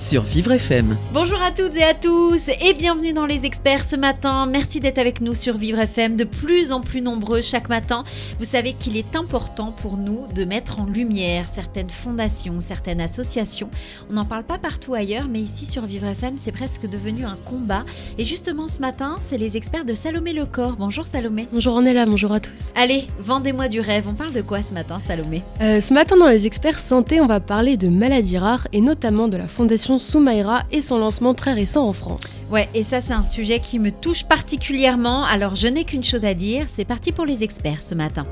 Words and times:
Sur 0.00 0.22
Vivre 0.22 0.52
FM. 0.52 0.96
Bonjour 1.12 1.40
à 1.42 1.50
toutes 1.50 1.76
et 1.76 1.82
à 1.82 1.92
tous 1.92 2.48
et 2.48 2.72
bienvenue 2.72 3.12
dans 3.12 3.26
les 3.26 3.44
experts 3.44 3.84
ce 3.84 3.96
matin. 3.96 4.46
Merci 4.46 4.80
d'être 4.80 4.96
avec 4.96 5.20
nous 5.20 5.34
sur 5.34 5.58
Vivre 5.58 5.78
FM, 5.78 6.16
de 6.16 6.24
plus 6.24 6.72
en 6.72 6.80
plus 6.80 7.02
nombreux 7.02 7.42
chaque 7.42 7.68
matin. 7.68 8.04
Vous 8.38 8.46
savez 8.46 8.72
qu'il 8.72 8.96
est 8.96 9.14
important 9.14 9.74
pour 9.82 9.98
nous 9.98 10.24
de 10.34 10.44
mettre 10.44 10.80
en 10.80 10.86
lumière 10.86 11.44
certaines 11.52 11.90
fondations, 11.90 12.60
certaines 12.60 13.02
associations. 13.02 13.68
On 14.08 14.14
n'en 14.14 14.24
parle 14.24 14.44
pas 14.44 14.56
partout 14.56 14.94
ailleurs, 14.94 15.26
mais 15.28 15.40
ici 15.40 15.66
sur 15.66 15.84
Vivre 15.84 16.06
FM, 16.06 16.36
c'est 16.38 16.52
presque 16.52 16.88
devenu 16.88 17.26
un 17.26 17.36
combat. 17.44 17.84
Et 18.16 18.24
justement 18.24 18.68
ce 18.68 18.80
matin, 18.80 19.18
c'est 19.20 19.36
les 19.38 19.58
experts 19.58 19.84
de 19.84 19.92
Salomé 19.92 20.32
Le 20.32 20.46
Corps. 20.46 20.76
Bonjour 20.78 21.06
Salomé. 21.06 21.46
Bonjour 21.52 21.74
Ornella, 21.74 22.06
bonjour 22.06 22.32
à 22.32 22.40
tous. 22.40 22.72
Allez, 22.74 23.06
vendez-moi 23.18 23.68
du 23.68 23.80
rêve. 23.80 24.06
On 24.08 24.14
parle 24.14 24.32
de 24.32 24.40
quoi 24.40 24.62
ce 24.62 24.72
matin 24.72 24.98
Salomé? 24.98 25.42
Euh, 25.60 25.82
ce 25.82 25.92
matin 25.92 26.16
dans 26.16 26.28
les 26.28 26.46
experts 26.46 26.78
santé, 26.78 27.20
on 27.20 27.26
va 27.26 27.40
parler 27.40 27.76
de 27.76 27.88
maladies 27.88 28.38
rares 28.38 28.66
et 28.72 28.80
notamment 28.80 29.28
de 29.28 29.36
la 29.36 29.46
fondation 29.46 29.89
Soumaïra 29.98 30.62
et 30.70 30.80
son 30.80 30.98
lancement 30.98 31.34
très 31.34 31.52
récent 31.52 31.86
en 31.86 31.92
France. 31.92 32.34
Ouais, 32.50 32.68
et 32.74 32.82
ça 32.82 33.00
c'est 33.00 33.12
un 33.12 33.24
sujet 33.24 33.60
qui 33.60 33.78
me 33.78 33.90
touche 33.90 34.24
particulièrement. 34.24 35.24
Alors 35.24 35.54
je 35.54 35.68
n'ai 35.68 35.84
qu'une 35.84 36.04
chose 36.04 36.24
à 36.24 36.34
dire, 36.34 36.66
c'est 36.68 36.84
parti 36.84 37.12
pour 37.12 37.26
les 37.26 37.42
experts 37.44 37.82
ce 37.82 37.94
matin. 37.94 38.24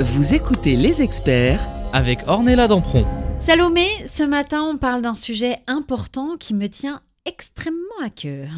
Vous 0.00 0.34
écoutez 0.34 0.76
les 0.76 1.02
experts 1.02 1.60
Avec 1.92 2.20
Ornella 2.26 2.68
Dampron. 2.68 3.04
Salomé, 3.38 3.86
ce 4.06 4.22
matin, 4.22 4.62
on 4.62 4.76
parle 4.76 5.02
d'un 5.02 5.14
sujet 5.14 5.56
important 5.66 6.36
qui 6.38 6.54
me 6.54 6.68
tient 6.68 7.00
extrêmement 7.24 7.78
à 8.02 8.10
cœur. 8.10 8.48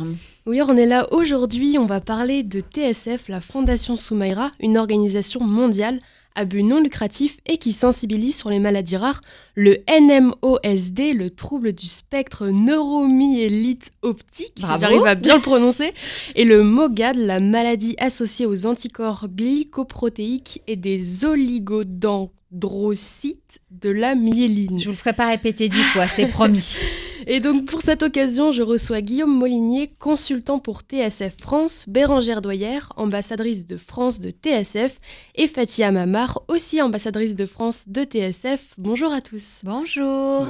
Oui 0.46 0.60
Ornella, 0.60 1.12
aujourd'hui 1.12 1.76
on 1.78 1.86
va 1.86 2.00
parler 2.00 2.42
de 2.42 2.60
TSF, 2.60 3.28
la 3.28 3.40
fondation 3.40 3.96
Soumaïra, 3.96 4.52
une 4.60 4.78
organisation 4.78 5.40
mondiale 5.40 5.98
à 6.34 6.44
but 6.44 6.62
non 6.62 6.80
lucratif 6.80 7.38
et 7.46 7.56
qui 7.58 7.72
sensibilise 7.72 8.36
sur 8.36 8.50
les 8.50 8.58
maladies 8.58 8.96
rares, 8.96 9.20
le 9.54 9.78
NMOSD, 9.88 11.14
le 11.14 11.30
trouble 11.30 11.72
du 11.72 11.86
spectre 11.86 12.48
neuromyélite 12.48 13.92
optique, 14.02 14.54
si 14.56 14.66
j'arrive 14.80 15.06
à 15.06 15.14
bien 15.14 15.36
le 15.36 15.42
prononcer, 15.42 15.92
et 16.34 16.44
le 16.44 16.62
MOGAD, 16.62 17.16
la 17.16 17.40
maladie 17.40 17.96
associée 17.98 18.46
aux 18.46 18.66
anticorps 18.66 19.28
glycoprotéiques 19.28 20.62
et 20.66 20.76
des 20.76 21.24
oligodendrocytes 21.24 23.60
de 23.70 23.90
la 23.90 24.14
myéline. 24.14 24.78
Je 24.78 24.84
vous 24.84 24.92
le 24.92 24.96
ferai 24.96 25.12
pas 25.12 25.28
répéter 25.28 25.68
dix 25.68 25.82
fois, 25.82 26.08
c'est 26.08 26.28
promis. 26.28 26.78
Et 27.26 27.40
donc 27.40 27.66
pour 27.66 27.82
cette 27.82 28.02
occasion, 28.02 28.52
je 28.52 28.62
reçois 28.62 29.00
Guillaume 29.00 29.36
Molinier, 29.36 29.90
consultant 29.98 30.58
pour 30.58 30.80
TSF 30.80 31.36
France, 31.38 31.84
Bérangère 31.88 32.42
Doyer, 32.42 32.78
ambassadrice 32.96 33.66
de 33.66 33.76
France 33.76 34.20
de 34.20 34.30
TSF, 34.30 34.98
et 35.34 35.46
Fatia 35.46 35.90
Mamar, 35.90 36.42
aussi 36.48 36.80
ambassadrice 36.80 37.36
de 37.36 37.46
France 37.46 37.88
de 37.88 38.04
TSF. 38.04 38.74
Bonjour 38.78 39.12
à 39.12 39.20
tous. 39.20 39.62
Bonjour. 39.64 40.46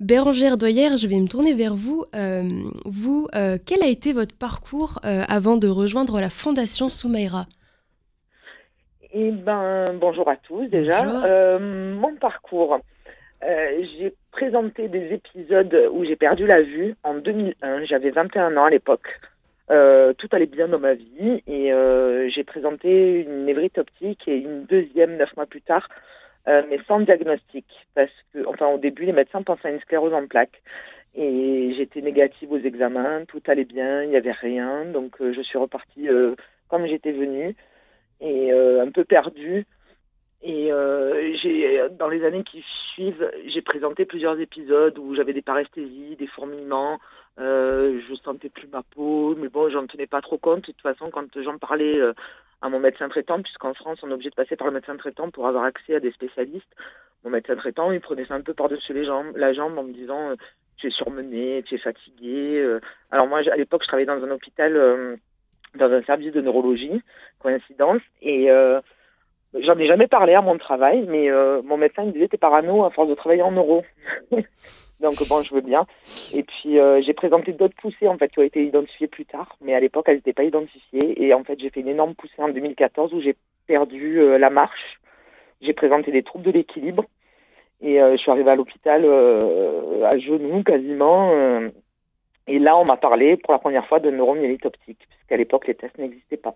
Bérangère 0.00 0.56
Doyer, 0.56 0.96
je 0.96 1.06
vais 1.06 1.18
me 1.18 1.28
tourner 1.28 1.54
vers 1.54 1.74
vous. 1.74 2.04
Euh, 2.14 2.42
vous, 2.84 3.28
euh, 3.34 3.58
quel 3.64 3.82
a 3.82 3.86
été 3.86 4.12
votre 4.12 4.36
parcours 4.36 4.98
euh, 5.04 5.22
avant 5.28 5.56
de 5.56 5.68
rejoindre 5.68 6.20
la 6.20 6.30
Fondation 6.30 6.88
Soumaïra? 6.90 7.46
Eh 9.12 9.30
ben, 9.30 9.84
bonjour 10.00 10.28
à 10.28 10.36
tous 10.36 10.66
déjà. 10.66 11.02
Bonjour. 11.04 11.22
Euh, 11.24 11.94
mon 11.94 12.16
parcours, 12.16 12.80
euh, 13.44 13.82
j'ai 13.96 14.12
présenté 14.34 14.88
des 14.88 15.12
épisodes 15.12 15.88
où 15.92 16.04
j'ai 16.04 16.16
perdu 16.16 16.44
la 16.44 16.60
vue 16.60 16.96
en 17.04 17.14
2001. 17.14 17.84
J'avais 17.84 18.10
21 18.10 18.56
ans 18.56 18.64
à 18.64 18.70
l'époque. 18.70 19.06
Euh, 19.70 20.12
tout 20.12 20.28
allait 20.32 20.46
bien 20.46 20.66
dans 20.66 20.80
ma 20.80 20.94
vie 20.94 21.42
et 21.46 21.72
euh, 21.72 22.28
j'ai 22.28 22.42
présenté 22.42 23.22
une 23.22 23.46
névrite 23.46 23.78
optique 23.78 24.26
et 24.26 24.36
une 24.36 24.64
deuxième 24.64 25.16
neuf 25.16 25.34
mois 25.36 25.46
plus 25.46 25.62
tard, 25.62 25.88
euh, 26.48 26.62
mais 26.68 26.80
sans 26.88 27.00
diagnostic 27.00 27.64
parce 27.94 28.10
que, 28.32 28.44
enfin, 28.46 28.66
au 28.66 28.78
début, 28.78 29.04
les 29.04 29.12
médecins 29.12 29.42
pensaient 29.42 29.68
à 29.68 29.70
une 29.70 29.80
sclérose 29.80 30.12
en 30.12 30.26
plaques. 30.26 30.60
Et 31.14 31.72
j'étais 31.78 32.00
négative 32.00 32.50
aux 32.50 32.58
examens, 32.58 33.24
tout 33.28 33.40
allait 33.46 33.64
bien, 33.64 34.02
il 34.02 34.10
n'y 34.10 34.16
avait 34.16 34.32
rien, 34.32 34.84
donc 34.84 35.14
je 35.20 35.40
suis 35.42 35.58
repartie 35.58 36.08
comme 36.68 36.86
j'étais 36.88 37.12
venue 37.12 37.54
et 38.20 38.50
un 38.50 38.90
peu 38.90 39.04
perdue. 39.04 39.64
Et 40.46 40.70
euh, 40.70 41.88
dans 41.98 42.08
les 42.08 42.22
années 42.22 42.44
qui 42.44 42.62
suivent, 42.92 43.30
j'ai 43.46 43.62
présenté 43.62 44.04
plusieurs 44.04 44.38
épisodes 44.38 44.98
où 44.98 45.14
j'avais 45.14 45.32
des 45.32 45.40
paresthésies, 45.40 46.16
des 46.16 46.26
fourmillements, 46.26 47.00
euh, 47.38 47.98
je 48.06 48.14
sentais 48.16 48.50
plus 48.50 48.68
ma 48.68 48.82
peau, 48.82 49.34
mais 49.36 49.48
bon, 49.48 49.70
j'en 49.70 49.86
tenais 49.86 50.06
pas 50.06 50.20
trop 50.20 50.36
compte. 50.36 50.60
De 50.60 50.66
toute 50.66 50.82
façon, 50.82 51.06
quand 51.10 51.24
j'en 51.42 51.56
parlais 51.56 51.98
euh, 51.98 52.12
à 52.60 52.68
mon 52.68 52.78
médecin 52.78 53.08
traitant, 53.08 53.40
puisqu'en 53.40 53.72
France, 53.72 54.00
on 54.02 54.10
est 54.10 54.12
obligé 54.12 54.28
de 54.28 54.34
passer 54.34 54.54
par 54.54 54.66
le 54.66 54.74
médecin 54.74 54.96
traitant 54.98 55.30
pour 55.30 55.46
avoir 55.48 55.64
accès 55.64 55.94
à 55.94 56.00
des 56.00 56.12
spécialistes, 56.12 56.76
mon 57.24 57.30
médecin 57.30 57.56
traitant, 57.56 57.90
il 57.90 58.00
prenait 58.00 58.26
ça 58.26 58.34
un 58.34 58.42
peu 58.42 58.52
par-dessus 58.52 58.92
les 58.92 59.06
jambes, 59.06 59.34
la 59.36 59.54
jambe 59.54 59.78
en 59.78 59.82
me 59.82 59.94
disant 59.94 60.30
euh, 60.30 60.36
tu 60.76 60.88
es 60.88 60.90
surmené, 60.90 61.62
tu 61.66 61.76
es 61.76 61.78
fatigué. 61.78 62.60
euh. 62.60 62.80
Alors 63.10 63.28
moi, 63.28 63.38
à 63.50 63.56
l'époque, 63.56 63.82
je 63.82 63.88
travaillais 63.88 64.06
dans 64.06 64.22
un 64.22 64.30
hôpital, 64.30 64.76
euh, 64.76 65.16
dans 65.74 65.90
un 65.90 66.02
service 66.02 66.32
de 66.34 66.42
neurologie, 66.42 67.00
coïncidence, 67.38 68.02
et 68.20 68.50
euh, 68.50 68.80
j'en 69.60 69.78
ai 69.78 69.86
jamais 69.86 70.06
parlé 70.06 70.34
à 70.34 70.42
mon 70.42 70.58
travail, 70.58 71.04
mais 71.08 71.30
euh, 71.30 71.62
mon 71.62 71.76
médecin 71.76 72.04
me 72.04 72.12
disait 72.12 72.28
t'es 72.28 72.36
parano 72.36 72.84
à 72.84 72.90
force 72.90 73.08
de 73.08 73.14
travailler 73.14 73.42
en 73.42 73.52
neuro. 73.52 73.84
Donc 75.00 75.14
bon, 75.28 75.42
je 75.42 75.54
veux 75.54 75.60
bien. 75.60 75.86
Et 76.32 76.42
puis 76.42 76.78
euh, 76.78 77.02
j'ai 77.02 77.12
présenté 77.12 77.52
d'autres 77.52 77.74
poussées 77.76 78.08
en 78.08 78.16
fait 78.16 78.28
qui 78.28 78.38
ont 78.38 78.44
été 78.44 78.64
identifiées 78.64 79.08
plus 79.08 79.26
tard, 79.26 79.56
mais 79.60 79.74
à 79.74 79.80
l'époque 79.80 80.06
elles 80.08 80.16
n'étaient 80.16 80.32
pas 80.32 80.44
identifiées. 80.44 81.22
Et 81.22 81.34
en 81.34 81.44
fait 81.44 81.58
j'ai 81.60 81.70
fait 81.70 81.80
une 81.80 81.88
énorme 81.88 82.14
poussée 82.14 82.40
en 82.40 82.48
2014 82.48 83.12
où 83.12 83.20
j'ai 83.20 83.36
perdu 83.66 84.20
euh, 84.20 84.38
la 84.38 84.50
marche. 84.50 85.00
J'ai 85.60 85.72
présenté 85.72 86.10
des 86.10 86.22
troubles 86.22 86.44
de 86.44 86.50
l'équilibre 86.50 87.04
et 87.80 87.98
je 87.98 88.16
suis 88.16 88.30
arrivée 88.30 88.50
à 88.50 88.54
l'hôpital 88.54 89.04
à 89.04 90.18
genoux 90.18 90.62
quasiment. 90.62 91.32
et 92.46 92.58
là 92.58 92.76
on 92.76 92.84
m'a 92.84 92.96
parlé 92.96 93.36
pour 93.36 93.52
la 93.52 93.58
première 93.58 93.86
fois 93.86 93.98
de 93.98 94.10
neuromyélite 94.10 94.64
optique, 94.64 95.06
puisqu'à 95.08 95.36
l'époque 95.36 95.66
les 95.66 95.74
tests 95.74 95.98
n'existaient 95.98 96.36
pas. 96.36 96.54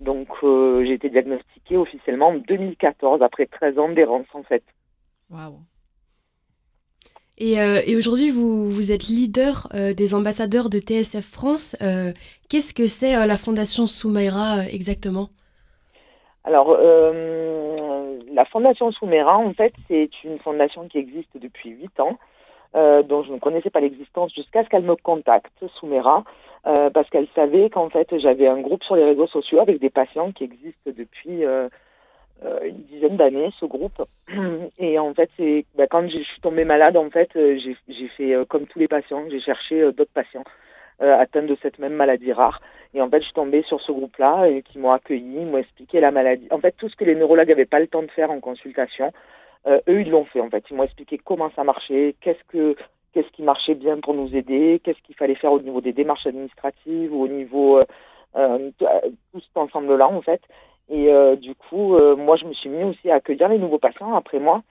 Donc 0.00 0.28
euh, 0.44 0.84
j'ai 0.84 0.94
été 0.94 1.10
diagnostiquée 1.10 1.76
officiellement 1.76 2.28
en 2.28 2.34
2014 2.34 3.22
après 3.22 3.46
13 3.46 3.78
ans 3.78 3.88
d'errance 3.88 4.26
en 4.32 4.42
fait. 4.42 4.62
Waouh. 5.30 5.58
Et, 7.40 7.60
euh, 7.60 7.80
et 7.86 7.94
aujourd'hui, 7.94 8.30
vous, 8.30 8.68
vous 8.68 8.90
êtes 8.90 9.04
leader 9.04 9.68
euh, 9.72 9.94
des 9.94 10.14
ambassadeurs 10.14 10.68
de 10.68 10.78
TSF 10.78 11.24
France. 11.24 11.76
Qu'est-ce 12.48 12.74
que 12.74 12.88
c'est 12.88 13.14
la 13.14 13.36
Fondation 13.36 13.86
Soumaïra 13.86 14.66
exactement? 14.66 15.28
Alors, 16.42 16.76
la 18.32 18.44
Fondation 18.46 18.90
Soumera, 18.90 19.38
en 19.38 19.52
fait, 19.52 19.72
c'est 19.86 20.10
une 20.24 20.38
fondation 20.38 20.88
qui 20.88 20.98
existe 20.98 21.36
depuis 21.36 21.70
huit 21.70 22.00
ans, 22.00 22.18
dont 22.74 23.22
je 23.22 23.32
ne 23.32 23.38
connaissais 23.38 23.70
pas 23.70 23.80
l'existence 23.80 24.34
jusqu'à 24.34 24.64
ce 24.64 24.68
qu'elle 24.68 24.82
me 24.82 24.96
contacte, 24.96 25.52
Soumera, 25.78 26.24
euh, 26.68 26.90
parce 26.90 27.08
qu'elle 27.08 27.28
savait 27.34 27.70
qu'en 27.70 27.88
fait, 27.88 28.06
j'avais 28.18 28.46
un 28.46 28.60
groupe 28.60 28.82
sur 28.84 28.94
les 28.94 29.04
réseaux 29.04 29.26
sociaux 29.26 29.60
avec 29.60 29.80
des 29.80 29.88
patients 29.88 30.32
qui 30.32 30.44
existent 30.44 30.90
depuis 30.94 31.44
euh, 31.44 31.68
euh, 32.44 32.60
une 32.64 32.82
dizaine 32.82 33.16
d'années, 33.16 33.50
ce 33.58 33.64
groupe. 33.64 34.02
Et 34.78 34.98
en 34.98 35.14
fait, 35.14 35.30
bah, 35.76 35.86
quand 35.88 36.06
je 36.08 36.22
suis 36.22 36.40
tombée 36.42 36.64
malade, 36.64 36.98
en 36.98 37.08
fait, 37.08 37.30
j'ai 37.34 38.08
fait 38.16 38.34
comme 38.48 38.66
tous 38.66 38.78
les 38.78 38.86
patients, 38.86 39.24
j'ai 39.30 39.40
cherché 39.40 39.80
d'autres 39.92 40.12
patients 40.12 40.44
atteints 41.00 41.44
de 41.44 41.56
cette 41.62 41.78
même 41.78 41.94
maladie 41.94 42.32
rare. 42.32 42.60
Et 42.92 43.00
en 43.00 43.08
fait, 43.08 43.20
je 43.20 43.26
suis 43.26 43.34
tombée 43.34 43.62
sur 43.62 43.80
ce 43.80 43.92
groupe-là 43.92 44.48
et 44.48 44.62
qui 44.62 44.78
m'ont 44.78 44.90
accueilli, 44.90 45.44
m'ont 45.44 45.58
expliqué 45.58 46.00
la 46.00 46.10
maladie. 46.10 46.48
En 46.50 46.58
fait, 46.58 46.74
tout 46.76 46.88
ce 46.88 46.96
que 46.96 47.04
les 47.04 47.14
neurologues 47.14 47.48
n'avaient 47.48 47.66
pas 47.66 47.78
le 47.78 47.86
temps 47.86 48.02
de 48.02 48.10
faire 48.10 48.30
en 48.30 48.40
consultation, 48.40 49.12
eux, 49.66 50.00
ils 50.00 50.10
l'ont 50.10 50.24
fait. 50.24 50.40
En 50.40 50.50
fait, 50.50 50.64
ils 50.70 50.76
m'ont 50.76 50.82
expliqué 50.82 51.18
comment 51.18 51.50
ça 51.54 51.62
marchait, 51.62 52.14
qu'est-ce 52.20 52.42
que 52.48 52.76
qu'est-ce 53.18 53.32
qui 53.32 53.42
marchait 53.42 53.74
bien 53.74 53.98
pour 53.98 54.14
nous 54.14 54.36
aider, 54.36 54.80
qu'est-ce 54.84 55.02
qu'il 55.02 55.16
fallait 55.16 55.34
faire 55.34 55.52
au 55.52 55.60
niveau 55.60 55.80
des 55.80 55.92
démarches 55.92 56.26
administratives 56.26 57.12
ou 57.12 57.24
au 57.24 57.28
niveau 57.28 57.78
euh, 57.78 57.82
euh, 58.36 58.70
tout 58.78 58.86
tout 59.32 59.40
cet 59.40 59.56
ensemble-là, 59.56 60.06
en 60.08 60.22
fait. 60.22 60.40
Et 60.88 61.12
euh, 61.12 61.34
du 61.34 61.56
coup, 61.56 61.96
euh, 61.96 62.14
moi, 62.14 62.36
je 62.36 62.44
me 62.44 62.52
suis 62.54 62.68
mis 62.68 62.84
aussi 62.84 63.10
à 63.10 63.16
accueillir 63.16 63.48
les 63.48 63.58
nouveaux 63.58 63.78
patients 63.78 64.14
après 64.14 64.38
moi. 64.38 64.62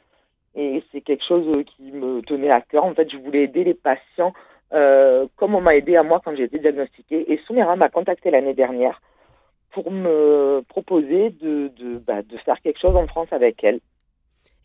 Et 0.56 0.82
c'est 0.92 1.02
quelque 1.02 1.26
chose 1.28 1.46
euh, 1.58 1.64
qui 1.64 1.92
me 1.92 2.22
tenait 2.22 2.50
à 2.50 2.62
cœur. 2.62 2.86
En 2.86 2.94
fait, 2.94 3.12
je 3.12 3.18
voulais 3.18 3.44
aider 3.44 3.66
les 3.66 3.74
patients 3.74 4.32
euh, 4.74 5.28
comme 5.36 5.54
on 5.54 5.62
m'a 5.62 5.76
aidé 5.76 5.98
à 5.98 6.04
moi 6.04 6.22
quand 6.24 6.34
j'ai 6.34 6.44
été 6.44 6.58
diagnostiquée. 6.60 7.30
Et 7.32 7.38
Soumera 7.46 7.76
m'a 7.76 7.90
contacté 7.90 8.32
l'année 8.32 8.54
dernière 8.54 9.02
pour 9.72 9.92
me 9.92 10.62
proposer 10.70 11.36
bah, 12.08 12.22
de 12.22 12.38
faire 12.46 12.62
quelque 12.62 12.80
chose 12.80 12.96
en 12.96 13.08
France 13.08 13.28
avec 13.32 13.62
elle. 13.66 13.82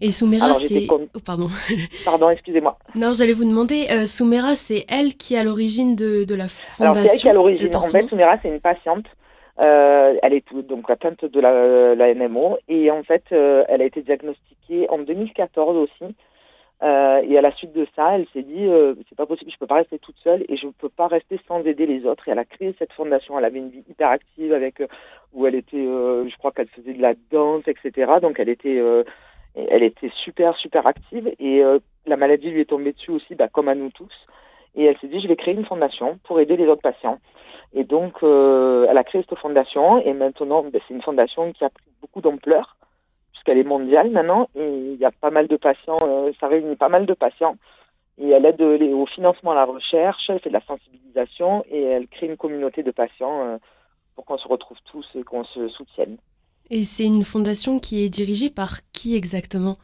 Et 0.04 0.10
Soumera, 0.10 0.46
Alors, 0.46 0.56
c'est. 0.56 0.88
Oh, 0.90 1.00
pardon. 1.24 1.46
Pardon, 2.04 2.28
excusez-moi. 2.28 2.76
Non, 2.96 3.12
j'allais 3.12 3.32
vous 3.34 3.44
demander, 3.44 3.86
euh, 3.92 4.04
Soumera, 4.04 4.56
c'est 4.56 4.84
elle 4.88 5.14
qui 5.14 5.34
est 5.34 5.38
à 5.38 5.44
l'origine 5.44 5.94
de, 5.94 6.24
de 6.24 6.34
la 6.34 6.44
Alors, 6.80 6.94
fondation. 6.96 7.02
c'est 7.04 7.12
elle 7.12 7.20
qui 7.20 7.26
est 7.28 7.30
à 7.30 7.34
l'origine. 7.34 7.76
En 7.76 7.82
fait, 7.82 8.08
Soumera, 8.08 8.36
c'est 8.42 8.48
une 8.48 8.60
patiente. 8.60 9.06
Euh, 9.64 10.14
elle 10.22 10.32
est 10.32 10.44
donc 10.54 10.90
atteinte 10.90 11.24
de 11.24 11.40
la, 11.40 11.94
la 11.94 12.14
NMO 12.14 12.58
et 12.68 12.90
en 12.90 13.04
fait, 13.04 13.22
euh, 13.30 13.64
elle 13.68 13.80
a 13.80 13.84
été 13.84 14.02
diagnostiquée 14.02 14.88
en 14.90 14.98
2014 14.98 15.76
aussi. 15.76 16.14
Euh, 16.82 17.20
et 17.22 17.38
à 17.38 17.42
la 17.42 17.52
suite 17.52 17.72
de 17.72 17.86
ça, 17.94 18.16
elle 18.16 18.26
s'est 18.32 18.42
dit 18.42 18.66
c'est 19.08 19.16
pas 19.16 19.26
possible, 19.26 19.52
je 19.52 19.58
peux 19.58 19.68
pas 19.68 19.76
rester 19.76 20.00
toute 20.00 20.16
seule 20.24 20.44
et 20.48 20.56
je 20.56 20.66
peux 20.66 20.88
pas 20.88 21.06
rester 21.06 21.38
sans 21.46 21.60
aider 21.62 21.86
les 21.86 22.06
autres. 22.06 22.26
Et 22.26 22.32
elle 22.32 22.40
a 22.40 22.44
créé 22.44 22.74
cette 22.78 22.92
fondation. 22.92 23.38
Elle 23.38 23.44
avait 23.44 23.60
une 23.60 23.70
vie 23.70 23.84
hyper 23.88 24.08
active 24.08 24.52
avec 24.52 24.82
où 25.32 25.46
elle 25.46 25.54
était, 25.54 25.76
je 25.76 26.36
crois 26.38 26.50
qu'elle 26.50 26.68
faisait 26.68 26.94
de 26.94 27.02
la 27.02 27.14
danse, 27.30 27.62
etc. 27.68 28.14
Donc 28.20 28.40
elle 28.40 28.48
était, 28.48 28.80
elle 29.54 29.82
était 29.82 30.10
super 30.24 30.56
super 30.56 30.86
active 30.86 31.32
et 31.38 31.62
euh, 31.62 31.78
la 32.06 32.16
maladie 32.16 32.50
lui 32.50 32.62
est 32.62 32.70
tombée 32.70 32.92
dessus 32.92 33.10
aussi, 33.10 33.34
bah, 33.34 33.48
comme 33.48 33.68
à 33.68 33.74
nous 33.74 33.90
tous. 33.90 34.12
Et 34.74 34.84
elle 34.84 34.98
s'est 34.98 35.08
dit 35.08 35.20
je 35.20 35.28
vais 35.28 35.36
créer 35.36 35.54
une 35.54 35.66
fondation 35.66 36.18
pour 36.24 36.40
aider 36.40 36.56
les 36.56 36.66
autres 36.66 36.82
patients. 36.82 37.18
Et 37.74 37.84
donc, 37.84 38.22
euh, 38.22 38.86
elle 38.88 38.98
a 38.98 39.04
créé 39.04 39.24
cette 39.28 39.38
fondation 39.38 39.98
et 40.02 40.12
maintenant, 40.12 40.62
ben, 40.62 40.80
c'est 40.86 40.94
une 40.94 41.02
fondation 41.02 41.52
qui 41.52 41.64
a 41.64 41.70
pris 41.70 41.84
beaucoup 42.00 42.20
d'ampleur 42.20 42.76
puisqu'elle 43.32 43.58
est 43.58 43.64
mondiale 43.64 44.10
maintenant 44.10 44.48
et 44.54 44.66
il 44.66 44.96
y 44.96 45.04
a 45.04 45.10
pas 45.10 45.30
mal 45.30 45.48
de 45.48 45.56
patients, 45.56 45.98
euh, 46.06 46.32
ça 46.38 46.48
réunit 46.48 46.76
pas 46.76 46.88
mal 46.88 47.06
de 47.06 47.14
patients 47.14 47.56
et 48.18 48.28
elle 48.28 48.44
aide 48.44 48.60
au 48.60 49.06
financement 49.06 49.52
à 49.52 49.54
la 49.54 49.64
recherche, 49.64 50.28
elle 50.28 50.38
fait 50.40 50.50
de 50.50 50.54
la 50.54 50.60
sensibilisation 50.60 51.64
et 51.70 51.82
elle 51.82 52.08
crée 52.08 52.26
une 52.26 52.36
communauté 52.36 52.82
de 52.82 52.90
patients 52.90 53.58
pour 54.14 54.26
qu'on 54.26 54.36
se 54.36 54.46
retrouve 54.46 54.76
tous 54.90 55.06
et 55.14 55.22
qu'on 55.22 55.44
se 55.44 55.68
soutienne. 55.68 56.18
Et 56.74 56.84
c'est 56.84 57.04
une 57.04 57.22
fondation 57.22 57.78
qui 57.78 58.02
est 58.02 58.08
dirigée 58.08 58.48
par 58.48 58.78
qui 58.94 59.14
exactement? 59.14 59.76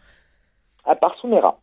À 0.86 0.96
part 0.96 1.14
Soumera. 1.20 1.60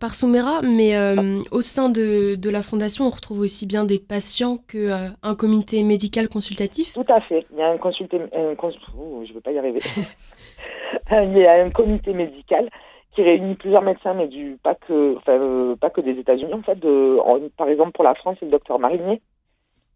Par 0.00 0.14
Soumera, 0.14 0.60
mais 0.62 0.96
euh, 0.96 1.40
au 1.50 1.60
sein 1.60 1.88
de, 1.88 2.36
de 2.36 2.50
la 2.50 2.62
fondation, 2.62 3.06
on 3.06 3.10
retrouve 3.10 3.40
aussi 3.40 3.66
bien 3.66 3.84
des 3.84 3.98
patients 3.98 4.58
qu'un 4.58 5.14
un 5.24 5.34
comité 5.34 5.82
médical 5.82 6.28
consultatif? 6.28 6.94
Tout 6.94 7.04
à 7.12 7.20
fait. 7.20 7.44
Il 7.50 7.58
y 7.58 7.62
a 7.62 7.68
un 7.70 7.78
consulté, 7.78 8.20
un 8.32 8.54
cons- 8.54 8.70
oh, 8.96 9.24
je 9.26 9.32
vais 9.34 9.40
pas 9.40 9.50
y 9.50 9.58
arriver. 9.58 9.80
Il 11.10 11.36
y 11.36 11.46
a 11.46 11.64
un 11.64 11.70
comité 11.70 12.12
médical 12.12 12.70
qui 13.12 13.22
réunit 13.22 13.56
plusieurs 13.56 13.82
médecins, 13.82 14.14
mais 14.14 14.28
du 14.28 14.56
pas 14.62 14.76
que, 14.76 15.16
enfin, 15.16 15.32
euh, 15.32 15.74
pas 15.74 15.90
que 15.90 16.00
des 16.00 16.12
États-Unis 16.18 16.54
en 16.54 16.62
fait. 16.62 16.76
De, 16.78 17.18
en- 17.24 17.40
par 17.56 17.68
exemple, 17.68 17.90
pour 17.90 18.04
la 18.04 18.14
France, 18.14 18.36
c'est 18.38 18.46
le 18.46 18.52
docteur 18.52 18.78
Marinier 18.78 19.20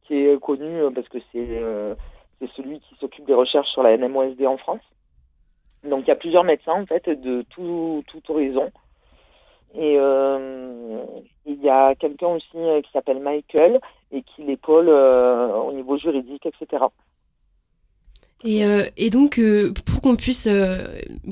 qui 0.06 0.16
est 0.16 0.40
connu 0.40 0.66
euh, 0.82 0.90
parce 0.90 1.08
que 1.08 1.18
c'est 1.32 1.46
euh, 1.50 1.94
c'est 2.38 2.50
celui 2.52 2.80
qui 2.80 2.94
s'occupe 2.96 3.26
des 3.26 3.34
recherches 3.34 3.68
sur 3.68 3.82
la 3.82 3.96
NMOSD 3.96 4.46
en 4.46 4.56
France. 4.56 4.82
Donc 5.84 6.04
il 6.04 6.08
y 6.08 6.12
a 6.12 6.16
plusieurs 6.16 6.44
médecins 6.44 6.72
en 6.72 6.86
fait 6.86 7.08
de 7.08 7.42
tout, 7.50 8.02
horizon. 8.28 8.70
Et 9.74 9.96
euh, 9.98 11.04
il 11.46 11.60
y 11.60 11.68
a 11.68 11.94
quelqu'un 11.96 12.28
aussi 12.28 12.56
euh, 12.56 12.80
qui 12.80 12.90
s'appelle 12.92 13.20
Michael 13.20 13.80
et 14.12 14.22
qui 14.22 14.44
l'épaule 14.44 14.88
euh, 14.88 15.52
au 15.52 15.72
niveau 15.72 15.98
juridique, 15.98 16.46
etc. 16.46 16.84
Et, 18.46 18.62
euh, 18.64 18.82
et 18.98 19.08
donc, 19.08 19.38
euh, 19.38 19.72
pour 19.86 20.02
qu'on 20.02 20.16
puisse, 20.16 20.46
euh, 20.46 20.84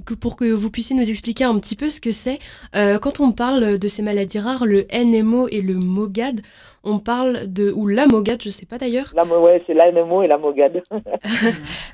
que, 0.07 0.15
pour 0.15 0.35
que 0.35 0.51
vous 0.51 0.71
puissiez 0.71 0.97
nous 0.97 1.11
expliquer 1.11 1.45
un 1.45 1.59
petit 1.59 1.77
peu 1.77 1.91
ce 1.91 2.01
que 2.01 2.11
c'est, 2.11 2.39
quand 2.73 3.21
on 3.21 3.33
parle 3.33 3.79
de 3.79 3.89
ces 3.89 4.03
maladies 4.03 4.39
rares, 4.39 4.65
le 4.65 4.87
NMO 4.93 5.49
et 5.49 5.61
le 5.61 5.75
MOGAD, 5.75 6.41
on 6.85 6.99
parle 6.99 7.53
de, 7.53 7.71
ou 7.71 7.87
la 7.87 8.07
MOGAD, 8.07 8.43
je 8.43 8.49
sais 8.49 8.67
pas 8.67 8.79
d'ailleurs. 8.79 9.13
La, 9.15 9.25
ouais, 9.25 9.63
c'est 9.67 9.75
l'ANMO 9.75 10.23
et 10.23 10.27
la 10.27 10.39
MOGAD. 10.39 10.83
non, 10.91 11.03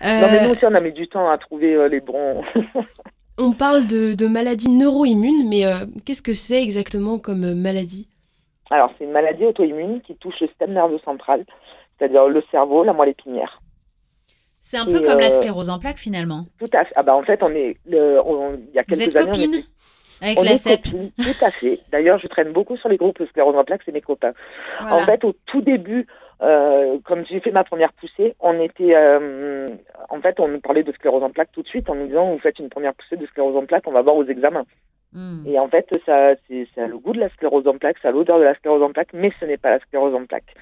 mais 0.01 0.45
nous 0.45 0.51
aussi, 0.51 0.65
on 0.65 0.75
a 0.75 0.81
mis 0.81 0.93
du 0.93 1.09
temps 1.09 1.29
à 1.29 1.37
trouver 1.37 1.89
les 1.89 2.01
bons. 2.01 2.43
on 3.39 3.53
parle 3.53 3.87
de, 3.87 4.15
de 4.15 4.27
maladies 4.27 4.71
neuro-immunes, 4.71 5.49
mais 5.49 5.65
qu'est-ce 6.05 6.23
que 6.23 6.33
c'est 6.33 6.63
exactement 6.63 7.19
comme 7.19 7.55
maladie? 7.55 8.09
Alors, 8.71 8.91
c'est 8.97 9.05
une 9.05 9.13
maladie 9.13 9.47
auto-immune 9.47 10.01
qui 10.03 10.15
touche 10.17 10.41
le 10.41 10.47
système 10.47 10.75
nerveux 10.75 11.01
central, 11.05 11.45
c'est-à-dire 11.99 12.29
le 12.29 12.43
cerveau, 12.51 12.85
la 12.85 12.93
moelle 12.93 13.11
épinière. 13.11 13.61
C'est 14.71 14.77
un 14.77 14.85
peu 14.85 14.99
Et, 14.99 15.03
comme 15.03 15.19
la 15.19 15.27
euh, 15.29 15.31
sclérose 15.31 15.71
en 15.71 15.79
plaques 15.79 15.97
finalement. 15.97 16.45
Tout 16.59 16.69
à 16.75 16.85
fait. 16.85 16.93
Ah 16.95 17.03
bah, 17.03 17.17
en 17.17 17.23
fait, 17.23 17.43
on 17.43 17.49
est, 17.55 17.79
le- 17.87 18.21
on- 18.23 18.53
il 18.69 18.75
y 18.75 18.79
a 18.79 18.83
Vous 18.87 18.95
quelques 18.95 19.01
êtes 19.09 19.17
années, 19.17 19.29
on 19.31 19.33
copine 19.33 19.55
était 19.55 19.65
avec 20.21 20.39
On 20.39 20.43
la 20.43 20.53
est 20.53 20.57
CEP. 20.59 20.83
copines, 20.83 21.11
tout 21.17 21.45
à 21.45 21.51
fait. 21.51 21.79
D'ailleurs, 21.91 22.19
je 22.19 22.27
traîne 22.27 22.53
beaucoup 22.53 22.77
sur 22.77 22.91
les 22.91 22.99
groupes 22.99 23.23
sclérose 23.31 23.57
en 23.57 23.65
plaques, 23.65 23.81
c'est 23.87 23.93
mes 23.93 24.03
copains. 24.03 24.35
Voilà. 24.83 24.97
En 24.97 25.07
fait, 25.07 25.25
au 25.25 25.33
tout 25.47 25.63
début, 25.63 26.07
euh, 26.43 26.99
comme 27.07 27.25
j'ai 27.25 27.41
fait 27.41 27.51
ma 27.51 27.65
première 27.65 27.95
poussée, 27.95 28.35
on 28.41 28.61
était, 28.61 28.95
euh, 28.95 29.67
en 30.11 30.21
fait, 30.21 30.39
on 30.39 30.49
nous 30.49 30.61
parlait 30.61 30.83
de 30.83 30.93
sclérose 30.93 31.23
en 31.23 31.31
plaques 31.31 31.53
tout 31.53 31.63
de 31.63 31.69
suite 31.69 31.89
en 31.89 31.95
nous 31.95 32.07
disant, 32.09 32.31
vous 32.31 32.39
faites 32.39 32.59
une 32.59 32.69
première 32.69 32.93
poussée 32.93 33.17
de 33.17 33.25
sclérose 33.27 33.57
en 33.57 33.65
plaques, 33.65 33.87
on 33.87 33.93
va 33.93 34.03
voir 34.03 34.17
aux 34.17 34.27
examens. 34.27 34.67
Hmm. 35.15 35.47
Et 35.47 35.59
en 35.59 35.69
fait, 35.69 35.89
ça, 36.05 36.35
c'est, 36.47 36.69
ça 36.75 36.85
a 36.85 36.87
le 36.89 36.99
goût 36.99 37.15
de 37.15 37.21
la 37.21 37.31
sclérose 37.31 37.67
en 37.67 37.79
plaques, 37.79 37.97
ça 38.03 38.09
a 38.09 38.13
l'odeur 38.13 38.39
de 38.39 38.45
la 38.45 38.55
sclérose 38.57 38.83
en 38.83 38.93
plaques, 38.93 39.15
mais 39.15 39.33
ce 39.41 39.47
n'est 39.47 39.57
pas 39.57 39.71
la 39.71 39.79
sclérose 39.81 40.15
en 40.15 40.27
plaques. 40.27 40.53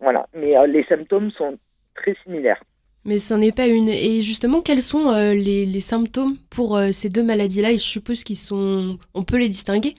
Voilà. 0.00 0.26
Mais 0.32 0.56
euh, 0.56 0.66
les 0.66 0.84
symptômes 0.84 1.30
sont 1.32 1.58
très 1.94 2.16
similaires. 2.24 2.62
Mais 3.04 3.18
ce 3.18 3.34
n'est 3.34 3.52
pas 3.52 3.66
une. 3.66 3.88
Et 3.88 4.20
justement, 4.20 4.60
quels 4.60 4.82
sont 4.82 5.10
euh, 5.10 5.32
les, 5.32 5.80
symptômes 5.80 6.36
pour 6.50 6.76
euh, 6.76 6.92
ces 6.92 7.08
deux 7.08 7.22
maladies-là? 7.22 7.72
Je 7.72 7.78
suppose 7.78 8.24
qu'ils 8.24 8.36
sont. 8.36 8.98
On 9.14 9.24
peut 9.24 9.38
les 9.38 9.48
distinguer? 9.48 9.94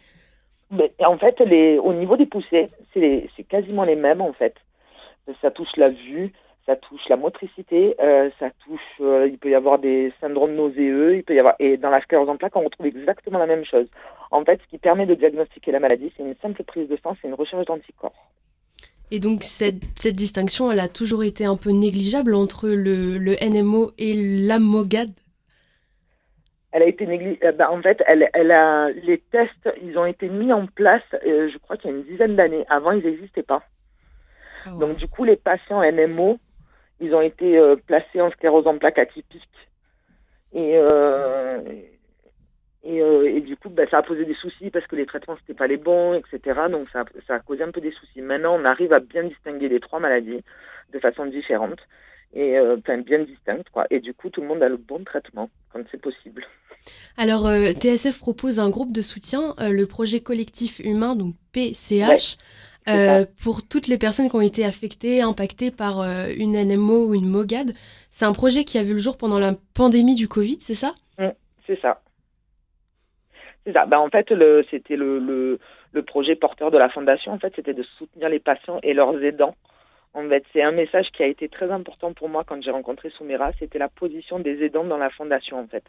Mais 0.70 0.92
en 1.04 1.18
fait, 1.18 1.40
les, 1.40 1.80
au 1.80 1.94
niveau 1.94 2.16
des 2.16 2.28
poussées, 2.28 2.70
c'est, 2.94 3.28
quasiment 3.50 3.84
les 3.84 3.96
mêmes 3.96 4.22
en 4.22 4.34
fait. 4.34 4.56
Ça 5.42 5.52
touche 5.52 5.76
la 5.78 5.90
vue, 5.90 6.32
ça 6.66 6.76
touche 6.76 7.02
la 7.10 7.18
motricité, 7.18 7.96
euh, 8.00 8.30
ça 8.40 8.50
touche. 8.66 8.80
il 9.00 9.38
peut 9.38 9.50
y 9.50 9.56
avoir 9.56 9.80
des 9.80 10.14
syndromes 10.22 10.56
nauséeux, 10.56 11.18
il 11.18 11.24
peut 11.24 11.36
y 11.36 11.40
avoir 11.40 11.56
et 11.60 11.78
dans 11.78 11.90
la 11.90 12.02
sclérose 12.02 12.30
en 12.30 12.38
plaques, 12.38 12.56
on 12.56 12.64
retrouve 12.64 12.86
exactement 12.86 13.40
la 13.40 13.48
même 13.48 13.66
chose. 13.66 13.88
En 14.30 14.46
fait, 14.46 14.62
ce 14.62 14.68
qui 14.70 14.78
permet 14.78 15.06
de 15.06 15.16
diagnostiquer 15.16 15.72
la 15.72 15.80
maladie, 15.80 16.14
c'est 16.16 16.24
une 16.24 16.36
simple 16.42 16.64
prise 16.64 16.88
de 16.88 16.98
sang, 17.04 17.18
c'est 17.22 17.28
une 17.28 17.34
recherche 17.34 17.66
d'anticorps. 17.66 18.14
Et 19.12 19.20
donc, 19.20 19.44
cette, 19.44 19.84
cette 19.96 20.16
distinction, 20.16 20.72
elle 20.72 20.80
a 20.80 20.88
toujours 20.88 21.24
été 21.24 21.44
un 21.44 21.58
peu 21.58 21.72
négligeable 21.72 22.34
entre 22.34 22.70
le, 22.70 23.18
le 23.18 23.36
NMO 23.42 23.92
et 23.98 24.14
la 24.48 24.58
MOGAD? 24.58 25.12
Elle 26.72 26.84
a 26.84 26.88
été 26.88 27.06
négligée. 27.06 27.40
en 27.70 27.82
fait, 27.82 28.02
elle, 28.08 28.30
elle 28.34 28.52
a 28.52 28.90
les 28.90 29.18
tests, 29.18 29.70
ils 29.84 29.98
ont 29.98 30.06
été 30.06 30.30
mis 30.30 30.54
en 30.54 30.66
place. 30.68 31.04
euh, 31.28 31.50
je 31.52 31.58
crois 31.58 31.76
qu'il 31.76 31.92
y 31.92 31.94
a 31.94 31.98
une 31.98 32.04
dizaine 32.06 32.38
d'années. 32.38 32.66
Avant, 32.70 32.92
ils 32.92 33.04
n'existaient 33.04 33.44
pas. 33.44 33.64
Ah 34.66 34.70
Donc 34.80 34.96
du 34.96 35.08
coup, 35.10 35.26
les 35.26 35.36
patients 35.36 35.82
NMO, 35.82 36.40
ils 37.02 37.14
ont 37.14 37.22
été 37.22 37.58
euh, 37.58 37.76
placés 37.76 38.22
en 38.22 38.32
sclérose 38.32 38.68
en 38.68 38.78
plaques 38.78 39.00
atypique. 39.00 39.50
Et, 40.54 40.78
euh, 40.78 41.60
et, 42.84 43.02
euh, 43.02 43.30
et 43.30 43.42
du 43.42 43.56
coup, 43.58 43.70
bah, 43.70 43.84
ça 43.92 44.00
a 44.00 44.04
posé 44.04 44.26
des 44.26 44.34
soucis 44.36 44.70
parce 44.72 44.88
que 44.88 44.96
les 44.96 45.06
traitements, 45.06 45.38
c'était 45.40 45.54
pas 45.58 45.68
les 45.68 45.78
bons, 45.78 46.16
etc. 46.16 46.62
Donc 46.70 46.88
ça, 46.92 47.02
a- 47.02 47.22
ça 47.28 47.36
a 47.36 47.40
causé 47.40 47.64
un 47.64 47.72
peu 47.72 47.82
des 47.82 47.92
soucis. 47.92 48.22
Maintenant, 48.22 48.56
on 48.60 48.66
arrive 48.66 48.94
à 48.94 49.00
bien 49.00 49.24
distinguer 49.24 49.70
les 49.70 49.80
trois 49.80 50.00
maladies 50.00 50.44
de 50.94 51.00
façon 51.00 51.26
différente 51.26 51.80
et 52.34 52.58
euh, 52.58 52.78
bien 53.06 53.20
distincte. 53.20 53.70
Quoi. 53.72 53.86
Et 53.92 54.00
du 54.00 54.14
coup, 54.14 54.30
tout 54.30 54.42
le 54.42 54.48
monde 54.48 54.64
a 54.64 54.70
le 54.70 54.78
bon 54.78 55.04
traitement 55.04 55.50
quand 55.72 55.82
c'est 55.92 56.02
possible. 56.02 56.46
Alors, 57.18 57.46
euh, 57.48 57.74
TSF 57.74 58.18
propose 58.18 58.60
un 58.60 58.70
groupe 58.70 58.92
de 58.92 59.02
soutien, 59.04 59.54
le 59.60 59.86
projet 59.86 60.22
collectif 60.22 60.80
humain, 60.80 61.16
donc 61.16 61.36
PCH, 61.52 62.38
pour 63.44 63.68
toutes 63.68 63.88
les 63.88 64.00
personnes 64.00 64.28
qui 64.30 64.36
ont 64.36 64.42
été 64.42 64.66
affectées, 64.66 65.22
impactées 65.22 65.70
par 65.70 66.02
une 66.36 66.54
NMO 66.56 67.06
ou 67.10 67.14
une 67.14 67.30
MOGAD. 67.30 67.74
C'est 68.10 68.26
un 68.26 68.34
projet 68.34 68.64
qui 68.64 68.80
a 68.80 68.84
vu 68.84 68.94
le 68.94 69.00
jour 69.00 69.18
pendant 69.18 69.38
la 69.40 69.54
pandémie 69.76 70.16
du 70.16 70.28
Covid, 70.28 70.58
c'est 70.62 70.74
ça? 70.74 70.96
C'est 71.68 71.80
ça. 71.80 72.02
C'est 73.66 73.74
ça. 73.74 73.86
Ben, 73.86 74.00
en 74.00 74.10
fait, 74.10 74.30
le, 74.32 74.66
c'était 74.72 74.96
le, 74.96 75.20
le, 75.20 75.60
le 75.92 76.02
projet 76.04 76.36
porteur 76.36 76.72
de 76.72 76.78
la 76.78 76.90
fondation. 76.90 77.32
En 77.32 77.40
fait, 77.40 77.54
c'était 77.56 77.74
de 77.74 77.84
soutenir 77.84 78.30
les 78.30 78.40
patients 78.40 78.80
et 78.84 78.94
leurs 78.94 79.24
aidants. 79.24 79.56
En 80.14 80.28
fait, 80.28 80.44
c'est 80.52 80.62
un 80.62 80.72
message 80.72 81.08
qui 81.14 81.24
a 81.24 81.28
été 81.28 81.48
très 81.48 81.72
important 81.72 82.12
pour 82.14 82.28
moi 82.28 82.44
quand 82.44 82.62
j'ai 82.62 82.72
rencontré 82.72 83.10
Soumera. 83.12 83.52
C'était 83.60 83.80
la 83.80 83.88
position 83.88 84.40
des 84.40 84.64
aidants 84.64 84.84
dans 84.84 84.98
la 84.98 85.10
fondation, 85.10 85.60
en 85.60 85.68
fait. 85.68 85.84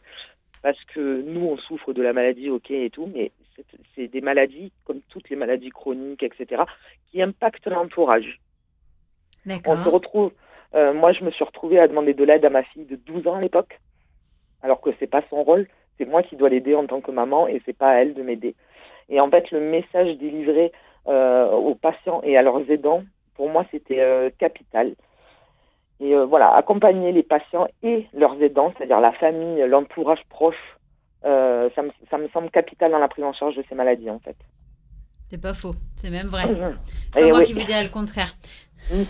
Parce 0.62 0.78
que 0.94 1.22
nous, 1.22 1.44
on 1.46 1.56
souffre 1.56 1.92
de 1.92 2.02
la 2.02 2.12
maladie, 2.12 2.48
ok, 2.48 2.70
et 2.70 2.90
tout, 2.90 3.10
mais 3.12 3.32
c'est, 3.56 3.64
c'est 3.96 4.06
des 4.06 4.20
maladies, 4.20 4.70
comme 4.84 5.00
toutes 5.08 5.28
les 5.28 5.34
maladies 5.36 5.70
chroniques, 5.70 6.22
etc., 6.22 6.62
qui 7.10 7.20
impactent 7.20 7.66
l'entourage. 7.66 8.38
On 9.44 9.50
se 9.50 9.58
D'accord. 9.58 9.92
retrouve. 9.92 10.32
euh, 10.74 10.92
moi, 10.92 11.12
je 11.12 11.24
me 11.24 11.32
suis 11.32 11.42
retrouvée 11.42 11.80
à 11.80 11.88
demander 11.88 12.14
de 12.14 12.22
l'aide 12.22 12.44
à 12.44 12.50
ma 12.50 12.62
fille 12.62 12.84
de 12.84 12.94
12 12.94 13.26
ans 13.26 13.34
à 13.34 13.40
l'époque, 13.40 13.80
alors 14.62 14.80
que 14.80 14.90
c'est 15.00 15.08
pas 15.10 15.24
son 15.30 15.42
rôle. 15.42 15.66
C'est 16.02 16.10
moi 16.10 16.24
qui 16.24 16.34
dois 16.34 16.48
l'aider 16.48 16.74
en 16.74 16.86
tant 16.86 17.00
que 17.00 17.12
maman 17.12 17.46
et 17.46 17.62
c'est 17.64 17.76
pas 17.76 17.90
à 17.90 17.94
elle 17.94 18.14
de 18.14 18.22
m'aider. 18.22 18.56
Et 19.08 19.20
en 19.20 19.30
fait, 19.30 19.52
le 19.52 19.60
message 19.60 20.18
délivré 20.18 20.72
euh, 21.06 21.48
aux 21.52 21.76
patients 21.76 22.20
et 22.24 22.36
à 22.36 22.42
leurs 22.42 22.68
aidants, 22.68 23.04
pour 23.36 23.48
moi, 23.48 23.64
c'était 23.70 24.00
euh, 24.00 24.30
capital. 24.36 24.96
Et 26.00 26.12
euh, 26.16 26.24
voilà, 26.24 26.52
accompagner 26.56 27.12
les 27.12 27.22
patients 27.22 27.68
et 27.84 28.08
leurs 28.14 28.42
aidants, 28.42 28.72
c'est-à-dire 28.76 28.98
la 28.98 29.12
famille, 29.12 29.64
l'entourage 29.68 30.24
proche, 30.28 30.56
ça, 31.22 31.82
me, 31.82 31.90
ça 32.10 32.18
me 32.18 32.28
semble 32.30 32.50
capital 32.50 32.90
dans 32.90 32.98
la 32.98 33.06
prise 33.06 33.24
en 33.24 33.32
charge 33.32 33.54
de 33.54 33.64
ces 33.68 33.76
maladies, 33.76 34.10
en 34.10 34.18
fait. 34.18 34.34
C'est 35.30 35.40
pas 35.40 35.54
faux. 35.54 35.76
C'est 35.94 36.10
même 36.10 36.26
vrai. 36.26 36.42
Pas 37.12 37.20
Et 37.20 37.28
moi 37.28 37.38
oui. 37.38 37.44
qui 37.44 37.52
vous 37.52 37.62
dirais 37.62 37.84
le 37.84 37.90
contraire. 37.90 38.34
Euh, 38.92 39.04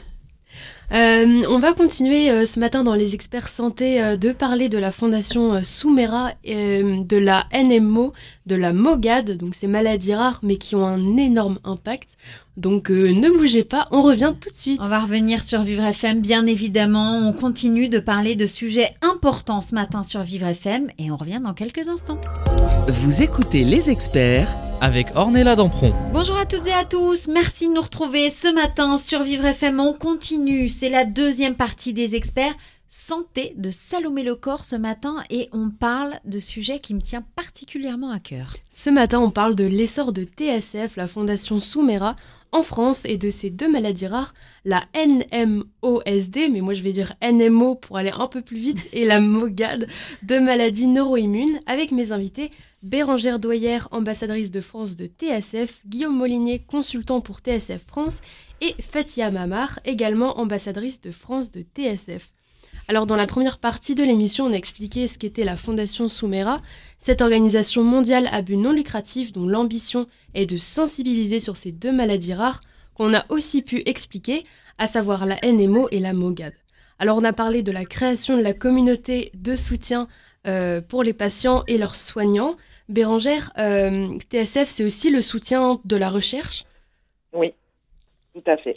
Euh, 0.93 1.45
on 1.49 1.59
va 1.59 1.73
continuer 1.73 2.31
euh, 2.31 2.45
ce 2.45 2.61
matin 2.61 2.85
dans 2.85 2.95
les 2.95 3.15
experts 3.15 3.49
santé 3.49 4.03
euh, 4.03 4.19
de 4.19 4.31
parler 4.31 4.69
de 4.69 4.77
la 4.77 4.93
fondation 4.93 5.65
Soumera, 5.65 6.33
de 6.45 7.17
la 7.17 7.47
NMO, 7.55 8.13
de 8.47 8.55
la 8.55 8.73
MOGAD, 8.73 9.39
donc 9.39 9.55
ces 9.55 9.67
maladies 9.67 10.15
rares 10.15 10.41
mais 10.43 10.57
qui 10.57 10.75
ont 10.75 10.87
un 10.87 11.17
énorme 11.17 11.59
impact. 11.65 12.09
Donc 12.57 12.91
ne 12.91 13.29
bougez 13.31 13.65
pas, 13.65 13.89
on 13.91 14.03
revient 14.03 14.35
tout 14.41 14.51
de 14.51 14.55
suite. 14.55 14.81
On 14.83 14.89
va 14.89 15.01
revenir 15.01 15.43
sur 15.43 15.63
Vivre 15.63 15.85
FM, 15.85 16.21
bien 16.21 16.47
évidemment. 16.47 17.19
On 17.19 17.33
continue 17.33 17.89
de 17.89 17.99
parler 17.99 18.35
de 18.35 18.47
sujets 18.47 18.95
importants 19.01 19.61
ce 19.61 19.75
matin 19.75 20.03
sur 20.03 20.21
Vivre 20.21 20.47
FM 20.47 20.89
et 20.99 21.11
on 21.11 21.17
revient 21.17 21.41
dans 21.43 21.55
quelques 21.55 21.89
instants. 21.89 22.21
Vous 22.89 23.23
écoutez 23.23 23.65
les 23.65 23.91
experts 23.91 24.49
avec 24.83 25.07
Ornella 25.15 25.55
Dampron. 25.55 25.93
Bonjour 26.13 26.37
à 26.37 26.45
toutes 26.45 26.67
et 26.67 26.73
à 26.73 26.85
tous, 26.85 27.29
merci 27.29 27.69
de 27.69 27.73
nous 27.73 27.81
retrouver 27.81 28.31
ce 28.31 28.53
matin 28.53 28.97
sur 28.97 29.23
Vivre 29.23 29.47
FM. 29.47 29.79
On 29.79 29.93
continue, 29.93 30.69
c'est 30.69 30.89
la 30.89 31.05
deuxième 31.05 31.55
partie 31.55 31.93
des 31.93 32.17
experts 32.17 32.55
santé 32.93 33.55
de 33.57 33.71
Salomé 33.71 34.23
Lecor 34.23 34.65
ce 34.65 34.77
matin 34.77 35.25
et 35.31 35.49
on 35.53 35.71
parle 35.71 36.21
de 36.27 36.39
sujets 36.39 36.79
qui 36.79 36.93
me 36.93 37.01
tient 37.01 37.25
particulièrement 37.37 38.11
à 38.11 38.19
cœur. 38.19 38.55
Ce 38.69 38.91
matin, 38.91 39.19
on 39.19 39.31
parle 39.31 39.55
de 39.55 39.65
l'essor 39.65 40.13
de 40.13 40.25
TSF, 40.25 40.97
la 40.97 41.09
fondation 41.09 41.59
Soumera, 41.59 42.17
en 42.53 42.63
France 42.63 43.07
et 43.07 43.17
de 43.17 43.31
ces 43.31 43.49
deux 43.49 43.71
maladies 43.71 44.09
rares, 44.09 44.35
la 44.67 44.81
NMOSD, 44.95 46.51
mais 46.51 46.61
moi 46.61 46.75
je 46.75 46.83
vais 46.83 46.93
dire 46.93 47.15
NMO 47.23 47.77
pour 47.77 47.97
aller 47.97 48.13
un 48.13 48.27
peu 48.27 48.43
plus 48.43 48.59
vite, 48.59 48.87
et 48.93 49.07
la 49.07 49.21
MOGAD, 49.21 49.87
deux 50.23 50.41
maladies 50.41 50.87
neuro-immunes, 50.87 51.61
avec 51.65 51.93
mes 51.93 52.13
invités 52.13 52.51
Bérangère 52.83 53.39
Doyer, 53.39 53.79
ambassadrice 53.91 54.51
de 54.51 54.61
France 54.61 54.97
de 54.97 55.07
TSF, 55.07 55.81
Guillaume 55.87 56.19
Molinier, 56.19 56.59
consultant 56.59 57.23
pour 57.23 57.39
TSF 57.39 57.83
France, 57.87 58.21
et 58.61 58.75
Fatia 58.83 59.31
Mamar, 59.31 59.81
également 59.87 60.39
ambassadrice 60.39 61.01
de 61.01 61.11
France 61.11 61.53
de 61.53 61.63
TSF. 61.63 62.31
Alors 62.89 63.07
dans 63.07 63.17
la 63.17 63.27
première 63.27 63.59
partie 63.59 63.95
de 63.95 64.03
l'émission, 64.03 64.47
on 64.47 64.53
a 64.53 64.57
expliqué 64.57 65.07
ce 65.07 65.17
qu'était 65.17 65.45
la 65.45 65.57
Fondation 65.57 66.09
Soumera, 66.09 66.61
cette 66.99 67.23
organisation 67.23 67.85
mondiale 67.85 68.29
à 68.33 68.43
but 68.43 68.57
non 68.57 68.73
lucratif 68.73 69.33
dont 69.33 69.47
l'ambition 69.47 70.07
est 70.35 70.47
de 70.47 70.57
sensibiliser 70.57 71.39
sur 71.39 71.57
ces 71.57 71.71
deux 71.71 71.93
maladies 71.93 72.35
rares 72.35 72.61
qu'on 72.95 73.15
a 73.15 73.25
aussi 73.29 73.63
pu 73.63 73.83
expliquer, 73.87 74.45
à 74.79 74.87
savoir 74.87 75.27
la 75.27 75.37
NMO 75.45 75.89
et 75.91 76.01
la 76.01 76.13
MOGAD. 76.13 76.55
Alors 76.99 77.17
on 77.17 77.25
a 77.25 77.33
parlé 77.33 77.63
de 77.63 77.73
la 77.73 77.85
création 77.85 78.37
de 78.37 78.43
la 78.43 78.53
communauté 78.53 79.31
de 79.35 79.55
soutien 79.55 80.09
euh, 80.47 80.81
pour 80.81 81.03
les 81.03 81.13
patients 81.13 81.63
et 81.69 81.79
leurs 81.79 81.97
soignants. 81.97 82.57
Bérangère, 82.89 83.53
euh, 83.59 84.19
TSF, 84.19 84.69
c'est 84.69 84.85
aussi 84.85 85.11
le 85.11 85.21
soutien 85.21 85.81
de 85.85 85.97
la 85.97 86.11
recherche? 86.11 86.65
Oui, 87.33 87.55
tout 88.35 88.43
à 88.47 88.57
fait. 88.57 88.77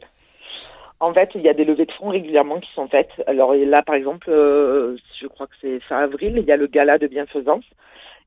En 0.99 1.13
fait, 1.13 1.29
il 1.35 1.41
y 1.41 1.49
a 1.49 1.53
des 1.53 1.65
levées 1.65 1.85
de 1.85 1.91
fonds 1.91 2.09
régulièrement 2.09 2.59
qui 2.59 2.71
sont 2.73 2.87
faites. 2.87 3.11
Alors 3.27 3.53
là, 3.53 3.81
par 3.81 3.95
exemple, 3.95 4.29
euh, 4.29 4.95
je 5.19 5.27
crois 5.27 5.47
que 5.47 5.55
c'est 5.61 5.79
fin 5.81 5.97
avril, 5.97 6.37
il 6.37 6.45
y 6.45 6.51
a 6.51 6.57
le 6.57 6.67
gala 6.67 6.97
de 6.97 7.07
bienfaisance. 7.07 7.65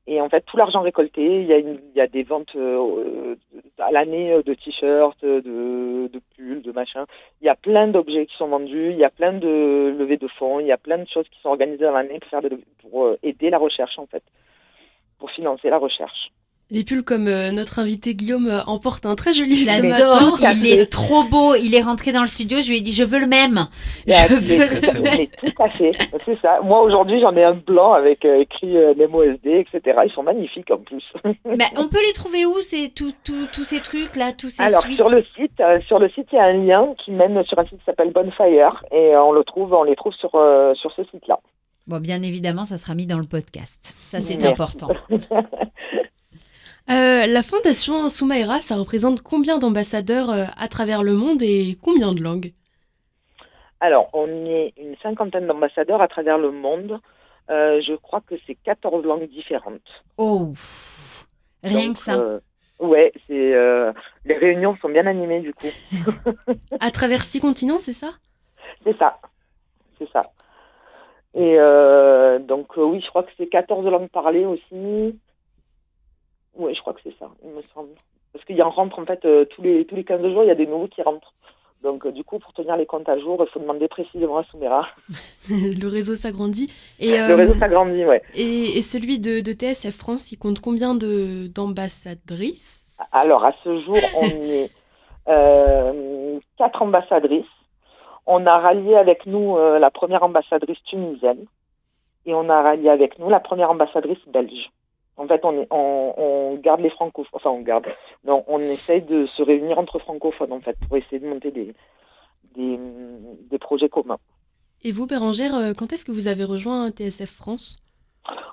Et 0.07 0.21
en 0.21 0.29
fait, 0.29 0.41
tout 0.41 0.57
l'argent 0.57 0.81
récolté, 0.81 1.41
il 1.41 1.47
y 1.95 2.01
a, 2.01 2.07
des 2.07 2.23
ventes 2.23 2.55
euh, 2.55 3.35
à 3.77 3.91
l'année 3.91 4.41
de 4.43 4.53
t-shirts, 4.55 5.23
de, 5.23 6.07
de 6.07 6.21
pulls, 6.35 6.63
de 6.63 6.71
machins. 6.71 7.05
Il 7.41 7.45
y 7.45 7.49
a 7.49 7.55
plein 7.55 7.87
d'objets 7.87 8.25
qui 8.25 8.35
sont 8.35 8.47
vendus, 8.47 8.91
il 8.91 8.97
y 8.97 9.03
a 9.03 9.11
plein 9.11 9.33
de 9.33 9.95
levées 9.97 10.17
de 10.17 10.27
fonds, 10.27 10.59
il 10.59 10.65
y 10.65 10.71
a 10.71 10.77
plein 10.77 10.97
de 10.97 11.07
choses 11.07 11.27
qui 11.29 11.39
sont 11.41 11.49
organisées 11.49 11.85
dans 11.85 11.91
l'année 11.91 12.19
pour, 12.19 12.29
faire 12.29 12.41
pour 12.81 13.05
euh, 13.05 13.19
aider 13.21 13.51
la 13.51 13.59
recherche, 13.59 13.99
en 13.99 14.07
fait, 14.07 14.23
pour 15.19 15.29
financer 15.31 15.69
la 15.69 15.77
recherche. 15.77 16.31
Les 16.71 16.83
pulls, 16.83 17.03
comme 17.03 17.27
euh, 17.27 17.51
notre 17.51 17.79
invité 17.79 18.13
Guillaume 18.13 18.47
euh, 18.47 18.61
en 18.67 18.77
porte 18.77 19.07
un 19.07 19.15
très 19.15 19.33
joli. 19.33 19.55
J'adore, 19.55 20.37
il 20.39 20.67
est 20.67 20.85
trop 20.85 21.23
beau. 21.23 21.55
Il 21.55 21.73
est 21.73 21.81
rentré 21.81 22.11
dans 22.11 22.21
le 22.21 22.27
studio, 22.27 22.61
je 22.61 22.69
lui 22.69 22.77
ai 22.77 22.81
dit 22.81 22.91
je 22.91 23.03
veux 23.03 23.19
le 23.19 23.25
même. 23.25 23.65
Je 24.05 24.35
veux 24.35 24.57
le 24.59 25.01
même. 25.01 25.27
Tout 25.41 25.63
à 25.63 25.69
fait, 25.71 25.93
c'est 26.25 26.39
ça. 26.41 26.59
Moi 26.63 26.79
aujourd'hui 26.83 27.19
j'en 27.21 27.35
ai 27.35 27.43
un 27.43 27.55
blanc 27.55 27.93
avec 27.93 28.23
euh, 28.23 28.41
écrit 28.41 28.75
MOSD, 29.09 29.47
etc. 29.47 29.97
Ils 30.05 30.11
sont 30.13 30.21
magnifiques 30.21 30.69
en 30.69 30.77
plus. 30.77 31.03
Mais 31.45 31.65
on 31.75 31.87
peut 31.87 32.05
les 32.05 32.13
trouver 32.13 32.45
où 32.45 32.61
c'est 32.61 32.93
tous 32.93 33.63
ces 33.63 33.79
trucs 33.79 34.15
là, 34.15 34.31
tous 34.31 34.49
ces 34.49 34.61
Alors 34.61 34.83
sur 34.91 35.09
le 35.09 35.23
site, 35.35 35.59
sur 35.87 35.97
le 35.97 36.07
site 36.09 36.27
il 36.31 36.35
y 36.35 36.39
a 36.39 36.45
un 36.45 36.53
lien 36.53 36.93
qui 37.03 37.09
mène 37.09 37.43
sur 37.45 37.57
un 37.57 37.63
site 37.63 37.79
qui 37.79 37.85
s'appelle 37.85 38.11
Bonfire 38.11 38.83
et 38.91 39.15
on 39.17 39.31
le 39.31 39.43
trouve, 39.43 39.73
on 39.73 39.83
les 39.83 39.95
trouve 39.95 40.13
sur 40.13 40.31
sur 40.75 40.91
ce 40.91 41.03
site 41.05 41.27
là. 41.27 41.39
Bon, 41.89 41.99
bien 41.99 42.21
évidemment, 42.21 42.65
ça 42.65 42.77
sera 42.77 42.93
mis 42.93 43.07
dans 43.07 43.17
le 43.17 43.25
podcast. 43.25 43.95
Ça, 44.11 44.19
c'est 44.19 44.45
important. 44.45 44.89
Euh, 46.89 47.27
la 47.27 47.43
fondation 47.43 48.09
Soumaïra, 48.09 48.59
ça 48.59 48.75
représente 48.75 49.21
combien 49.21 49.59
d'ambassadeurs 49.59 50.31
euh, 50.31 50.45
à 50.57 50.67
travers 50.67 51.03
le 51.03 51.13
monde 51.13 51.41
et 51.43 51.77
combien 51.83 52.13
de 52.13 52.21
langues? 52.21 52.53
Alors, 53.79 54.09
on 54.13 54.27
est 54.45 54.73
une 54.75 54.95
cinquantaine 55.03 55.45
d'ambassadeurs 55.45 56.01
à 56.01 56.07
travers 56.07 56.39
le 56.39 56.51
monde. 56.51 56.99
Euh, 57.51 57.79
je 57.85 57.93
crois 57.93 58.21
que 58.21 58.35
c'est 58.47 58.55
14 58.55 59.05
langues 59.05 59.29
différentes. 59.29 59.81
Oh, 60.17 60.53
rien 61.63 61.93
que 61.93 61.99
ça. 61.99 62.39
ouais, 62.79 63.13
c'est 63.27 63.53
les 64.25 64.37
réunions 64.37 64.75
sont 64.81 64.89
bien 64.89 65.05
animées 65.05 65.41
du 65.41 65.53
coup. 65.53 65.67
à 66.79 66.91
travers 66.91 67.21
six 67.21 67.39
continents, 67.39 67.79
c'est 67.79 67.93
ça? 67.93 68.13
C'est 68.83 68.97
ça, 68.97 69.19
c'est 69.97 70.09
ça. 70.11 70.21
Et 71.35 71.57
donc 72.45 72.75
oui, 72.77 73.01
je 73.01 73.09
crois 73.09 73.23
que 73.23 73.31
c'est 73.37 73.47
14 73.47 73.85
langues 73.85 74.09
parlées 74.09 74.45
aussi. 74.45 75.15
Oui, 76.59 76.75
je 76.75 76.81
crois 76.81 76.93
que 76.93 76.99
c'est 77.03 77.17
ça, 77.17 77.31
il 77.43 77.49
me 77.51 77.61
semble. 77.73 77.95
Parce 78.33 78.45
qu'il 78.45 78.57
y 78.57 78.61
en 78.61 78.69
rentre 78.69 78.99
en 78.99 79.05
fait 79.05 79.23
euh, 79.23 79.45
tous 79.45 79.61
les 79.61 79.85
tous 79.85 79.95
les 79.95 80.03
15 80.03 80.21
jours, 80.21 80.43
il 80.43 80.47
y 80.47 80.51
a 80.51 80.55
des 80.55 80.67
nouveaux 80.67 80.89
qui 80.89 81.01
rentrent. 81.01 81.33
Donc 81.81 82.05
euh, 82.05 82.11
du 82.11 82.25
coup, 82.25 82.37
pour 82.37 82.51
tenir 82.51 82.75
les 82.75 82.85
comptes 82.85 83.07
à 83.07 83.17
jour, 83.17 83.37
il 83.39 83.47
faut 83.49 83.61
demander 83.61 83.87
précisément 83.87 84.37
à 84.37 84.43
Soumera. 84.43 84.85
le 85.49 85.87
réseau 85.87 86.15
s'agrandit. 86.15 86.69
Et, 86.99 87.17
le 87.17 87.33
réseau 87.33 87.53
euh, 87.53 87.59
s'agrandit, 87.59 88.03
ouais. 88.03 88.21
Et, 88.35 88.81
celui 88.81 89.19
de, 89.19 89.39
de, 89.39 89.53
TSF 89.53 89.95
France, 89.95 90.33
il 90.33 90.37
compte 90.37 90.59
combien 90.59 90.95
d'ambassadrices? 90.95 92.97
Alors 93.13 93.45
à 93.45 93.53
ce 93.63 93.79
jour, 93.79 93.99
on 94.17 94.25
est 94.27 94.69
quatre 96.57 96.81
ambassadrices. 96.81 97.45
On 98.25 98.45
a 98.45 98.57
rallié 98.57 98.95
avec 98.95 99.25
nous 99.25 99.57
la 99.57 99.89
première 99.89 100.23
ambassadrice 100.23 100.83
tunisienne 100.83 101.45
et 102.25 102.33
on 102.33 102.49
a 102.49 102.61
rallié 102.61 102.89
avec 102.89 103.17
nous 103.17 103.29
la 103.29 103.39
première 103.39 103.71
ambassadrice 103.71 104.19
belge. 104.27 104.69
En 105.19 105.27
fait, 105.27 105.43
on, 105.43 105.67
on, 105.69 106.55
garde 106.63 106.79
les 106.79 106.89
francophones, 106.89 107.29
enfin 107.33 107.49
on 107.49 107.59
garde, 107.59 107.85
non, 108.23 108.45
on 108.47 108.57
essaye 108.59 109.01
de 109.01 109.25
se 109.25 109.43
réunir 109.43 109.77
entre 109.77 109.99
francophones 109.99 110.53
en 110.53 110.61
fait 110.61 110.77
pour 110.87 110.95
essayer 110.95 111.19
de 111.19 111.27
monter 111.27 111.51
des, 111.51 111.73
des, 112.55 113.57
projets 113.59 113.89
communs. 113.89 114.17
Et 114.81 114.93
vous, 114.93 115.07
Bérangère, 115.07 115.53
euh, 115.53 115.73
quand 115.77 115.91
est-ce 115.91 116.05
que 116.05 116.13
vous 116.13 116.29
avez 116.29 116.45
rejoint 116.45 116.89
TSF 116.91 117.29
France? 117.29 117.77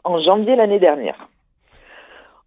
En 0.03 0.21
janvier 0.21 0.57
l'année 0.57 0.81
dernière. 0.81 1.29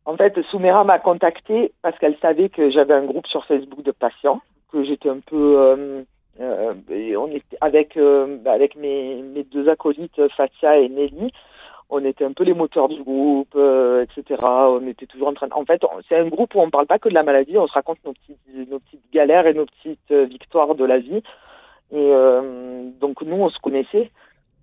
En 0.03 0.17
fait, 0.17 0.37
Soumera 0.51 0.83
m'a 0.83 0.99
contacté 0.99 1.71
parce 1.81 1.97
qu'elle 1.97 2.17
savait 2.21 2.49
que 2.49 2.69
j'avais 2.71 2.93
un 2.93 3.05
groupe 3.05 3.27
sur 3.27 3.45
Facebook 3.45 3.83
de 3.83 3.91
patients, 3.91 4.41
que 4.69 4.83
j'étais 4.83 5.09
un 5.09 5.21
peu, 5.25 5.59
euh, 5.59 6.01
euh, 6.41 6.73
on 7.15 7.27
était 7.27 7.57
avec 7.61 7.97
avec 8.45 8.75
mes, 8.75 9.21
mes 9.21 9.43
deux 9.43 9.69
acolytes 9.69 10.27
Fatia 10.35 10.77
et 10.77 10.89
Nelly 10.89 11.31
on 11.89 12.05
était 12.05 12.23
un 12.23 12.33
peu 12.33 12.43
les 12.43 12.53
moteurs 12.53 12.87
du 12.87 13.01
groupe, 13.01 13.53
euh, 13.55 14.03
etc. 14.03 14.39
On 14.47 14.85
était 14.87 15.07
toujours 15.07 15.29
en 15.29 15.33
train. 15.33 15.47
En 15.51 15.65
fait, 15.65 15.81
c'est 16.07 16.17
un 16.17 16.27
groupe 16.27 16.53
où 16.53 16.59
on 16.59 16.67
ne 16.67 16.71
parle 16.71 16.85
pas 16.85 16.99
que 16.99 17.09
de 17.09 17.13
la 17.13 17.23
maladie, 17.23 17.57
on 17.57 17.67
se 17.67 17.73
raconte 17.73 17.97
nos 18.05 18.13
petites, 18.13 18.69
nos 18.69 18.79
petites 18.79 19.11
galères 19.11 19.47
et 19.47 19.53
nos 19.53 19.65
petites 19.65 20.11
euh, 20.11 20.25
victoires 20.25 20.75
de 20.75 20.85
la 20.85 20.99
vie. 20.99 21.23
Et 21.91 21.95
euh, 21.95 22.89
donc 22.99 23.23
nous, 23.23 23.37
on 23.37 23.49
se 23.49 23.59
connaissait 23.59 24.11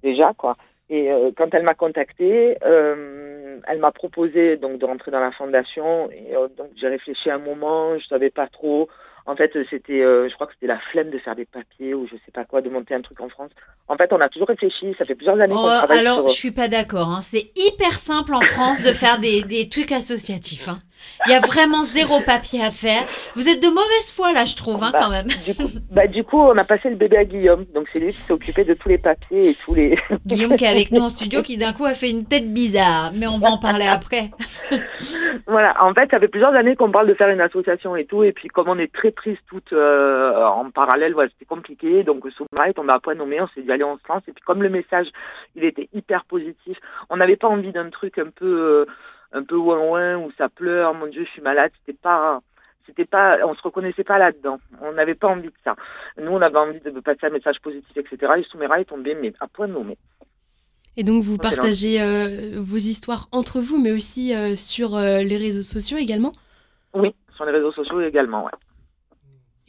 déjà, 0.02 0.32
quoi. 0.34 0.56
Et 0.88 1.10
quand 1.36 1.52
elle 1.52 1.64
m'a 1.64 1.74
contacté, 1.74 2.56
elle 2.62 3.78
m'a 3.80 3.90
proposé 3.90 4.56
donc 4.56 4.78
de 4.78 4.86
rentrer 4.86 5.10
dans 5.10 5.18
la 5.18 5.32
fondation. 5.32 6.08
Et 6.12 6.32
donc 6.56 6.68
j'ai 6.76 6.86
réfléchi 6.86 7.28
un 7.28 7.40
moment, 7.40 7.98
je 7.98 8.06
savais 8.06 8.30
pas 8.30 8.46
trop. 8.46 8.88
En 9.26 9.34
fait, 9.34 9.52
c'était, 9.70 10.00
je 10.02 10.34
crois 10.34 10.46
que 10.46 10.52
c'était 10.54 10.68
la 10.68 10.78
flemme 10.92 11.10
de 11.10 11.18
faire 11.18 11.34
des 11.34 11.46
papiers 11.46 11.94
ou 11.94 12.06
je 12.06 12.14
sais 12.24 12.32
pas 12.32 12.44
quoi, 12.44 12.62
de 12.62 12.70
monter 12.70 12.94
un 12.94 13.00
truc 13.00 13.20
en 13.20 13.28
France. 13.28 13.50
En 13.88 13.96
fait, 13.96 14.12
on 14.12 14.20
a 14.20 14.28
toujours 14.28 14.48
réfléchi. 14.48 14.94
Ça 14.98 15.04
fait 15.04 15.16
plusieurs 15.16 15.40
années 15.40 15.54
qu'on 15.54 15.64
oh, 15.64 15.76
travaille 15.78 15.98
alors, 15.98 16.14
sur... 16.14 16.18
Alors, 16.18 16.28
je 16.28 16.34
suis 16.34 16.52
pas 16.52 16.68
d'accord. 16.68 17.08
Hein. 17.08 17.20
C'est 17.22 17.50
hyper 17.56 17.98
simple 17.98 18.34
en 18.34 18.40
France 18.40 18.82
de 18.82 18.92
faire 18.92 19.18
des, 19.18 19.42
des 19.42 19.68
trucs 19.68 19.90
associatifs. 19.90 20.68
Hein. 20.68 20.78
Il 21.26 21.32
y 21.32 21.34
a 21.34 21.40
vraiment 21.40 21.82
zéro 21.82 22.20
papier 22.20 22.62
à 22.62 22.70
faire. 22.70 23.04
Vous 23.34 23.48
êtes 23.48 23.62
de 23.62 23.68
mauvaise 23.68 24.12
foi 24.14 24.32
là, 24.32 24.44
je 24.44 24.54
trouve, 24.54 24.82
hein, 24.82 24.90
bah, 24.92 25.00
quand 25.02 25.10
même. 25.10 25.26
Du 25.26 25.54
coup, 25.54 25.78
bah, 25.90 26.06
du 26.06 26.24
coup, 26.24 26.38
on 26.38 26.56
a 26.56 26.64
passé 26.64 26.90
le 26.90 26.96
bébé 26.96 27.16
à 27.16 27.24
Guillaume. 27.24 27.64
Donc 27.74 27.88
c'est 27.92 27.98
lui 27.98 28.12
qui 28.12 28.20
s'est 28.20 28.32
occupé 28.32 28.64
de 28.64 28.74
tous 28.74 28.88
les 28.88 28.98
papiers 28.98 29.50
et 29.50 29.54
tous 29.54 29.74
les. 29.74 29.98
Guillaume 30.26 30.56
qui 30.56 30.64
est 30.64 30.68
avec 30.68 30.90
nous 30.90 31.00
en 31.00 31.08
studio, 31.08 31.42
qui 31.42 31.56
d'un 31.56 31.72
coup 31.72 31.84
a 31.84 31.94
fait 31.94 32.10
une 32.10 32.26
tête 32.26 32.52
bizarre. 32.52 33.12
Mais 33.14 33.26
on 33.26 33.38
va 33.38 33.48
en 33.48 33.58
parler 33.58 33.86
après. 33.86 34.30
voilà. 35.46 35.74
En 35.84 35.94
fait, 35.94 36.10
ça 36.10 36.20
fait 36.20 36.28
plusieurs 36.28 36.54
années 36.54 36.76
qu'on 36.76 36.90
parle 36.90 37.08
de 37.08 37.14
faire 37.14 37.28
une 37.28 37.40
association 37.40 37.96
et 37.96 38.04
tout. 38.04 38.22
Et 38.22 38.32
puis 38.32 38.48
comme 38.48 38.68
on 38.68 38.78
est 38.78 38.92
très 38.92 39.10
prises 39.10 39.38
toutes 39.48 39.72
euh, 39.72 40.44
en 40.44 40.70
parallèle, 40.70 41.14
voilà, 41.14 41.30
c'était 41.30 41.46
compliqué. 41.46 42.04
Donc 42.04 42.24
Soumara 42.30 42.70
on 42.76 42.88
à 42.88 43.00
point 43.00 43.14
nommé. 43.14 43.40
On 43.40 43.48
s'est 43.48 43.62
dit 43.62 43.72
allez, 43.72 43.84
on 43.84 43.96
se 43.96 44.02
lance. 44.08 44.22
Et 44.28 44.32
puis 44.32 44.42
comme 44.44 44.62
le 44.62 44.70
message, 44.70 45.06
il 45.54 45.64
était 45.64 45.88
hyper 45.92 46.24
positif. 46.24 46.78
On 47.10 47.16
n'avait 47.16 47.36
pas 47.36 47.48
envie 47.48 47.72
d'un 47.72 47.90
truc 47.90 48.18
un 48.18 48.30
peu. 48.34 48.46
Euh, 48.46 48.86
un 49.36 49.44
peu 49.44 49.56
ouin 49.56 49.78
ouin 49.78 50.16
où 50.16 50.30
ça 50.38 50.48
pleure, 50.48 50.94
mon 50.94 51.06
Dieu, 51.06 51.24
je 51.24 51.30
suis 51.30 51.42
malade. 51.42 51.70
C'était 51.78 51.98
pas 51.98 52.40
c'était 52.86 53.04
pas, 53.04 53.38
on 53.44 53.54
se 53.54 53.62
reconnaissait 53.62 54.04
pas 54.04 54.18
là-dedans. 54.18 54.58
On 54.80 54.92
n'avait 54.92 55.16
pas 55.16 55.28
envie 55.28 55.48
de 55.48 55.54
ça. 55.64 55.74
Nous, 56.18 56.30
on 56.30 56.40
avait 56.40 56.58
envie 56.58 56.80
de 56.80 57.00
passer 57.00 57.26
un 57.26 57.30
message 57.30 57.58
positif, 57.60 57.96
etc. 57.96 58.32
Et 58.38 58.44
Soumera 58.44 58.80
est 58.80 58.84
tombé, 58.84 59.16
mais 59.20 59.32
à 59.40 59.48
point 59.48 59.66
nommé. 59.66 59.98
Et 60.96 61.02
donc, 61.02 61.22
vous 61.24 61.36
partagez 61.36 61.98
vos 62.56 62.76
histoires 62.76 63.26
entre 63.32 63.60
vous, 63.60 63.76
mais 63.82 63.90
aussi 63.90 64.32
sur 64.56 64.96
les 65.00 65.36
réseaux 65.36 65.62
sociaux 65.62 65.98
également? 65.98 66.30
Oui, 66.94 67.12
sur 67.34 67.44
les 67.44 67.50
réseaux 67.50 67.72
sociaux 67.72 68.00
également, 68.00 68.44
ouais. 68.44 68.52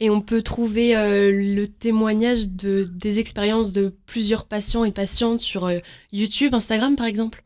Et 0.00 0.10
on 0.10 0.20
peut 0.20 0.42
trouver 0.42 0.96
euh, 0.96 1.32
le 1.32 1.66
témoignage 1.66 2.48
de, 2.48 2.84
des 2.84 3.18
expériences 3.18 3.72
de 3.72 3.92
plusieurs 4.06 4.46
patients 4.46 4.84
et 4.84 4.92
patientes 4.92 5.40
sur 5.40 5.66
euh, 5.66 5.78
YouTube, 6.12 6.54
Instagram 6.54 6.94
par 6.94 7.06
exemple? 7.06 7.42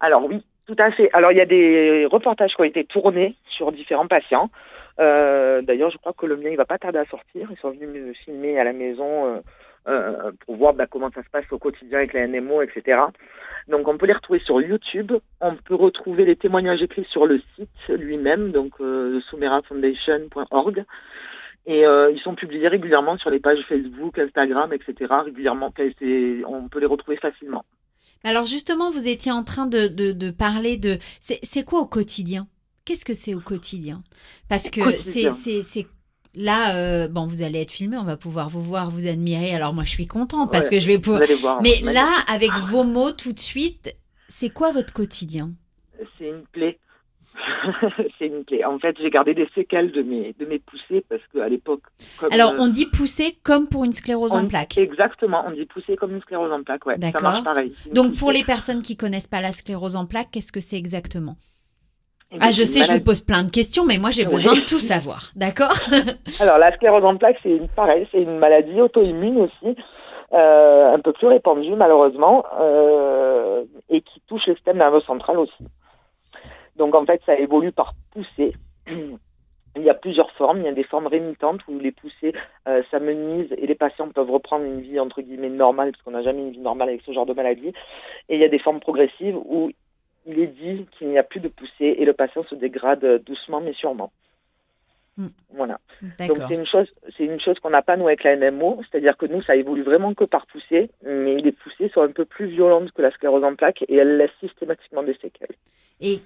Alors 0.00 0.24
oui, 0.24 0.42
tout 0.70 0.82
à 0.82 0.90
fait. 0.92 1.10
Alors 1.12 1.32
il 1.32 1.38
y 1.38 1.40
a 1.40 1.46
des 1.46 2.06
reportages 2.10 2.54
qui 2.54 2.60
ont 2.60 2.64
été 2.64 2.84
tournés 2.84 3.34
sur 3.48 3.72
différents 3.72 4.06
patients. 4.06 4.50
Euh, 5.00 5.62
d'ailleurs, 5.62 5.90
je 5.90 5.96
crois 5.96 6.12
que 6.12 6.26
le 6.26 6.36
mien, 6.36 6.50
il 6.50 6.56
va 6.56 6.64
pas 6.64 6.78
tarder 6.78 6.98
à 6.98 7.06
sortir. 7.06 7.48
Ils 7.50 7.56
sont 7.58 7.70
venus 7.70 7.88
me 7.88 8.12
filmer 8.12 8.58
à 8.58 8.64
la 8.64 8.72
maison 8.72 9.42
pour 10.46 10.56
voir 10.56 10.74
bah, 10.74 10.86
comment 10.86 11.10
ça 11.10 11.22
se 11.22 11.30
passe 11.30 11.50
au 11.50 11.58
quotidien 11.58 11.98
avec 11.98 12.12
la 12.12 12.26
NMO, 12.28 12.62
etc. 12.62 13.00
Donc 13.68 13.88
on 13.88 13.96
peut 13.96 14.06
les 14.06 14.12
retrouver 14.12 14.40
sur 14.40 14.60
YouTube. 14.60 15.12
On 15.40 15.56
peut 15.56 15.74
retrouver 15.74 16.24
les 16.24 16.36
témoignages 16.36 16.82
écrits 16.82 17.06
sur 17.10 17.26
le 17.26 17.40
site 17.56 17.88
lui-même, 17.88 18.52
donc 18.52 18.72
euh, 18.80 19.20
sumerafoundation.org. 19.30 20.84
Et 21.66 21.86
euh, 21.86 22.10
ils 22.10 22.20
sont 22.20 22.34
publiés 22.34 22.68
régulièrement 22.68 23.16
sur 23.18 23.30
les 23.30 23.38
pages 23.38 23.60
Facebook, 23.68 24.18
Instagram, 24.18 24.72
etc. 24.72 25.12
Régulièrement, 25.24 25.72
on 26.46 26.68
peut 26.68 26.80
les 26.80 26.86
retrouver 26.86 27.16
facilement. 27.16 27.64
Alors 28.24 28.46
justement, 28.46 28.90
vous 28.90 29.08
étiez 29.08 29.32
en 29.32 29.44
train 29.44 29.66
de, 29.66 29.86
de, 29.88 30.30
parler 30.30 30.76
de... 30.76 30.98
C'est 31.20 31.64
quoi 31.64 31.80
au 31.80 31.86
quotidien? 31.86 32.48
Qu'est-ce 32.84 33.04
que 33.04 33.14
c'est 33.14 33.34
au 33.34 33.40
quotidien? 33.40 34.02
Parce 34.48 34.70
que 34.70 35.00
c'est 35.00 35.86
Là, 36.34 36.76
euh, 36.76 37.08
bon, 37.08 37.26
vous 37.26 37.42
allez 37.42 37.60
être 37.60 37.72
filmé, 37.72 37.96
on 37.96 38.04
va 38.04 38.16
pouvoir 38.16 38.48
vous 38.48 38.62
voir, 38.62 38.88
vous 38.88 39.08
admirer. 39.08 39.52
Alors 39.52 39.74
moi, 39.74 39.82
je 39.82 39.90
suis 39.90 40.06
contente 40.06 40.52
parce 40.52 40.68
que 40.68 40.78
je 40.78 40.86
vais 40.86 40.98
pouvoir. 40.98 41.60
Mais 41.60 41.80
là, 41.80 42.08
avec 42.28 42.52
vos 42.68 42.84
mots 42.84 43.10
tout 43.10 43.32
de 43.32 43.40
suite, 43.40 43.94
c'est 44.28 44.50
quoi 44.50 44.70
votre 44.70 44.92
quotidien? 44.92 45.52
C'est 46.18 46.28
une 46.28 46.44
plaie. 46.52 46.78
c'est 48.18 48.26
une 48.26 48.44
clé. 48.44 48.64
En 48.64 48.78
fait, 48.78 48.96
j'ai 49.00 49.10
gardé 49.10 49.34
des 49.34 49.48
séquelles 49.54 49.92
de 49.92 50.02
mes, 50.02 50.34
de 50.38 50.46
mes 50.46 50.58
poussées 50.58 51.04
parce 51.08 51.22
qu'à 51.32 51.48
l'époque. 51.48 51.82
Alors, 52.30 52.52
euh, 52.52 52.58
on 52.58 52.68
dit 52.68 52.86
poussée 52.86 53.38
comme 53.42 53.68
pour 53.68 53.84
une 53.84 53.92
sclérose 53.92 54.34
en 54.34 54.46
plaques. 54.46 54.78
Exactement, 54.78 55.44
on 55.46 55.52
dit 55.52 55.66
poussée 55.66 55.96
comme 55.96 56.14
une 56.14 56.22
sclérose 56.22 56.52
en 56.52 56.62
plaques, 56.62 56.86
ouais. 56.86 56.96
Ça 57.00 57.20
marche 57.20 57.44
pareil. 57.44 57.74
Donc, 57.92 58.16
pour 58.16 58.32
les 58.32 58.44
personnes 58.44 58.82
qui 58.82 58.96
connaissent 58.96 59.28
pas 59.28 59.40
la 59.40 59.52
sclérose 59.52 59.96
en 59.96 60.06
plaques, 60.06 60.28
qu'est-ce 60.32 60.52
que 60.52 60.60
c'est 60.60 60.76
exactement? 60.76 61.36
Eh 62.32 62.36
ah, 62.40 62.52
je 62.52 62.62
sais, 62.62 62.82
je 62.84 62.92
vous 62.92 63.02
pose 63.02 63.20
plein 63.20 63.42
de 63.42 63.50
questions, 63.50 63.84
mais 63.84 63.98
moi 63.98 64.10
j'ai 64.10 64.24
besoin 64.24 64.54
de 64.54 64.60
tout 64.60 64.78
savoir, 64.78 65.32
d'accord? 65.34 65.74
Alors 66.40 66.58
la 66.58 66.72
sclérose 66.76 67.04
en 67.04 67.16
plaques, 67.16 67.38
c'est 67.42 67.60
pareil, 67.74 68.06
c'est 68.12 68.22
une 68.22 68.38
maladie 68.38 68.80
auto-immune 68.80 69.40
aussi, 69.40 69.76
euh, 70.32 70.94
un 70.94 71.00
peu 71.00 71.12
plus 71.12 71.26
répandue 71.26 71.74
malheureusement, 71.74 72.44
euh, 72.60 73.64
et 73.88 74.00
qui 74.02 74.22
touche 74.28 74.46
le 74.46 74.54
système 74.54 74.78
nerveux 74.78 75.00
central 75.00 75.40
aussi. 75.40 75.64
Donc 76.76 76.94
en 76.94 77.04
fait, 77.04 77.20
ça 77.26 77.38
évolue 77.38 77.72
par 77.72 77.94
poussée. 78.12 78.54
Il 79.76 79.82
y 79.82 79.90
a 79.90 79.94
plusieurs 79.94 80.32
formes. 80.32 80.58
Il 80.58 80.64
y 80.64 80.68
a 80.68 80.72
des 80.72 80.84
formes 80.84 81.06
rémitantes 81.06 81.60
où 81.68 81.78
les 81.78 81.92
poussées 81.92 82.32
euh, 82.66 82.82
s'amenuisent 82.90 83.52
et 83.56 83.66
les 83.66 83.76
patients 83.76 84.08
peuvent 84.08 84.30
reprendre 84.30 84.64
une 84.64 84.80
vie 84.80 84.98
entre 84.98 85.22
guillemets 85.22 85.48
normale 85.48 85.92
parce 85.92 86.02
qu'on 86.02 86.10
n'a 86.10 86.22
jamais 86.22 86.42
une 86.42 86.50
vie 86.50 86.58
normale 86.58 86.88
avec 86.88 87.02
ce 87.02 87.12
genre 87.12 87.26
de 87.26 87.34
maladie. 87.34 87.72
Et 88.28 88.34
il 88.34 88.40
y 88.40 88.44
a 88.44 88.48
des 88.48 88.58
formes 88.58 88.80
progressives 88.80 89.36
où 89.36 89.70
il 90.26 90.40
est 90.40 90.48
dit 90.48 90.86
qu'il 90.98 91.08
n'y 91.08 91.18
a 91.18 91.22
plus 91.22 91.40
de 91.40 91.48
poussée 91.48 91.94
et 91.98 92.04
le 92.04 92.12
patient 92.12 92.42
se 92.44 92.56
dégrade 92.56 93.22
doucement 93.24 93.60
mais 93.60 93.72
sûrement. 93.72 94.10
Hmm. 95.16 95.28
Voilà. 95.54 95.78
Donc 96.26 96.38
c'est 96.48 96.54
une 96.54 96.66
chose, 96.66 96.88
c'est 97.16 97.24
une 97.24 97.40
chose 97.40 97.58
qu'on 97.58 97.70
n'a 97.70 97.82
pas 97.82 97.96
nous 97.96 98.06
avec 98.06 98.24
la 98.24 98.36
NMO, 98.36 98.80
c'est-à-dire 98.90 99.16
que 99.16 99.26
nous 99.26 99.42
ça 99.42 99.56
évolue 99.56 99.82
vraiment 99.82 100.14
que 100.14 100.24
par 100.24 100.46
poussée, 100.46 100.90
mais 101.04 101.36
les 101.36 101.52
poussées 101.52 101.90
sont 101.92 102.02
un 102.02 102.12
peu 102.12 102.24
plus 102.24 102.46
violentes 102.46 102.92
que 102.92 103.02
la 103.02 103.10
sclérose 103.10 103.44
en 103.44 103.54
plaques 103.54 103.82
et 103.88 103.96
elles 103.96 104.16
laissent 104.16 104.30
systématiquement 104.40 105.02
des 105.02 105.14
séquelles. 105.14 105.56
Et, 106.02 106.20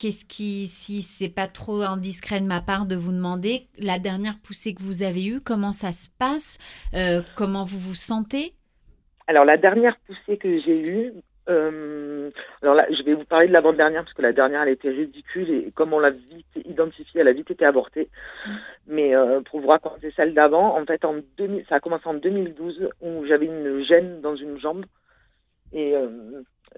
qu'est-ce 0.00 0.24
qui, 0.24 0.66
si 0.66 1.02
c'est 1.02 1.28
pas 1.28 1.46
trop 1.46 1.82
indiscret 1.82 2.40
de 2.40 2.46
ma 2.46 2.60
part 2.60 2.86
de 2.86 2.96
vous 2.96 3.12
demander, 3.12 3.68
la 3.78 4.00
dernière 4.00 4.34
poussée 4.42 4.74
que 4.74 4.82
vous 4.82 5.04
avez 5.04 5.24
eue, 5.24 5.40
comment 5.40 5.70
ça 5.70 5.92
se 5.92 6.08
passe? 6.18 6.58
Euh, 6.94 7.22
Comment 7.36 7.62
vous 7.62 7.78
vous 7.78 7.94
sentez? 7.94 8.52
Alors, 9.28 9.44
la 9.44 9.56
dernière 9.56 9.96
poussée 10.06 10.38
que 10.38 10.60
j'ai 10.62 10.80
eue, 10.80 11.12
euh, 11.52 12.30
alors 12.62 12.74
là, 12.74 12.86
je 12.90 13.02
vais 13.02 13.14
vous 13.14 13.24
parler 13.24 13.48
de 13.48 13.52
l'avant-dernière 13.52 14.02
parce 14.02 14.14
que 14.14 14.22
la 14.22 14.32
dernière, 14.32 14.62
elle 14.62 14.70
était 14.70 14.90
ridicule 14.90 15.50
et 15.50 15.70
comme 15.74 15.92
on 15.92 15.98
l'a 15.98 16.10
vite 16.10 16.46
identifiée, 16.64 17.20
elle 17.20 17.28
a 17.28 17.32
vite 17.32 17.50
été 17.50 17.64
avortée. 17.64 18.08
Mais 18.86 19.14
euh, 19.14 19.40
pour 19.42 19.60
vous 19.60 19.68
raconter 19.68 20.12
celle 20.16 20.34
d'avant, 20.34 20.78
en 20.78 20.84
fait, 20.84 21.04
en 21.04 21.16
2000, 21.36 21.64
ça 21.68 21.76
a 21.76 21.80
commencé 21.80 22.06
en 22.06 22.14
2012 22.14 22.88
où 23.00 23.26
j'avais 23.26 23.46
une 23.46 23.84
gêne 23.84 24.20
dans 24.20 24.36
une 24.36 24.58
jambe 24.58 24.84
et 25.72 25.94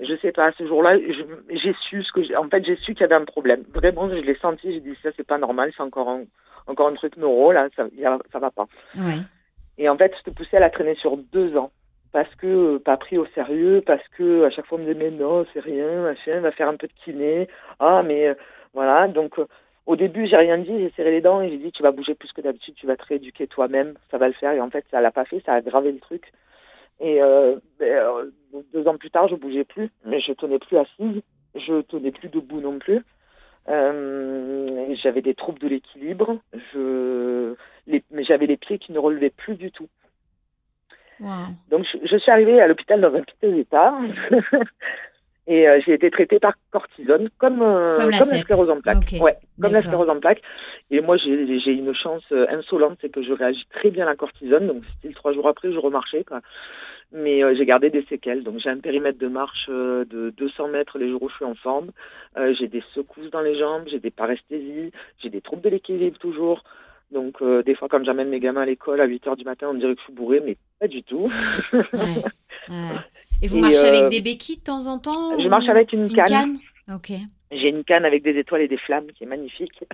je 0.00 0.16
sais 0.22 0.32
pas, 0.32 0.52
ce 0.58 0.66
jour-là, 0.66 0.98
j'ai 0.98 1.74
su 1.88 2.02
ce 2.02 2.12
que 2.12 2.36
en 2.36 2.48
fait, 2.48 2.64
j'ai 2.64 2.76
su 2.76 2.94
qu'il 2.94 3.02
y 3.02 3.04
avait 3.04 3.14
un 3.14 3.24
problème. 3.24 3.64
Vraiment, 3.72 4.08
je 4.08 4.14
l'ai 4.16 4.36
senti, 4.36 4.72
j'ai 4.72 4.80
dit 4.80 4.96
ça, 5.02 5.10
c'est 5.16 5.26
pas 5.26 5.38
normal, 5.38 5.72
c'est 5.76 5.82
encore 5.82 6.08
un, 6.08 6.24
encore 6.66 6.88
un 6.88 6.94
truc 6.94 7.16
neuro, 7.16 7.52
là, 7.52 7.68
ça, 7.76 7.84
ça 8.32 8.38
va 8.38 8.50
pas. 8.50 8.66
Et 9.78 9.88
en 9.88 9.96
fait, 9.96 10.12
cette 10.24 10.34
poussée, 10.34 10.50
elle 10.56 10.62
a 10.62 10.70
traîné 10.70 10.94
sur 10.96 11.16
deux 11.16 11.56
ans. 11.56 11.70
Parce 12.14 12.32
que, 12.36 12.46
euh, 12.46 12.78
pas 12.78 12.96
pris 12.96 13.18
au 13.18 13.26
sérieux, 13.34 13.82
parce 13.84 14.06
que 14.16 14.44
à 14.44 14.50
chaque 14.50 14.66
fois, 14.66 14.78
on 14.78 14.82
me 14.82 14.86
disait, 14.86 15.10
mais 15.10 15.10
non, 15.10 15.44
c'est 15.52 15.58
rien, 15.58 16.00
machin, 16.00 16.38
va 16.38 16.52
faire 16.52 16.68
un 16.68 16.76
peu 16.76 16.86
de 16.86 16.92
kiné. 17.04 17.48
Ah, 17.80 18.04
mais 18.04 18.28
euh, 18.28 18.34
voilà. 18.72 19.08
Donc, 19.08 19.36
euh, 19.40 19.48
au 19.86 19.96
début, 19.96 20.28
j'ai 20.28 20.36
rien 20.36 20.58
dit, 20.58 20.78
j'ai 20.78 20.92
serré 20.94 21.10
les 21.10 21.20
dents 21.20 21.42
et 21.42 21.50
j'ai 21.50 21.56
dit, 21.56 21.72
tu 21.72 21.82
vas 21.82 21.90
bouger 21.90 22.14
plus 22.14 22.30
que 22.32 22.40
d'habitude, 22.40 22.76
tu 22.76 22.86
vas 22.86 22.96
te 22.96 23.04
rééduquer 23.04 23.48
toi-même, 23.48 23.94
ça 24.12 24.18
va 24.18 24.28
le 24.28 24.34
faire. 24.34 24.52
Et 24.52 24.60
en 24.60 24.70
fait, 24.70 24.84
ça 24.92 25.00
l'a 25.00 25.10
pas 25.10 25.24
fait, 25.24 25.42
ça 25.44 25.54
a 25.54 25.56
aggravé 25.56 25.90
le 25.90 25.98
truc. 25.98 26.30
Et 27.00 27.18
ben, 27.80 28.30
deux 28.72 28.86
ans 28.86 28.96
plus 28.96 29.10
tard, 29.10 29.26
je 29.26 29.34
bougeais 29.34 29.64
plus, 29.64 29.90
mais 30.04 30.20
je 30.20 30.32
tenais 30.34 30.60
plus 30.60 30.76
assise, 30.76 31.20
je 31.56 31.80
tenais 31.80 32.12
plus 32.12 32.28
debout 32.28 32.60
non 32.60 32.78
plus. 32.78 33.02
J'avais 33.66 35.22
des 35.22 35.34
troubles 35.34 35.58
de 35.58 35.66
l'équilibre, 35.66 36.38
je, 36.72 37.54
j'avais 38.12 38.46
les 38.46 38.56
pieds 38.56 38.78
qui 38.78 38.92
ne 38.92 39.00
relevaient 39.00 39.30
plus 39.30 39.56
du 39.56 39.72
tout. 39.72 39.88
Donc 41.20 41.86
je, 41.92 42.06
je, 42.06 42.16
suis 42.16 42.30
arrivée 42.30 42.60
à 42.60 42.66
l'hôpital 42.66 43.00
dans 43.00 43.14
un 43.14 43.22
petit 43.22 43.60
état. 43.60 43.94
Et 45.46 45.68
euh, 45.68 45.78
j'ai 45.84 45.92
été 45.92 46.10
traitée 46.10 46.38
par 46.38 46.54
cortisone, 46.70 47.28
comme, 47.36 47.60
euh, 47.60 47.96
comme, 47.96 48.10
la, 48.10 48.22
sclérose 48.22 48.70
en 48.70 48.80
plaques. 48.80 49.14
Ouais, 49.20 49.36
comme 49.60 49.72
la 49.72 49.82
sclérose 49.82 50.08
en 50.08 50.18
plaques. 50.18 50.40
Et 50.90 51.00
moi, 51.02 51.18
j'ai 51.18 51.70
une 51.70 51.94
chance 51.94 52.22
euh, 52.32 52.46
insolente, 52.48 52.96
c'est 53.02 53.10
que 53.10 53.22
je 53.22 53.32
réagis 53.32 53.66
très 53.70 53.90
bien 53.90 54.04
à 54.06 54.10
la 54.10 54.16
cortisone. 54.16 54.66
Donc, 54.66 54.82
style 54.98 55.14
trois 55.14 55.34
jours 55.34 55.46
après, 55.46 55.70
je 55.70 55.78
remarchais. 55.78 56.24
Quoi. 56.24 56.40
Mais 57.12 57.42
j'ai 57.56 57.66
gardé 57.66 57.90
des 57.90 58.04
séquelles. 58.06 58.42
Donc, 58.42 58.58
j'ai 58.58 58.70
un 58.70 58.78
périmètre 58.78 59.18
de 59.18 59.28
marche 59.28 59.68
de 59.68 60.32
200 60.36 60.68
mètres 60.68 60.98
les 60.98 61.10
jours 61.10 61.22
où 61.22 61.28
je 61.28 61.34
suis 61.34 61.44
en 61.44 61.54
forme. 61.54 61.90
j'ai 62.58 62.66
des 62.66 62.82
secousses 62.94 63.30
dans 63.30 63.42
les 63.42 63.58
jambes, 63.58 63.84
j'ai 63.86 64.00
des 64.00 64.10
paresthésies, 64.10 64.92
j'ai 65.22 65.28
des 65.28 65.42
troubles 65.42 65.62
de 65.62 65.68
l'équilibre 65.68 66.18
toujours. 66.18 66.64
Donc, 67.12 67.42
des 67.64 67.74
fois, 67.74 67.88
quand 67.88 68.04
j'amène 68.04 68.28
mes 68.28 68.40
gamins 68.40 68.62
à 68.62 68.66
l'école 68.66 69.00
à 69.00 69.04
8 69.04 69.26
heures 69.28 69.36
du 69.36 69.44
matin, 69.44 69.68
on 69.70 69.74
me 69.74 69.78
dirait 69.78 69.94
que 69.94 70.00
je 70.00 70.04
suis 70.04 70.12
bourrée, 70.12 70.42
mais 70.44 70.56
pas 70.80 70.88
du 70.88 71.02
tout. 71.02 71.30
ouais. 71.72 72.74
Et 73.42 73.48
vous 73.48 73.58
marchez 73.58 73.86
avec 73.86 74.02
euh, 74.04 74.08
des 74.08 74.22
béquilles 74.22 74.56
de 74.56 74.62
temps 74.62 74.86
en 74.86 74.98
temps 74.98 75.38
Je 75.38 75.48
marche 75.48 75.68
avec 75.68 75.92
une, 75.92 76.08
canne. 76.12 76.58
Ok. 76.92 77.12
J'ai 77.50 77.68
une 77.68 77.84
canne 77.84 78.04
avec 78.04 78.22
des 78.22 78.38
étoiles 78.38 78.62
et 78.62 78.68
des 78.68 78.78
flammes 78.78 79.06
qui 79.14 79.24
est 79.24 79.26
magnifique. 79.26 79.84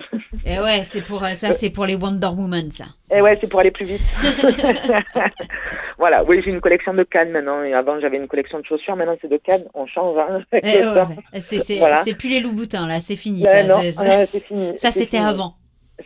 Et 0.47 0.55
eh 0.57 0.61
ouais, 0.61 0.83
c'est 0.85 1.03
pour 1.03 1.21
ça, 1.21 1.53
c'est 1.53 1.71
pour 1.71 1.85
les 1.85 1.97
Wonder 1.97 2.29
Woman, 2.29 2.71
ça. 2.71 2.85
Et 3.11 3.17
eh 3.17 3.23
ouais, 3.23 3.37
c'est 3.41 3.49
pour 3.49 3.61
aller 3.61 3.73
plus 3.73 3.87
vite. 3.87 4.01
voilà, 5.99 6.25
oui, 6.25 6.41
j'ai 6.45 6.53
une 6.53 6.61
collection 6.61 6.95
de 6.95 7.03
cannes 7.03 7.31
maintenant. 7.31 7.63
Et 7.65 7.75
avant, 7.75 8.01
j'avais 8.01 8.19
une 8.19 8.29
collection 8.29 8.61
de 8.61 8.65
chaussures. 8.65 8.95
Maintenant, 8.95 9.17
c'est 9.21 9.29
de 9.29 9.37
cannes. 9.37 9.65
On 9.75 9.87
change. 9.87 10.17
Hein, 10.17 10.43
eh 10.53 11.41
c'est 11.41 12.15
plus 12.17 12.29
les 12.29 12.41
loups 12.41 12.53
boutins 12.53 12.87
là, 12.87 13.01
c'est 13.01 13.17
fini. 13.17 13.43
ça, 13.43 13.65
non, 13.65 13.81
c'est 14.27 14.45
fini. 14.45 14.79
Ça, 14.79 14.91
c'était 14.91 15.19
avant. 15.19 15.57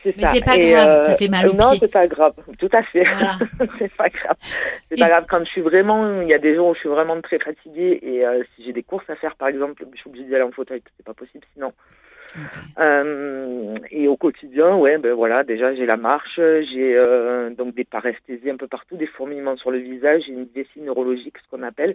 Mais 0.05 0.13
c'est 0.33 0.45
pas 0.45 0.59
grave, 0.59 1.01
ça 1.01 1.17
fait 1.17 1.29
mal 1.29 1.47
au 1.47 1.51
pied. 1.51 1.61
Non, 1.61 1.73
c'est 1.79 1.93
pas 1.93 2.07
grave, 2.07 2.35
tout 2.59 2.69
à 2.73 2.83
fait. 2.83 3.05
c'est 3.79 3.93
pas 3.95 4.09
grave. 4.09 4.37
C'est 4.89 4.99
pas 4.99 5.09
grave 5.09 5.27
quand 5.29 5.45
je 5.45 5.51
suis 5.51 5.61
vraiment, 5.61 6.21
il 6.21 6.29
y 6.29 6.35
a 6.35 6.39
des 6.39 6.55
jours 6.55 6.69
où 6.69 6.75
je 6.75 6.81
suis 6.81 6.89
vraiment 6.89 7.21
très 7.21 7.39
fatiguée 7.39 8.01
et 8.03 8.27
euh, 8.27 8.43
si 8.55 8.65
j'ai 8.65 8.73
des 8.73 8.83
courses 8.83 9.09
à 9.09 9.17
faire 9.17 9.37
par 9.37 9.49
exemple, 9.49 9.85
je 9.93 9.99
suis 9.99 10.09
obligée 10.09 10.27
d'y 10.27 10.35
aller 10.35 10.45
en 10.45 10.53
fauteuil, 10.53 10.83
c'est 10.97 11.07
pas 11.07 11.15
possible 11.15 11.45
sinon. 11.55 11.73
Euh, 12.79 13.77
et 13.91 14.09
au 14.09 14.17
quotidien, 14.17 14.77
ouais, 14.77 14.99
ben 14.99 15.15
voilà, 15.15 15.45
déjà 15.45 15.75
j'ai 15.75 15.87
la 15.87 15.97
marche, 15.97 16.37
j'ai 16.37 16.97
euh, 16.97 17.51
donc 17.51 17.75
des 17.75 17.85
paresthésies 17.85 18.51
un 18.51 18.57
peu 18.57 18.67
partout, 18.67 18.97
des 18.97 19.07
fourmillements 19.07 19.57
sur 19.57 19.71
le 19.71 19.79
visage, 19.79 20.23
j'ai 20.27 20.33
une 20.33 20.49
vessie 20.55 20.81
neurologique, 20.81 21.37
ce 21.39 21.57
qu'on 21.57 21.63
appelle. 21.63 21.95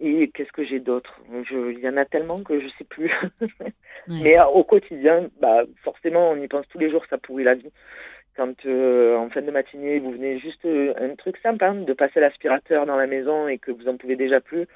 Et 0.00 0.30
qu'est-ce 0.30 0.52
que 0.52 0.64
j'ai 0.64 0.80
d'autre? 0.80 1.20
Il 1.50 1.78
y 1.80 1.88
en 1.88 1.96
a 1.98 2.06
tellement 2.06 2.42
que 2.42 2.58
je 2.58 2.68
sais 2.78 2.84
plus. 2.84 3.12
Mais 4.08 4.38
euh, 4.38 4.46
au 4.46 4.64
quotidien, 4.64 5.28
bah, 5.40 5.64
forcément, 5.84 6.30
on 6.30 6.36
y 6.36 6.48
pense 6.48 6.66
tous 6.68 6.78
les 6.78 6.90
jours, 6.90 7.04
ça 7.10 7.18
pourrit 7.18 7.44
la 7.44 7.54
vie. 7.54 7.70
Quand 8.36 8.54
euh, 8.64 9.16
en 9.16 9.28
fin 9.28 9.42
de 9.42 9.50
matinée, 9.50 9.98
vous 9.98 10.12
venez 10.12 10.38
juste 10.38 10.64
euh, 10.64 10.94
un 10.98 11.14
truc 11.16 11.36
simple, 11.42 11.62
hein, 11.64 11.74
de 11.74 11.92
passer 11.92 12.20
l'aspirateur 12.20 12.86
dans 12.86 12.96
la 12.96 13.06
maison 13.06 13.48
et 13.48 13.58
que 13.58 13.70
vous 13.70 13.88
en 13.88 13.98
pouvez 13.98 14.16
déjà 14.16 14.40
plus, 14.40 14.66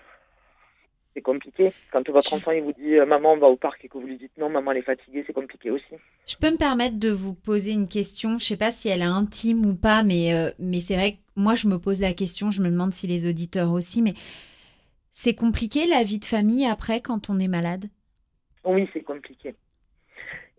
c'est 1.15 1.23
compliqué. 1.23 1.73
Quand 1.93 2.07
votre 2.11 2.35
enfant 2.35 2.51
il 2.51 2.63
vous 2.63 2.73
dit 2.73 2.97
maman 3.07 3.33
on 3.35 3.39
va 3.39 3.47
au 3.47 3.57
parc 3.57 3.85
et 3.85 3.89
que 3.89 3.97
vous 3.97 4.07
lui 4.07 4.19
dites 4.19 4.37
non 4.37 4.51
maman 4.51 4.73
elle 4.73 4.79
est 4.79 4.83
fatiguée, 4.83 5.25
c'est 5.27 5.33
compliqué 5.33 5.71
aussi. 5.71 5.95
Je 6.27 6.37
peux 6.37 6.51
me 6.51 6.57
permettre 6.57 6.99
de 6.99 7.11
vous 7.11 7.35
poser 7.35 7.71
une 7.71 7.89
question. 7.89 8.39
Je 8.39 8.45
sais 8.45 8.57
pas 8.57 8.73
si 8.73 8.89
elle 8.89 9.01
est 9.01 9.05
intime 9.05 9.65
ou 9.65 9.75
pas, 9.75 10.03
mais 10.03 10.35
euh, 10.35 10.51
mais 10.59 10.81
c'est 10.81 10.97
vrai 10.97 11.13
que 11.13 11.19
moi 11.37 11.55
je 11.55 11.69
me 11.69 11.79
pose 11.79 12.01
la 12.01 12.13
question. 12.13 12.51
Je 12.51 12.61
me 12.61 12.69
demande 12.69 12.93
si 12.93 13.07
les 13.07 13.29
auditeurs 13.29 13.71
aussi. 13.71 14.03
Mais 14.03 14.15
c'est 15.15 15.35
compliqué 15.35 15.87
la 15.87 16.03
vie 16.03 16.19
de 16.19 16.27
famille 16.27 16.67
après 16.67 17.01
quand 17.01 17.31
on 17.31 17.39
est 17.39 17.49
malade? 17.49 17.87
Oui, 18.65 18.89
c'est 18.93 19.03
compliqué. 19.03 19.55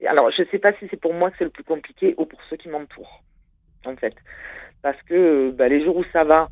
alors 0.08 0.32
je 0.32 0.44
sais 0.50 0.60
pas 0.60 0.74
si 0.74 0.88
c'est 0.90 1.00
pour 1.00 1.14
moi 1.14 1.30
que 1.30 1.38
c'est 1.38 1.44
le 1.44 1.52
plus 1.52 1.64
compliqué 1.64 2.16
ou 2.18 2.26
pour 2.26 2.40
ceux 2.50 2.58
qui 2.58 2.70
m'entourent 2.70 3.22
en 3.86 3.96
fait, 3.96 4.16
parce 4.82 5.00
que 5.04 5.52
bah, 5.52 5.68
les 5.68 5.84
jours 5.84 5.98
où 5.98 6.04
ça 6.12 6.24
va 6.24 6.50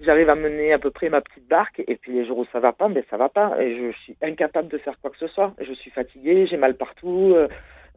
j'arrive 0.00 0.30
à 0.30 0.34
mener 0.34 0.72
à 0.72 0.78
peu 0.78 0.90
près 0.90 1.08
ma 1.08 1.20
petite 1.20 1.46
barque, 1.48 1.82
et 1.86 1.96
puis 1.96 2.12
les 2.12 2.26
jours 2.26 2.38
où 2.38 2.46
ça 2.52 2.60
va 2.60 2.72
pas, 2.72 2.88
ben 2.88 3.02
ça 3.10 3.16
va 3.16 3.28
pas, 3.28 3.60
et 3.62 3.76
je 3.76 3.92
suis 3.98 4.16
incapable 4.22 4.68
de 4.68 4.78
faire 4.78 4.98
quoi 5.00 5.10
que 5.10 5.18
ce 5.18 5.28
soit. 5.28 5.54
Je 5.60 5.72
suis 5.72 5.90
fatiguée, 5.90 6.46
j'ai 6.46 6.56
mal 6.56 6.74
partout, 6.74 7.32
euh, 7.34 7.48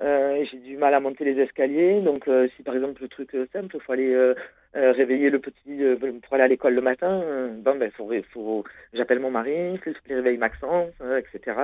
euh, 0.01 0.43
j'ai 0.51 0.57
du 0.57 0.77
mal 0.77 0.93
à 0.93 0.99
monter 0.99 1.23
les 1.23 1.39
escaliers. 1.41 2.01
Donc, 2.01 2.27
euh, 2.27 2.47
si 2.55 2.63
par 2.63 2.75
exemple 2.75 3.01
le 3.01 3.07
truc 3.07 3.31
simple, 3.51 3.75
il 3.75 3.81
faut 3.81 3.93
aller 3.93 4.33
réveiller 4.73 5.29
le 5.29 5.39
petit 5.39 5.79
pour 6.21 6.33
aller 6.33 6.43
à 6.43 6.47
l'école 6.47 6.73
le 6.73 6.81
matin, 6.81 7.21
bon 7.57 7.75
ben 7.75 7.91
faut, 7.91 8.12
faut 8.31 8.63
j'appelle 8.93 9.19
mon 9.19 9.31
mari, 9.31 9.73
il 9.73 9.79
faut 9.79 9.91
qu'il 10.05 10.15
réveille 10.15 10.38
Maxence, 10.38 10.93
etc. 11.17 11.57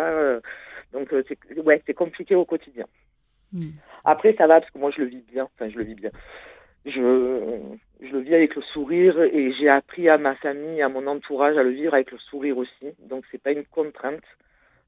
donc 0.93 1.09
c'est 1.27 1.59
ouais, 1.59 1.81
c'est 1.85 1.93
compliqué 1.93 2.35
au 2.35 2.45
quotidien. 2.45 2.85
Hmm. 3.51 3.71
Après 4.05 4.35
ça 4.37 4.45
va 4.45 4.59
parce 4.59 4.71
que 4.71 4.77
moi 4.77 4.91
je 4.95 5.01
le 5.01 5.07
vis 5.07 5.23
bien, 5.31 5.45
enfin 5.45 5.69
je 5.69 5.77
le 5.77 5.83
vis 5.83 5.95
bien 5.95 6.11
je, 6.85 7.59
je 8.01 8.11
le 8.11 8.19
vis 8.19 8.35
avec 8.35 8.55
le 8.55 8.61
sourire 8.61 9.21
et 9.21 9.53
j'ai 9.53 9.69
appris 9.69 10.09
à 10.09 10.17
ma 10.17 10.35
famille, 10.35 10.81
à 10.81 10.89
mon 10.89 11.07
entourage 11.07 11.57
à 11.57 11.63
le 11.63 11.71
vivre 11.71 11.93
avec 11.93 12.11
le 12.11 12.17
sourire 12.17 12.57
aussi. 12.57 12.93
Donc 12.99 13.25
c'est 13.31 13.41
pas 13.41 13.51
une 13.51 13.65
contrainte. 13.65 14.23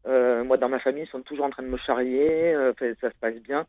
Euh, 0.08 0.44
moi, 0.44 0.58
dans 0.58 0.70
ma 0.70 0.80
famille, 0.80 1.04
ils 1.04 1.10
sont 1.10 1.22
toujours 1.22 1.46
en 1.46 1.50
train 1.50 1.64
de 1.64 1.68
me 1.68 1.78
charrier. 1.78 2.54
Euh, 2.54 2.74
ça 2.80 3.10
se 3.10 3.16
passe 3.20 3.36
bien. 3.36 3.66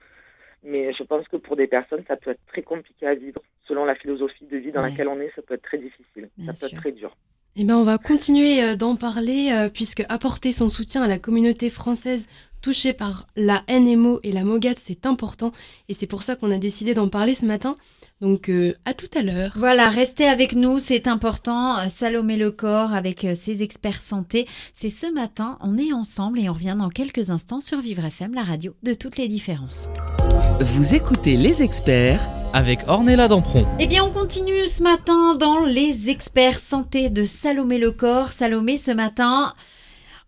Mais 0.65 0.93
je 0.93 1.03
pense 1.03 1.27
que 1.29 1.37
pour 1.37 1.57
des 1.57 1.67
personnes, 1.67 2.05
ça 2.07 2.17
peut 2.17 2.31
être 2.31 2.47
très 2.47 2.63
compliqué 2.63 3.07
à 3.07 3.15
vivre. 3.15 3.43
Selon 3.67 3.85
la 3.85 3.95
philosophie 3.95 4.47
de 4.47 4.57
vie 4.57 4.73
dans 4.73 4.81
laquelle 4.81 5.09
on 5.09 5.21
est, 5.21 5.33
ça 5.35 5.43
peut 5.43 5.55
être 5.55 5.63
très 5.63 5.79
difficile. 5.79 6.29
ça 6.47 6.53
peut 6.53 6.73
être 6.73 6.81
très 6.81 6.93
dur. 6.93 7.17
Eh 7.55 7.65
ben, 7.65 7.77
on 7.77 7.85
va 7.85 7.99
continuer 7.99 8.63
euh, 8.63 8.77
d'en 8.77 8.97
parler 8.97 9.51
euh, 9.53 9.69
puisque 9.69 10.05
apporter 10.09 10.53
son 10.53 10.71
soutien 10.71 11.03
à 11.03 11.09
la 11.09 11.19
communauté 11.19 11.69
française 11.69 12.27
touchée 12.63 12.95
par 12.95 13.27
la 13.37 13.63
NMO 13.69 14.21
et 14.23 14.33
la 14.33 14.43
MOGAD, 14.45 14.79
c'est 14.79 15.05
important. 15.05 15.53
Et 15.89 15.95
c'est 15.95 16.07
pour 16.07 16.23
ça 16.23 16.35
qu'on 16.35 16.51
a 16.51 16.57
décidé 16.57 16.95
d'en 16.95 17.09
parler 17.09 17.35
ce 17.35 17.45
matin. 17.45 17.77
Donc 18.23 18.49
euh, 18.49 18.73
à 18.87 18.95
tout 18.95 19.11
à 19.15 19.21
l'heure. 19.21 19.53
Voilà, 19.57 19.91
restez 19.91 20.27
avec 20.27 20.55
nous, 20.55 20.79
c'est 20.79 21.09
important. 21.09 21.89
Salomé 21.91 22.37
Le 22.37 22.53
Corps 22.53 22.95
avec 22.95 23.27
ses 23.35 23.63
experts 23.63 24.01
santé. 24.01 24.47
C'est 24.73 24.91
ce 24.91 25.13
matin, 25.13 25.59
on 25.61 25.77
est 25.77 25.93
ensemble 25.93 26.41
et 26.41 26.49
on 26.49 26.55
revient 26.55 26.77
dans 26.79 26.89
quelques 26.89 27.29
instants 27.31 27.61
sur 27.61 27.81
Vivre 27.81 28.05
FM, 28.05 28.33
la 28.33 28.45
radio 28.45 28.75
de 28.83 28.95
toutes 28.95 29.19
les 29.19 29.29
différences. 29.29 29.89
Vous 30.63 30.95
écoutez 30.95 31.37
les 31.37 31.61
experts 31.61 32.21
avec 32.55 32.87
Ornella 32.87 33.27
Dampron. 33.27 33.67
Eh 33.81 33.89
bien, 33.89 34.05
on 34.05 34.13
continue 34.13 34.69
ce 34.69 34.85
matin 34.85 35.35
dans 35.35 35.59
les 35.59 36.09
experts 36.09 36.61
santé 36.61 37.11
de 37.11 37.25
Salomé 37.25 37.79
Le 37.79 37.91
Corps. 37.91 38.29
Salomé, 38.29 38.77
ce 38.77 38.93
matin, 38.93 39.55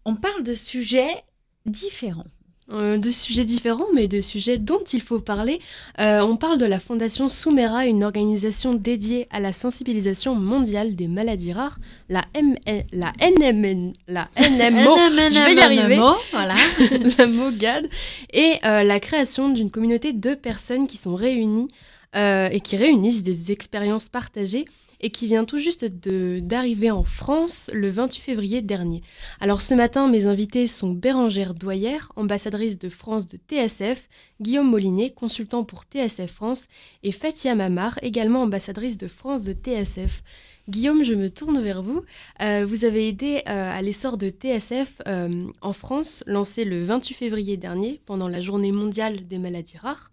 on 0.05 0.17
parle 0.17 0.43
de 0.43 0.55
sujets 0.55 1.23
différents. 1.67 2.27
Euh, 2.75 2.99
de 2.99 3.11
sujets 3.11 3.45
différents, 3.45 3.87
mais 3.95 4.09
de 4.09 4.21
sujets 4.21 4.59
dont 4.59 4.83
il 4.93 5.01
faut 5.01 5.21
parler. 5.21 5.61
Euh, 6.01 6.21
on 6.23 6.37
parle 6.37 6.59
de 6.59 6.65
la 6.65 6.81
Fondation 6.81 7.29
Soumera, 7.29 7.87
une 7.87 8.03
organisation 8.03 8.75
dédiée 8.75 9.29
à 9.31 9.39
la 9.39 9.53
sensibilisation 9.53 10.35
mondiale 10.35 10.97
des 10.97 11.07
maladies 11.07 11.53
rares, 11.53 11.79
la, 12.09 12.23
M 12.35 12.57
la 12.93 13.13
NMN, 13.21 13.93
la 14.09 14.29
NMO, 14.37 14.97
je 14.97 15.45
vais 15.45 15.55
y 15.55 15.61
arriver, 15.61 16.01
voilà. 16.33 16.55
la 17.19 17.27
MOGAD, 17.27 17.89
et 18.33 18.55
euh, 18.65 18.83
la 18.83 18.99
création 18.99 19.51
d'une 19.51 19.71
communauté 19.71 20.13
de 20.13 20.35
personnes 20.35 20.89
qui 20.89 20.97
sont 20.97 21.15
réunies 21.15 21.69
et 22.17 22.61
qui 22.61 22.77
réunissent 22.77 23.25
des 23.25 23.51
expériences 23.51 24.09
partagées 24.09 24.67
et 25.05 25.11
qui 25.11 25.27
vient 25.27 25.45
tout 25.45 25.59
juste 25.59 25.85
d'arriver 25.85 26.91
en 26.91 27.05
France 27.05 27.71
le 27.75 27.91
28 27.91 28.23
février 28.23 28.63
dernier. 28.63 29.03
Alors 29.39 29.61
ce 29.61 29.75
matin, 29.75 30.09
mes 30.09 30.27
invités 30.27 30.67
sont 30.67 30.93
Bérangère 30.93 31.53
Doyer, 31.53 31.99
ambassadrice 32.17 32.79
de 32.79 32.89
France 32.89 33.27
de 33.27 33.37
TSF, 33.37 34.09
Guillaume 34.41 34.71
Molinier, 34.71 35.11
consultant 35.11 35.63
pour 35.63 35.83
TSF 35.83 36.33
France, 36.33 36.69
et 37.03 37.13
Fatia 37.13 37.55
Mamar, 37.55 37.99
également 38.01 38.43
ambassadrice 38.43 38.97
de 38.97 39.07
France 39.07 39.45
de 39.45 39.53
TSF. 39.53 40.23
Guillaume, 40.71 41.05
je 41.05 41.13
me 41.13 41.29
tourne 41.29 41.61
vers 41.61 41.83
vous. 41.83 42.03
Euh, 42.41 42.65
vous 42.67 42.87
avez 42.87 43.07
aidé 43.07 43.43
euh, 43.47 43.79
à 43.79 43.83
l'essor 43.83 44.17
de 44.17 44.31
TSF 44.31 45.03
euh, 45.07 45.49
en 45.61 45.73
France, 45.75 46.25
lancé 46.27 46.65
le 46.65 46.83
28 46.83 47.13
février 47.13 47.59
dernier 47.59 48.01
pendant 48.07 48.29
la 48.29 48.41
journée 48.41 48.73
mondiale 48.73 49.29
des 49.29 49.37
maladies 49.37 49.77
rares. 49.77 50.11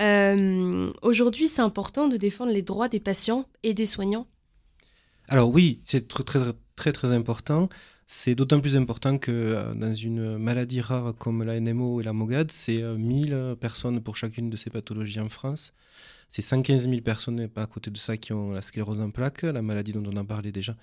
Euh, 0.00 0.92
aujourd'hui, 1.02 1.48
c'est 1.48 1.62
important 1.62 2.08
de 2.08 2.16
défendre 2.16 2.52
les 2.52 2.62
droits 2.62 2.88
des 2.88 3.00
patients 3.00 3.46
et 3.62 3.74
des 3.74 3.86
soignants 3.86 4.26
Alors 5.28 5.50
oui, 5.50 5.80
c'est 5.84 6.08
très, 6.08 6.24
très 6.24 6.40
très 6.76 6.92
très 6.92 7.12
important. 7.12 7.68
C'est 8.06 8.34
d'autant 8.34 8.60
plus 8.60 8.76
important 8.76 9.16
que 9.18 9.30
euh, 9.30 9.74
dans 9.74 9.94
une 9.94 10.36
maladie 10.36 10.80
rare 10.80 11.14
comme 11.16 11.42
la 11.42 11.58
NMO 11.58 12.00
et 12.00 12.04
la 12.04 12.12
MOGAD, 12.12 12.50
c'est 12.50 12.82
1000 12.82 13.32
euh, 13.32 13.54
personnes 13.54 14.02
pour 14.02 14.16
chacune 14.16 14.50
de 14.50 14.56
ces 14.56 14.68
pathologies 14.68 15.20
en 15.20 15.28
France. 15.28 15.72
C'est 16.28 16.42
115 16.42 16.88
000 16.88 17.00
personnes, 17.00 17.48
à 17.54 17.66
côté 17.66 17.90
de 17.92 17.96
ça, 17.96 18.16
qui 18.16 18.32
ont 18.32 18.50
la 18.50 18.60
sclérose 18.60 18.98
en 18.98 19.10
plaques, 19.10 19.42
la 19.42 19.62
maladie 19.62 19.92
dont 19.92 20.02
on 20.04 20.16
a 20.16 20.24
parlé 20.24 20.50
déjà 20.50 20.74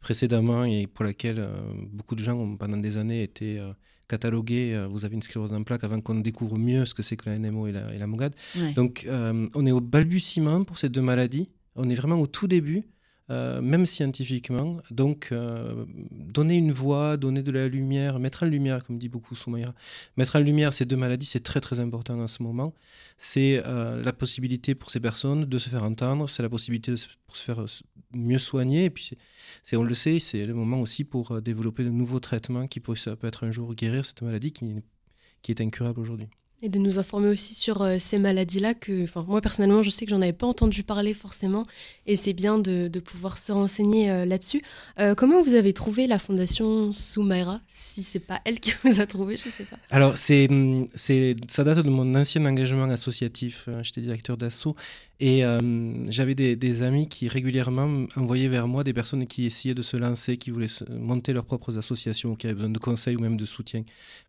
précédemment 0.00 0.64
et 0.64 0.88
pour 0.88 1.04
laquelle 1.04 1.48
beaucoup 1.92 2.16
de 2.16 2.24
gens 2.24 2.34
ont 2.34 2.56
pendant 2.56 2.76
des 2.76 2.96
années 2.96 3.22
été 3.22 3.62
catalogué, 4.08 4.72
euh, 4.74 4.86
vous 4.86 5.04
avez 5.04 5.14
une 5.14 5.22
sclérose 5.22 5.52
en 5.52 5.62
plaques 5.62 5.84
avant 5.84 6.00
qu'on 6.00 6.14
découvre 6.16 6.56
mieux 6.58 6.84
ce 6.84 6.94
que 6.94 7.02
c'est 7.02 7.16
que 7.16 7.28
la 7.28 7.38
NMO 7.38 7.66
et 7.66 7.72
la, 7.72 7.92
et 7.94 7.98
la 7.98 8.06
MOGAD. 8.06 8.34
Donc, 8.74 9.04
euh, 9.08 9.48
on 9.54 9.66
est 9.66 9.72
au 9.72 9.80
balbutiement 9.80 10.64
pour 10.64 10.78
ces 10.78 10.88
deux 10.88 11.02
maladies. 11.02 11.48
On 11.74 11.88
est 11.90 11.94
vraiment 11.94 12.20
au 12.20 12.26
tout 12.26 12.46
début. 12.46 12.84
Euh, 13.28 13.60
même 13.60 13.86
scientifiquement. 13.86 14.76
Donc, 14.90 15.34
donner 16.10 16.56
une 16.56 16.72
voix, 16.72 17.16
donner 17.16 17.42
de 17.42 17.50
la 17.50 17.66
lumière, 17.68 18.18
mettre 18.20 18.44
en 18.44 18.46
lumière, 18.46 18.84
comme 18.84 18.98
dit 18.98 19.08
beaucoup 19.08 19.34
Soumaïra, 19.34 19.74
mettre 20.16 20.36
en 20.36 20.38
lumière 20.40 20.72
ces 20.72 20.84
deux 20.84 20.96
maladies, 20.96 21.26
c'est 21.26 21.42
très 21.42 21.60
très 21.60 21.80
important 21.80 22.20
en 22.20 22.28
ce 22.28 22.42
moment. 22.42 22.72
C'est 23.18 23.62
la 23.64 24.12
possibilité 24.12 24.74
pour 24.74 24.90
ces 24.90 25.00
personnes 25.00 25.44
de 25.44 25.58
se 25.58 25.68
faire 25.68 25.82
entendre, 25.82 26.28
c'est 26.28 26.42
la 26.42 26.48
possibilité 26.48 26.92
de 26.92 26.96
se, 26.96 27.08
pour 27.26 27.36
se 27.36 27.44
faire 27.44 27.64
mieux 28.12 28.38
soigner. 28.38 28.84
Et 28.84 28.90
puis, 28.90 29.10
on 29.72 29.82
le 29.82 29.94
sait, 29.94 30.18
c'est 30.18 30.44
le 30.44 30.54
moment 30.54 30.80
aussi 30.80 31.04
pour 31.04 31.32
euh, 31.32 31.40
développer 31.40 31.84
de 31.84 31.90
nouveaux 31.90 32.20
traitements 32.20 32.66
qui 32.66 32.80
pourraient 32.80 33.16
peut-être 33.16 33.44
un 33.44 33.50
jour 33.50 33.74
guérir 33.74 34.04
cette 34.04 34.22
maladie 34.22 34.52
qui 34.52 34.72
est 35.48 35.60
incurable 35.60 36.00
aujourd'hui. 36.00 36.28
Et 36.62 36.68
de 36.68 36.78
nous 36.78 36.98
informer 36.98 37.28
aussi 37.28 37.54
sur 37.54 37.82
euh, 37.82 37.96
ces 37.98 38.18
maladies-là 38.18 38.74
que, 38.74 39.06
moi 39.26 39.40
personnellement, 39.40 39.82
je 39.82 39.90
sais 39.90 40.06
que 40.06 40.10
j'en 40.10 40.22
avais 40.22 40.32
pas 40.32 40.46
entendu 40.46 40.82
parler 40.82 41.12
forcément, 41.12 41.64
et 42.06 42.16
c'est 42.16 42.32
bien 42.32 42.58
de, 42.58 42.88
pouvoir 42.98 43.38
se 43.38 43.52
renseigner 43.52 44.10
euh, 44.10 44.24
là-dessus. 44.24 44.62
comment 45.16 45.42
vous 45.42 45.54
avez 45.54 45.72
trouvé 45.72 46.06
la 46.06 46.18
fondation 46.18 46.92
Soumaïra 46.92 47.60
Si 47.68 48.02
c'est 48.02 48.20
pas 48.20 48.40
elle 48.44 48.58
qui 48.58 48.72
vous 48.84 49.00
a 49.00 49.06
trouvé, 49.06 49.36
je 49.36 49.48
sais 49.48 49.64
pas. 49.64 49.76
Alors 49.90 50.16
c'est, 50.16 50.48
hum, 50.50 50.88
c'est, 50.94 51.36
ça 51.48 51.62
date 51.62 51.78
de 51.78 51.90
mon 51.90 52.14
ancien 52.14 52.44
engagement 52.46 52.84
associatif. 52.84 53.68
J'étais 53.82 54.00
directeur 54.00 54.36
d'assaut 54.36 54.76
et 55.18 55.44
euh, 55.44 56.10
j'avais 56.10 56.34
des, 56.34 56.82
amis 56.82 57.08
qui 57.08 57.28
régulièrement 57.28 58.06
envoyaient 58.16 58.48
vers 58.48 58.68
moi 58.68 58.84
des 58.84 58.92
personnes 58.92 59.26
qui 59.26 59.46
essayaient 59.46 59.74
de 59.74 59.82
se 59.82 59.96
lancer, 59.96 60.36
qui 60.36 60.50
voulaient 60.50 60.66
monter 60.90 61.32
leurs 61.32 61.46
propres 61.46 61.78
associations, 61.78 62.34
qui 62.36 62.46
avaient 62.46 62.54
besoin 62.54 62.70
de 62.70 62.78
conseils 62.78 63.16
ou 63.16 63.20
même 63.20 63.36
de 63.36 63.46
soutien 63.46 63.82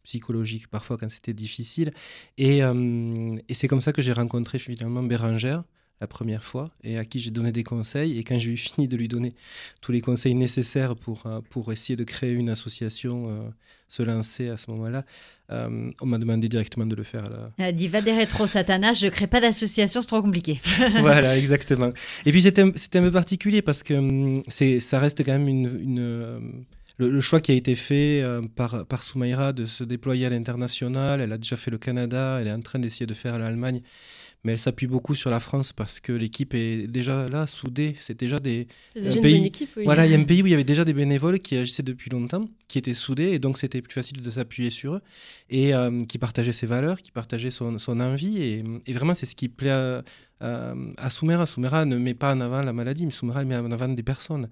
psychologique 0.04 0.67
parfois 0.67 0.97
quand 0.97 1.10
c'était 1.12 1.34
difficile. 1.34 1.91
Et, 2.38 2.63
euh, 2.63 3.36
et 3.50 3.54
c'est 3.54 3.67
comme 3.67 3.82
ça 3.82 3.91
que 3.91 4.02
j'ai 4.02 4.13
rencontré 4.13 4.60
finalement 4.60 5.04
Bérangère 5.04 5.63
la 5.99 6.07
première 6.07 6.43
fois 6.43 6.69
et 6.83 6.97
à 6.97 7.05
qui 7.05 7.19
j'ai 7.19 7.31
donné 7.31 7.51
des 7.51 7.63
conseils. 7.63 8.17
Et 8.17 8.23
quand 8.23 8.38
j'ai 8.38 8.51
eu 8.51 8.57
fini 8.57 8.88
de 8.88 8.95
lui 8.95 9.07
donner 9.07 9.31
tous 9.81 9.91
les 9.91 10.01
conseils 10.01 10.36
nécessaires 10.36 10.95
pour, 10.95 11.25
euh, 11.25 11.41
pour 11.49 11.71
essayer 11.71 11.95
de 11.95 12.03
créer 12.03 12.33
une 12.33 12.49
association, 12.49 13.29
euh, 13.29 13.49
se 13.88 14.03
lancer 14.03 14.49
à 14.49 14.57
ce 14.57 14.69
moment-là, 14.71 15.05
euh, 15.49 15.91
on 16.01 16.05
m'a 16.05 16.17
demandé 16.17 16.49
directement 16.49 16.86
de 16.86 16.95
le 16.95 17.03
faire. 17.03 17.23
Elle 17.57 17.65
a 17.65 17.71
dit 17.71 17.88
va 17.88 18.01
des 18.01 18.13
rétro 18.13 18.45
satanas, 18.45 18.95
je 18.95 19.05
ne 19.05 19.12
crée 19.12 19.27
pas 19.27 19.41
d'association, 19.41 20.01
c'est 20.01 20.07
trop 20.07 20.21
compliqué. 20.21 20.60
voilà, 20.99 21.38
exactement. 21.38 21.91
Et 22.25 22.31
puis 22.31 22.41
c'était 22.41 22.62
un, 22.62 22.69
un 22.69 23.01
peu 23.01 23.12
particulier 23.12 23.62
parce 23.62 23.81
que 23.81 23.93
hum, 23.93 24.41
ça 24.49 24.99
reste 24.99 25.25
quand 25.25 25.31
même 25.31 25.47
une, 25.47 25.79
une 25.81 26.65
le, 26.97 27.21
choix 27.21 27.39
qui 27.41 27.51
a 27.51 27.55
été 27.55 27.75
fait 27.75 28.23
par, 28.55 28.86
par 28.86 29.03
Soumaïra 29.03 29.53
de 29.53 29.65
se 29.65 29.83
déployer 29.83 30.25
à 30.25 30.29
l'international. 30.29 31.21
Elle 31.21 31.31
a 31.31 31.38
déjà 31.38 31.55
fait 31.55 31.71
le 31.71 31.77
Canada, 31.77 32.39
elle 32.41 32.47
est 32.47 32.51
en 32.51 32.62
train 32.62 32.79
d'essayer 32.79 33.05
de 33.05 33.13
faire 33.13 33.39
l'Allemagne 33.39 33.81
mais 34.43 34.54
elle 34.54 34.60
s'appuie 34.60 34.88
beaucoup 34.88 35.15
sur 35.15 35.30
la 35.30 35.39
France 35.39 35.73
parce 35.73 36.00
que 36.00 36.12
l'équipe 36.12 36.54
est 36.54 36.88
déjà 36.88 37.28
là, 37.28 37.47
soudée. 37.47 37.95
C'est 38.00 38.17
déjà 38.17 38.39
des 38.39 38.67
déjà 38.95 39.21
pays. 39.21 39.38
Une 39.38 39.45
équipe, 39.45 39.69
oui. 39.76 39.84
Voilà, 39.84 40.06
il 40.06 40.12
y 40.12 40.15
a 40.15 40.17
un 40.17 40.23
pays 40.26 40.41
où 40.41 40.47
il 40.47 40.52
y 40.52 40.54
avait 40.54 40.63
déjà 40.63 40.86
des 40.86 40.93
bénévoles 40.93 41.39
qui 41.39 41.58
agissaient 41.58 41.84
depuis 41.84 42.10
longtemps, 42.10 42.47
qui 42.67 42.78
étaient 42.78 42.93
soudés, 42.93 43.32
et 43.32 43.39
donc 43.39 43.58
c'était 43.58 43.82
plus 43.82 43.93
facile 43.93 44.21
de 44.21 44.32
s'appuyer 44.32 44.69
sur 44.69 44.95
eux, 44.95 45.02
et 45.50 45.73
euh, 45.73 46.06
qui 46.06 46.17
partageaient 46.17 46.54
ses 46.54 46.67
valeurs, 46.67 47.02
qui 47.02 47.12
partageaient 47.12 47.50
son, 47.50 47.78
son 47.80 48.00
envie. 48.00 48.41
Et, 48.41 48.63
et 48.86 48.93
vraiment, 48.93 49.13
c'est 49.13 49.26
ce 49.26 49.36
qui 49.36 49.50
plaît 49.50 50.02
euh, 50.41 50.91
à 50.97 51.10
Soumera. 51.10 51.45
Soumera 51.45 51.86
ne 51.86 51.97
met 51.97 52.13
pas 52.13 52.34
en 52.34 52.41
avant 52.41 52.60
la 52.60 52.73
maladie, 52.73 53.06
mais 53.06 53.12
Soumera 53.12 53.43
met 53.43 53.56
en 53.56 53.71
avant 53.71 53.88
des 53.88 54.04
personnes. 54.04 54.50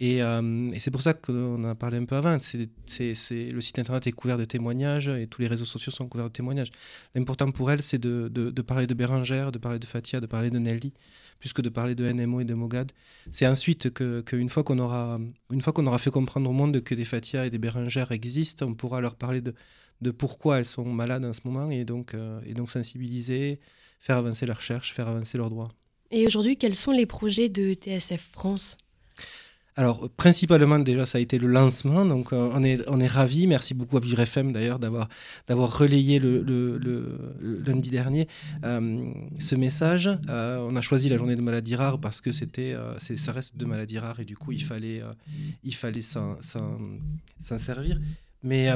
Et, 0.00 0.22
euh, 0.22 0.70
et 0.72 0.78
c'est 0.78 0.90
pour 0.90 1.02
ça 1.02 1.14
qu'on 1.14 1.56
en 1.56 1.64
a 1.64 1.74
parlé 1.74 1.98
un 1.98 2.04
peu 2.04 2.16
avant. 2.16 2.38
C'est, 2.40 2.68
le 2.98 3.60
site 3.60 3.78
internet 3.78 4.06
est 4.06 4.12
couvert 4.12 4.38
de 4.38 4.44
témoignages 4.44 5.08
et 5.08 5.26
tous 5.26 5.40
les 5.40 5.48
réseaux 5.48 5.64
sociaux 5.64 5.92
sont 5.92 6.08
couverts 6.08 6.28
de 6.28 6.32
témoignages. 6.32 6.70
L'important 7.14 7.50
pour 7.50 7.70
elle, 7.70 7.82
c'est 7.82 7.98
de, 7.98 8.28
de, 8.28 8.62
parler 8.62 8.86
de 8.86 8.94
Bérangère, 8.94 9.52
de 9.52 9.58
parler 9.58 9.78
de 9.78 9.86
Fatia, 9.86 10.20
de 10.20 10.26
parler 10.26 10.50
de 10.50 10.58
Nelly, 10.58 10.92
plus 11.40 11.52
que 11.52 11.62
de 11.62 11.68
parler 11.68 11.94
de 11.94 12.10
NMO 12.10 12.40
et 12.40 12.44
de 12.44 12.54
Mogad. 12.54 12.92
C'est 13.30 13.46
ensuite 13.46 13.92
qu'une 13.92 14.22
que 14.22 14.48
fois 14.48 14.64
qu'on 14.64 14.78
aura, 14.78 15.20
une 15.50 15.62
fois 15.62 15.72
qu'on 15.72 15.86
aura 15.86 15.98
fait 15.98 16.10
comprendre 16.10 16.48
au 16.48 16.52
monde 16.52 16.80
que 16.82 16.94
des 16.94 17.04
Fatia 17.04 17.46
et 17.46 17.50
des 17.50 17.58
Bérangères 17.58 18.12
existent, 18.12 18.66
on 18.66 18.74
pourra 18.74 19.00
leur 19.00 19.16
parler 19.16 19.40
de, 19.40 19.54
de 20.00 20.10
pourquoi 20.10 20.58
elles 20.58 20.64
sont 20.64 20.84
malades 20.84 21.24
en 21.24 21.32
ce 21.32 21.40
moment 21.44 21.70
et 21.70 21.84
donc, 21.84 22.14
euh, 22.14 22.40
et 22.46 22.54
donc 22.54 22.70
sensibiliser, 22.70 23.58
faire 24.00 24.16
avancer 24.16 24.46
la 24.46 24.54
recherche, 24.54 24.92
faire 24.92 25.08
avancer 25.08 25.38
leurs 25.38 25.50
droits. 25.50 25.68
Et 26.10 26.26
aujourd'hui, 26.26 26.56
quels 26.56 26.74
sont 26.74 26.92
les 26.92 27.06
projets 27.06 27.48
de 27.48 27.74
TSF 27.74 28.30
France? 28.32 28.76
Alors, 29.76 30.08
principalement, 30.16 30.80
déjà, 30.80 31.06
ça 31.06 31.18
a 31.18 31.20
été 31.20 31.38
le 31.38 31.46
lancement. 31.46 32.04
Donc, 32.04 32.32
euh, 32.32 32.50
on 32.52 32.64
est, 32.64 32.80
on 32.88 32.98
est 32.98 33.06
ravis. 33.06 33.46
Merci 33.46 33.74
beaucoup 33.74 33.96
à 33.96 34.00
Vivre 34.00 34.18
FM, 34.18 34.50
d'ailleurs, 34.50 34.80
d'avoir, 34.80 35.08
d'avoir 35.46 35.78
relayé 35.78 36.18
le, 36.18 36.42
le, 36.42 37.62
lundi 37.64 37.90
dernier 37.90 38.26
euh, 38.64 39.12
ce 39.38 39.54
message. 39.54 40.08
on 40.28 40.74
a 40.74 40.80
choisi 40.80 41.08
la 41.08 41.16
journée 41.16 41.36
de 41.36 41.42
maladies 41.42 41.76
rares 41.76 42.00
parce 42.00 42.20
que 42.20 42.32
c'était, 42.32 42.74
ça 42.96 43.30
reste 43.30 43.56
de 43.56 43.64
maladies 43.66 44.00
rares 44.00 44.18
et 44.18 44.24
du 44.24 44.36
coup, 44.36 44.50
il 44.50 44.64
fallait, 44.64 45.00
il 45.62 45.74
fallait 45.74 46.02
s'en, 46.02 46.38
s'en 46.42 47.58
servir. 47.58 48.00
Mais 48.42 48.72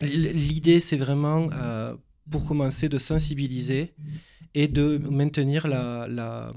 L'idée, 0.00 0.80
c'est 0.80 0.96
vraiment, 0.96 1.48
euh, 1.52 1.94
pour 2.30 2.46
commencer, 2.46 2.88
de 2.88 2.98
sensibiliser 2.98 3.94
et 4.54 4.68
de 4.68 4.98
maintenir 4.98 5.66
la, 5.66 6.06
la, 6.08 6.52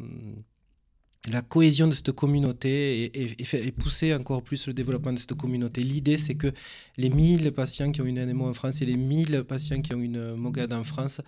cohésion 1.50 1.88
de 1.88 1.94
cette 1.94 2.14
communauté 2.14 3.12
et, 3.14 3.72
pousser 3.72 4.14
encore 4.14 4.42
plus 4.44 4.68
le 4.68 4.74
développement 4.74 5.12
de 5.12 5.20
cette 5.20 5.34
communauté. 5.34 5.84
L'idée, 5.84 6.18
c'est 6.18 6.36
que 6.36 6.54
les 6.96 7.10
1000 7.10 7.52
patients 7.52 7.92
qui 7.92 8.02
ont 8.02 8.06
une 8.06 8.24
NMO 8.24 8.48
en 8.48 8.54
France 8.54 8.82
et 8.82 8.86
les 8.86 8.96
1000 8.96 9.44
patients 9.44 9.82
qui 9.82 9.94
ont 9.94 10.02
une 10.02 10.36
MOGAD 10.36 10.72
en 10.72 10.84
France 10.84 11.20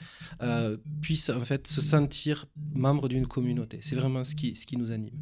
euh, 0.42 0.78
puissent 1.02 1.30
en 1.30 1.42
fait 1.42 1.68
se 1.68 1.82
sentir 1.82 2.46
membres 2.74 3.10
d'une 3.10 3.28
communauté. 3.28 3.80
C'est 3.82 3.96
vraiment 3.96 4.24
ce 4.24 4.36
qui, 4.36 4.56
ce 4.56 4.66
qui 4.66 4.78
nous 4.78 4.92
anime 4.92 5.20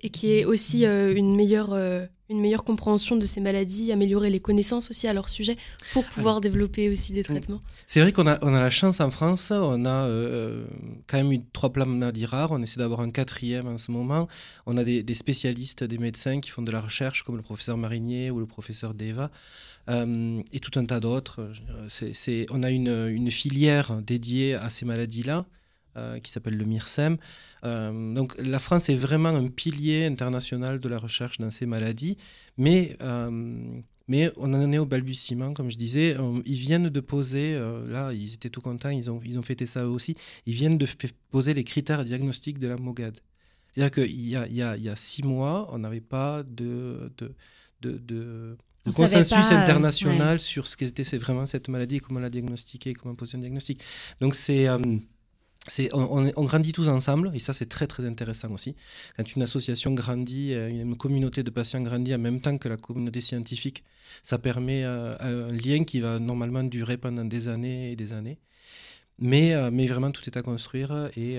et 0.00 0.10
qui 0.10 0.32
est 0.32 0.44
aussi 0.44 0.86
euh, 0.86 1.14
une, 1.14 1.34
meilleure, 1.34 1.72
euh, 1.72 2.06
une 2.28 2.40
meilleure 2.40 2.64
compréhension 2.64 3.16
de 3.16 3.26
ces 3.26 3.40
maladies, 3.40 3.90
améliorer 3.92 4.30
les 4.30 4.40
connaissances 4.40 4.90
aussi 4.90 5.08
à 5.08 5.12
leur 5.12 5.28
sujet 5.28 5.56
pour 5.92 6.04
pouvoir 6.04 6.40
développer 6.40 6.88
aussi 6.88 7.12
des 7.12 7.24
traitements. 7.24 7.60
C'est 7.86 8.00
vrai 8.00 8.12
qu'on 8.12 8.26
a, 8.26 8.38
on 8.42 8.54
a 8.54 8.60
la 8.60 8.70
chance 8.70 9.00
en 9.00 9.10
France, 9.10 9.50
on 9.50 9.84
a 9.84 10.06
euh, 10.06 10.64
quand 11.06 11.18
même 11.18 11.32
eu 11.32 11.40
trois 11.52 11.72
maladies 11.84 12.26
rares, 12.26 12.52
on 12.52 12.62
essaie 12.62 12.78
d'avoir 12.78 13.00
un 13.00 13.10
quatrième 13.10 13.66
en 13.66 13.78
ce 13.78 13.90
moment. 13.90 14.28
On 14.66 14.76
a 14.76 14.84
des, 14.84 15.14
spécialistes, 15.14 15.84
des 15.84 15.98
médecins 15.98 16.40
qui 16.40 16.50
font 16.50 16.62
de 16.62 16.70
la 16.72 16.80
recherche 16.80 17.22
comme 17.24 17.36
le 17.36 17.42
professeur 17.42 17.76
Marinier 17.76 18.30
ou 18.30 18.38
le 18.38 18.46
professeur 18.46 18.94
Deva. 18.94 19.30
et 19.88 20.60
tout 20.60 20.78
un 20.78 20.84
tas 20.84 21.00
d'autres. 21.00 21.50
On 22.50 22.62
a 22.62 22.70
une, 22.70 23.08
une 23.08 23.30
filière 23.30 24.00
dédiée 24.02 24.54
à 24.54 24.70
ces 24.70 24.84
maladies-là, 24.84 25.46
qui 26.22 26.30
s'appelle 26.30 26.56
le 26.56 26.64
MIRSEM. 26.64 27.16
Euh, 27.64 28.14
donc 28.14 28.34
la 28.38 28.58
France 28.58 28.88
est 28.88 28.94
vraiment 28.94 29.30
un 29.30 29.48
pilier 29.48 30.06
international 30.06 30.78
de 30.80 30.88
la 30.88 30.98
recherche 30.98 31.38
dans 31.38 31.50
ces 31.50 31.66
maladies, 31.66 32.16
mais, 32.56 32.96
euh, 33.00 33.30
mais 34.06 34.30
on 34.36 34.52
en 34.54 34.72
est 34.72 34.78
au 34.78 34.86
balbutiement, 34.86 35.52
comme 35.54 35.70
je 35.70 35.76
disais. 35.76 36.16
Euh, 36.16 36.40
ils 36.46 36.56
viennent 36.58 36.88
de 36.88 37.00
poser, 37.00 37.58
là 37.88 38.12
ils 38.12 38.34
étaient 38.34 38.50
tout 38.50 38.60
contents, 38.60 38.90
ils 38.90 39.10
ont, 39.10 39.20
ils 39.24 39.38
ont 39.38 39.42
fêté 39.42 39.66
ça 39.66 39.82
eux 39.82 39.88
aussi, 39.88 40.16
ils 40.46 40.54
viennent 40.54 40.78
de 40.78 40.86
poser 41.30 41.54
les 41.54 41.64
critères 41.64 42.04
diagnostiques 42.04 42.58
de 42.58 42.68
la 42.68 42.76
MOGAD. 42.76 43.18
C'est-à-dire 43.74 44.04
qu'il 44.04 44.28
y 44.28 44.36
a, 44.36 44.46
il 44.46 44.56
y, 44.56 44.62
a, 44.62 44.76
il 44.76 44.82
y 44.82 44.88
a 44.88 44.96
six 44.96 45.22
mois, 45.22 45.68
on 45.72 45.78
n'avait 45.78 46.00
pas 46.00 46.42
de, 46.42 47.12
de, 47.18 47.34
de, 47.82 47.98
de 47.98 48.56
consensus 48.92 49.52
international 49.52 50.40
sur 50.40 50.66
ce 50.66 50.76
qu'était 50.76 51.04
vraiment 51.18 51.46
cette 51.46 51.68
maladie, 51.68 51.98
comment 51.98 52.20
la 52.20 52.30
diagnostiquer, 52.30 52.94
comment 52.94 53.14
poser 53.14 53.36
un 53.36 53.40
diagnostic. 53.40 53.80
Donc 54.20 54.34
c'est 54.34 54.66
on, 55.92 56.44
grandit 56.44 56.72
tous 56.72 56.88
ensemble, 56.88 57.30
et 57.34 57.38
ça 57.38 57.52
c'est 57.52 57.68
très 57.68 57.86
très 57.86 58.04
intéressant 58.06 58.50
aussi. 58.52 58.76
Quand 59.16 59.34
une 59.34 59.42
association 59.42 59.92
grandit, 59.92 60.52
euh, 60.54 60.68
une 60.68 60.96
communauté 60.96 61.42
de 61.42 61.50
patients 61.50 61.80
grandit 61.80 62.14
en 62.14 62.18
même 62.18 62.40
temps 62.40 62.56
que 62.58 62.68
la 62.68 62.76
communauté 62.76 63.20
scientifique, 63.20 63.84
ça 64.22 64.38
permet 64.38 64.84
euh, 64.84 65.14
un 65.20 65.52
lien 65.52 65.84
qui 65.84 66.00
va 66.00 66.18
normalement 66.18 66.64
durer 66.64 66.96
pendant 66.96 67.24
des 67.24 67.48
années 67.48 67.92
et 67.92 67.96
des 67.96 68.12
années. 68.12 68.38
Mais, 69.20 69.54
euh, 69.54 69.70
vraiment 69.70 70.12
tout 70.12 70.22
est 70.26 70.36
à 70.36 70.42
construire 70.42 71.10
et, 71.16 71.38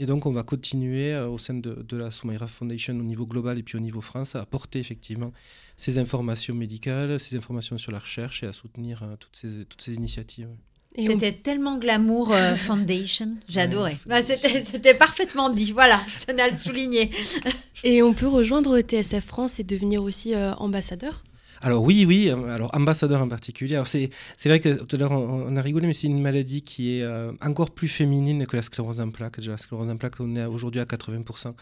donc 0.00 0.26
on 0.26 0.32
va 0.32 0.42
continuer 0.42 1.16
au 1.16 1.38
sein 1.38 1.54
de, 1.54 1.96
la 1.96 2.10
Soumaïra 2.10 2.48
Foundation 2.48 2.94
au 2.98 3.04
niveau 3.04 3.24
global 3.24 3.56
et 3.58 3.62
puis 3.62 3.76
au 3.76 3.80
niveau 3.80 4.00
France 4.00 4.34
à 4.34 4.40
apporter 4.40 4.80
effectivement 4.80 5.32
ces 5.76 5.98
informations 5.98 6.56
médicales, 6.56 7.20
ces 7.20 7.36
informations 7.36 7.78
sur 7.78 7.92
la 7.92 8.00
recherche 8.00 8.42
et 8.42 8.46
à 8.46 8.52
soutenir 8.52 9.04
toutes 9.20 9.80
ces 9.82 9.94
initiatives. 9.94 10.48
C'était 10.98 11.32
tellement 11.32 11.78
glamour 11.78 12.32
euh, 12.32 12.56
foundation, 12.56 13.36
j'adorais. 13.48 13.98
Bah, 14.06 14.22
c'était 14.22 14.94
parfaitement 14.94 15.50
dit, 15.50 15.72
voilà, 15.72 16.00
je 16.18 16.26
tenais 16.26 16.42
à 16.42 16.50
le 16.50 16.56
souligner. 16.56 17.10
et 17.84 18.02
on 18.02 18.12
peut 18.12 18.26
rejoindre 18.26 18.80
TSF 18.80 19.24
France 19.24 19.60
et 19.60 19.64
devenir 19.64 20.02
aussi 20.02 20.34
euh, 20.34 20.52
ambassadeur? 20.54 21.22
Alors 21.62 21.84
oui, 21.84 22.06
oui, 22.08 22.28
euh, 22.28 22.54
alors 22.54 22.74
ambassadeur 22.74 23.20
en 23.20 23.28
particulier. 23.28 23.74
Alors 23.74 23.86
c'est, 23.86 24.10
c'est 24.36 24.48
vrai 24.48 24.60
que 24.60 24.82
tout 24.82 24.96
à 24.96 24.98
l'heure 24.98 25.12
on, 25.12 25.54
a 25.54 25.62
rigolé, 25.62 25.86
mais 25.86 25.92
c'est 25.92 26.06
une 26.06 26.20
maladie 26.20 26.62
qui 26.62 26.98
est 26.98 27.06
encore 27.42 27.70
plus 27.70 27.88
féminine 27.88 28.46
que 28.46 28.56
la 28.56 28.62
sclérose 28.62 29.00
en 29.00 29.10
plaques. 29.10 29.36
La 29.44 29.58
sclérose 29.58 29.90
en 29.90 29.96
plaques, 29.96 30.14
on 30.20 30.34
est 30.36 30.44
aujourd'hui 30.46 30.80
à 30.80 30.84
80%. 30.84 31.54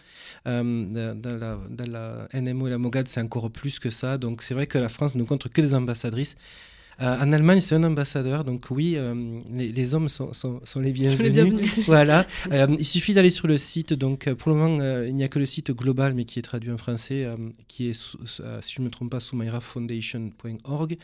dans, 0.47 1.37
la, 1.37 1.59
dans 1.69 1.91
la 1.91 2.29
NMO 2.33 2.69
et 2.69 2.71
la 2.71 2.79
MOGAD, 2.79 3.09
c'est 3.09 3.21
encore 3.21 3.51
plus 3.51 3.79
que 3.79 3.91
ça. 3.91 4.17
Donc 4.19 4.41
c'est 4.43 4.55
vrai 4.55 4.69
que 4.69 4.79
la 4.79 4.89
France 4.89 5.17
ne 5.17 5.25
compte 5.25 5.49
que 5.49 5.61
des 5.61 5.75
ambassadrices. 5.75 6.37
Euh, 7.01 7.17
en 7.21 7.33
Allemagne, 7.33 7.61
c'est 7.61 7.77
un 7.77 7.85
ambassadeur, 7.85 8.43
donc 8.43 8.65
oui, 8.71 8.95
euh, 8.97 9.41
les, 9.51 9.95
hommes 9.95 10.09
sont, 10.09 10.33
les 10.81 10.93
bienvenus. 10.93 11.79
voilà. 11.87 12.27
Euh, 12.51 12.67
il 12.77 12.85
suffit 12.85 13.15
d'aller 13.15 13.31
sur 13.31 13.47
le 13.47 13.57
site. 13.57 13.93
Donc, 13.93 14.29
pour 14.35 14.51
le 14.51 14.59
moment, 14.59 15.03
il 15.05 15.15
n'y 15.15 15.23
a 15.23 15.29
que 15.29 15.39
le 15.39 15.47
site 15.47 15.71
global, 15.71 16.15
mais 16.15 16.25
qui 16.25 16.41
est 16.41 16.43
traduit 16.43 16.73
en 16.73 16.79
français, 16.79 17.27
qui 17.69 17.89
est, 17.89 17.93
si 17.93 18.75
je 18.75 18.81
ne 18.81 18.87
me 18.87 18.91
trompe 18.91 19.11
pas, 19.11 19.21
soumairafoundation.org. 19.21 20.99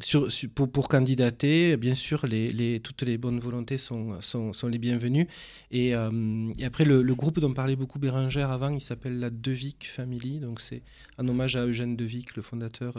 Sur, 0.00 0.28
pour, 0.54 0.70
pour, 0.70 0.88
candidater, 0.88 1.76
bien 1.76 1.94
sûr, 1.94 2.26
les, 2.26 2.80
toutes 2.80 3.02
les 3.02 3.18
bonnes 3.18 3.38
volontés 3.38 3.78
sont, 3.78 4.20
sont, 4.20 4.68
les 4.68 4.78
bienvenues. 4.78 5.28
Et, 5.70 5.94
après, 5.94 6.84
le, 6.84 7.02
le, 7.02 7.14
groupe 7.14 7.38
dont 7.38 7.52
parlait 7.54 7.76
beaucoup 7.76 8.00
Bérangère 8.00 8.50
avant, 8.50 8.70
il 8.70 8.80
s'appelle 8.80 9.20
la 9.20 9.30
Devic 9.30 9.88
Family. 9.88 10.40
Donc, 10.40 10.60
c'est 10.60 10.82
un 11.18 11.28
hommage 11.28 11.54
à 11.54 11.66
Eugène 11.66 11.94
Devic, 11.94 12.34
le 12.34 12.42
fondateur, 12.42 12.98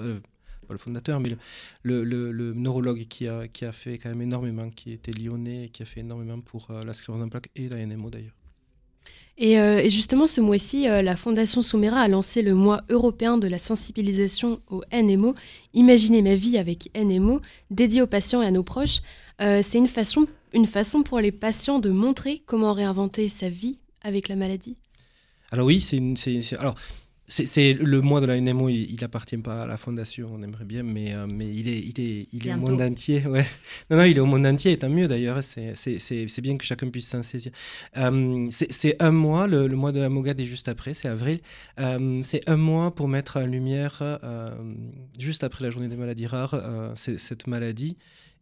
le 0.74 0.80
fondateur, 0.80 1.20
mais 1.20 1.36
le, 1.84 2.54
neurologue 2.54 3.06
qui 3.08 3.28
a, 3.28 3.48
qui 3.48 3.66
a 3.66 3.72
fait 3.72 3.98
quand 3.98 4.10
même 4.10 4.22
énormément, 4.22 4.70
qui 4.70 4.92
était 4.92 5.12
lyonnais 5.12 5.66
et 5.66 5.70
qui 5.70 5.84
a 5.84 5.86
fait 5.86 6.02
énormément 6.02 6.40
pour 6.40 6.68
euh, 6.70 6.84
la 6.84 6.94
sclérose 6.94 7.22
en 7.22 7.30
plaques 7.30 7.50
et 7.56 7.70
la 7.70 7.86
NMO 7.86 8.10
d'ailleurs. 8.10 8.34
Et, 9.38 9.60
euh, 9.60 9.90
justement, 9.90 10.28
ce 10.28 10.40
mois-ci, 10.40 10.88
euh, 10.88 11.02
la 11.02 11.18
Fondation 11.18 11.62
Soumera 11.62 12.00
a 12.00 12.08
lancé 12.08 12.42
le 12.42 12.54
mois 12.54 12.84
européen 12.90 13.38
de 13.38 13.48
la 13.48 13.58
sensibilisation 13.58 14.62
au 14.70 14.82
NMO, 14.94 15.36
Imaginez 15.74 16.22
ma 16.22 16.36
vie 16.36 16.58
avec 16.58 16.90
NMO, 16.96 17.42
dédié 17.70 18.02
aux 18.02 18.08
patients 18.08 18.42
et 18.42 18.46
à 18.46 18.52
nos 18.52 18.64
proches. 18.64 19.02
C'est 19.40 19.78
une 19.78 19.90
façon, 19.90 20.28
une 20.54 20.68
façon 20.68 21.04
pour 21.04 21.20
les 21.20 21.34
patients 21.34 21.80
de 21.80 21.90
montrer 21.90 22.42
comment 22.46 22.72
réinventer 22.72 23.28
sa 23.28 23.50
vie 23.50 23.76
avec 24.02 24.30
la 24.30 24.38
maladie? 24.38 24.78
Alors 25.52 25.66
oui, 25.66 25.82
c'est 25.82 25.98
une, 25.98 26.16
alors 26.58 26.76
c'est 27.28 27.74
le 27.74 28.02
mois 28.02 28.22
de 28.22 28.28
la 28.28 28.40
NMO, 28.40 28.70
il 28.70 28.98
n'appartient 29.02 29.38
pas 29.38 29.64
à 29.64 29.66
la 29.66 29.78
fondation, 29.78 30.30
on 30.34 30.44
aimerait 30.44 30.66
bien, 30.66 30.84
mais, 30.84 31.16
euh, 31.16 31.26
mais 31.28 31.46
il 31.46 31.68
est, 31.68 31.80
il 31.80 32.00
est, 32.00 32.28
il 32.32 32.48
est 32.48 32.54
au 32.54 32.58
monde 32.58 32.82
entier. 32.82 33.26
Ouais. 33.26 33.46
Non, 33.90 33.98
non, 33.98 34.04
il 34.04 34.18
est 34.18 34.20
au 34.20 34.26
monde 34.26 34.46
entier, 34.46 34.78
tant 34.78 34.90
mieux 34.90 35.08
d'ailleurs, 35.08 35.44
c'est 35.44 36.42
bien 36.42 36.58
que 36.58 36.66
chacun 36.66 36.90
puisse 36.90 37.08
s'en 37.08 37.24
saisir. 37.24 37.52
Euh, 37.98 38.48
c'est 38.50 38.96
un 39.02 39.12
mois, 39.12 39.48
le, 39.48 39.68
mois 39.70 39.92
de 39.92 40.00
la 40.00 40.10
Mogad 40.10 40.40
est 40.40 40.46
juste 40.46 40.70
après, 40.70 40.94
c'est 40.94 41.08
avril. 41.08 41.40
Euh, 41.80 42.20
c'est 42.22 42.48
un 42.50 42.58
mois 42.58 42.94
pour 42.94 43.08
mettre 43.08 43.38
en 43.38 43.46
lumière, 43.46 44.02
juste 45.20 45.44
après 45.44 45.64
la 45.64 45.72
journée 45.72 45.88
des 45.88 45.98
maladies 45.98 46.28
rares, 46.28 46.94
cette 46.96 47.48
maladie 47.48 47.98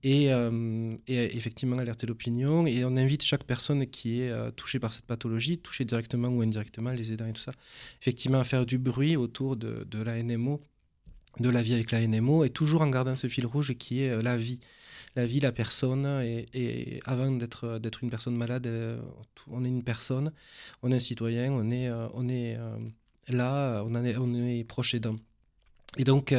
euh, 0.05 0.97
et, 1.07 1.37
effectivement 1.37 1.77
alerter 1.77 2.07
l'opinion. 2.07 2.65
Et 2.67 2.83
on 2.83 2.97
invite 2.97 3.23
chaque 3.23 3.43
personne 3.43 3.87
qui 3.87 4.21
est 4.21 4.31
euh, 4.31 4.51
touchée 4.51 4.79
par 4.79 4.91
cette 4.91 5.05
pathologie, 5.05 5.57
touchée 5.57 5.85
directement 5.85 6.27
ou 6.27 6.41
indirectement, 6.41 6.91
les 6.91 7.13
aidants 7.13 7.27
et 7.27 7.33
tout 7.33 7.41
ça, 7.41 7.53
effectivement 8.01 8.39
à 8.39 8.43
faire 8.43 8.65
du 8.65 8.77
bruit 8.77 9.15
autour 9.15 9.55
de, 9.55 9.85
la 10.03 10.21
NMO, 10.21 10.61
de 11.39 11.49
la 11.49 11.61
vie 11.61 11.73
avec 11.73 11.91
la 11.91 12.05
NMO, 12.05 12.43
et 12.43 12.49
toujours 12.49 12.81
en 12.81 12.89
gardant 12.89 13.15
ce 13.15 13.27
fil 13.27 13.45
rouge 13.45 13.73
qui 13.75 14.03
est 14.03 14.09
euh, 14.09 14.21
la 14.21 14.37
vie. 14.37 14.59
La 15.15 15.27
vie, 15.27 15.39
la 15.39 15.51
personne, 15.51 16.07
et, 16.25 16.99
avant 17.05 17.29
d'être 17.29 18.01
une 18.01 18.09
personne 18.09 18.35
malade, 18.35 18.67
on 19.47 19.63
est 19.63 19.67
une 19.67 19.83
personne, 19.83 20.31
on 20.81 20.91
est 20.91 20.95
un 20.95 20.99
citoyen, 20.99 21.51
on 21.51 21.69
est, 21.69 21.87
on 22.15 22.27
est 22.29 22.55
là, 23.27 23.83
on, 23.85 23.93
est, 24.03 24.17
on 24.17 24.33
est 24.33 24.63
proche 24.63 24.95
aidant. 24.95 25.17
Et 25.97 26.03
donc, 26.03 26.33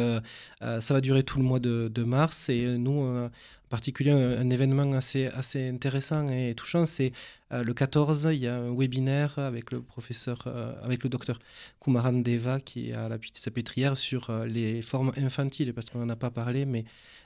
ça 0.61 0.95
va 0.95 1.01
durer 1.01 1.23
tout 1.23 1.39
le 1.39 1.45
mois 1.45 1.61
de, 1.61 2.05
mars. 2.05 2.49
Et 2.49 2.77
nous, 2.79 3.01
en 3.01 3.31
particulier, 3.69 4.11
un, 4.11 4.51
événement 4.51 4.93
assez, 4.93 5.31
intéressant 5.69 6.29
et 6.29 6.55
touchant, 6.55 6.87
c'est 6.87 7.13
le 7.51 7.73
14, 7.73 8.29
il 8.33 8.41
y 8.41 8.49
a 8.49 8.57
un 8.57 8.75
webinaire 8.75 9.39
avec 9.39 9.71
le 9.71 9.81
professeur, 9.81 10.47
avec 10.83 11.05
le 11.05 11.09
docteur 11.09 11.39
Kumaran 11.81 12.15
Deva, 12.15 12.61
qui 12.61 12.91
est 12.91 12.95
à 12.95 13.09
la 13.09 13.19
sapétrière, 13.33 13.97
sur 13.97 14.33
les 14.45 14.83
formes 14.83 15.13
infantiles, 15.17 15.73
parce 15.73 15.91
qu'on 15.91 16.01
n'en 16.01 16.09
a 16.09 16.17
pas 16.17 16.31
parlé, 16.31 16.65
mais 16.65 16.85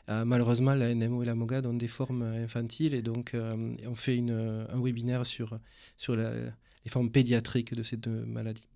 malheureusement, 0.09 0.75
la 0.75 0.95
NMO 0.95 1.23
et 1.23 1.27
la 1.27 1.35
MOGAD 1.35 1.67
ont 1.67 1.75
des 1.75 1.89
formes 1.89 2.23
infantiles. 2.23 2.95
Et 2.95 3.03
donc, 3.03 3.35
on 3.87 3.95
fait 3.95 4.19
un 4.19 4.81
webinaire 4.81 5.25
sur, 5.25 5.59
sur 5.97 6.15
les 6.17 6.91
formes 6.91 7.11
pédiatriques 7.11 7.75
de 7.75 7.83
ces 7.83 7.97
deux 7.97 8.25
maladies. 8.27 8.69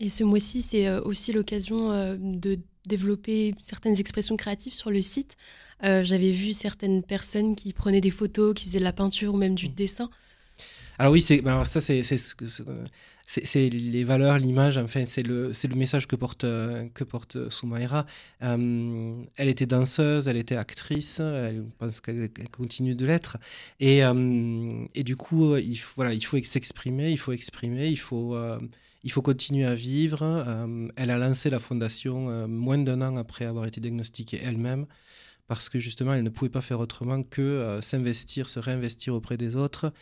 Et 0.00 0.08
ce 0.08 0.24
mois-ci, 0.24 0.62
c'est 0.62 0.88
aussi 0.98 1.32
l'occasion 1.32 1.90
de 2.16 2.58
développer 2.86 3.54
certaines 3.60 3.98
expressions 4.00 4.36
créatives 4.36 4.74
sur 4.74 4.90
le 4.90 5.02
site. 5.02 5.36
Euh, 5.84 6.02
j'avais 6.04 6.32
vu 6.32 6.52
certaines 6.52 7.02
personnes 7.02 7.54
qui 7.54 7.72
prenaient 7.72 8.00
des 8.00 8.10
photos, 8.10 8.54
qui 8.54 8.64
faisaient 8.64 8.80
de 8.80 8.84
la 8.84 8.92
peinture 8.92 9.34
ou 9.34 9.36
même 9.36 9.54
du 9.54 9.68
mm. 9.68 9.74
dessin. 9.74 10.10
Alors 10.98 11.12
oui, 11.12 11.20
c'est 11.22 11.44
ça 11.64 11.80
c'est 11.80 12.02
c'est 13.30 13.68
les 13.68 14.04
valeurs, 14.04 14.38
l'image, 14.38 14.78
enfin 14.78 15.04
c'est 15.06 15.22
le 15.22 15.52
message 15.76 16.08
que 16.08 16.16
porte 16.16 16.42
euh, 16.42 16.88
que 16.94 17.04
porte 17.04 17.50
Soumaïra. 17.50 18.06
Euh, 18.42 19.22
elle 19.36 19.48
était 19.48 19.66
danseuse, 19.66 20.26
elle 20.26 20.38
était 20.38 20.56
actrice, 20.56 21.20
elle 21.20 21.64
pense 21.78 22.00
qu'elle 22.00 22.30
continue 22.50 22.96
de 22.96 23.06
l'être 23.06 23.36
et 23.78 24.00
et 24.94 25.04
du 25.04 25.14
coup 25.14 25.56
il 25.56 25.78
voilà 25.94 26.14
il 26.14 26.24
faut 26.24 26.42
s'exprimer, 26.42 27.10
il 27.12 27.18
faut 27.18 27.32
exprimer, 27.32 27.86
il 27.86 27.98
faut 27.98 28.34
il 29.02 29.12
faut 29.12 29.22
continuer 29.22 29.64
à 29.64 29.74
vivre. 29.74 30.22
Euh, 30.22 30.88
elle 30.96 31.10
a 31.10 31.18
lancé 31.18 31.50
la 31.50 31.58
fondation 31.58 32.30
euh, 32.30 32.46
moins 32.46 32.78
d'un 32.78 33.02
an 33.02 33.16
après 33.16 33.44
avoir 33.44 33.66
été 33.66 33.80
diagnostiquée 33.80 34.40
elle-même, 34.42 34.86
parce 35.46 35.68
que 35.68 35.78
justement, 35.78 36.14
elle 36.14 36.22
ne 36.22 36.30
pouvait 36.30 36.50
pas 36.50 36.60
faire 36.60 36.80
autrement 36.80 37.22
que 37.22 37.40
euh, 37.40 37.80
s'investir, 37.80 38.48
se 38.48 38.58
réinvestir 38.58 39.14
auprès 39.14 39.36
des 39.36 39.56
autres, 39.56 39.92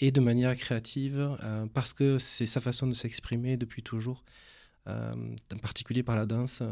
et 0.00 0.10
de 0.10 0.20
manière 0.20 0.54
créative, 0.56 1.36
parce 1.72 1.92
que 1.92 2.18
c'est 2.18 2.46
sa 2.46 2.60
façon 2.60 2.86
de 2.86 2.92
s'exprimer 2.92 3.56
depuis 3.56 3.82
toujours, 3.82 4.24
en 4.86 5.58
particulier 5.62 6.02
par 6.02 6.16
la 6.16 6.26
danse. 6.26 6.62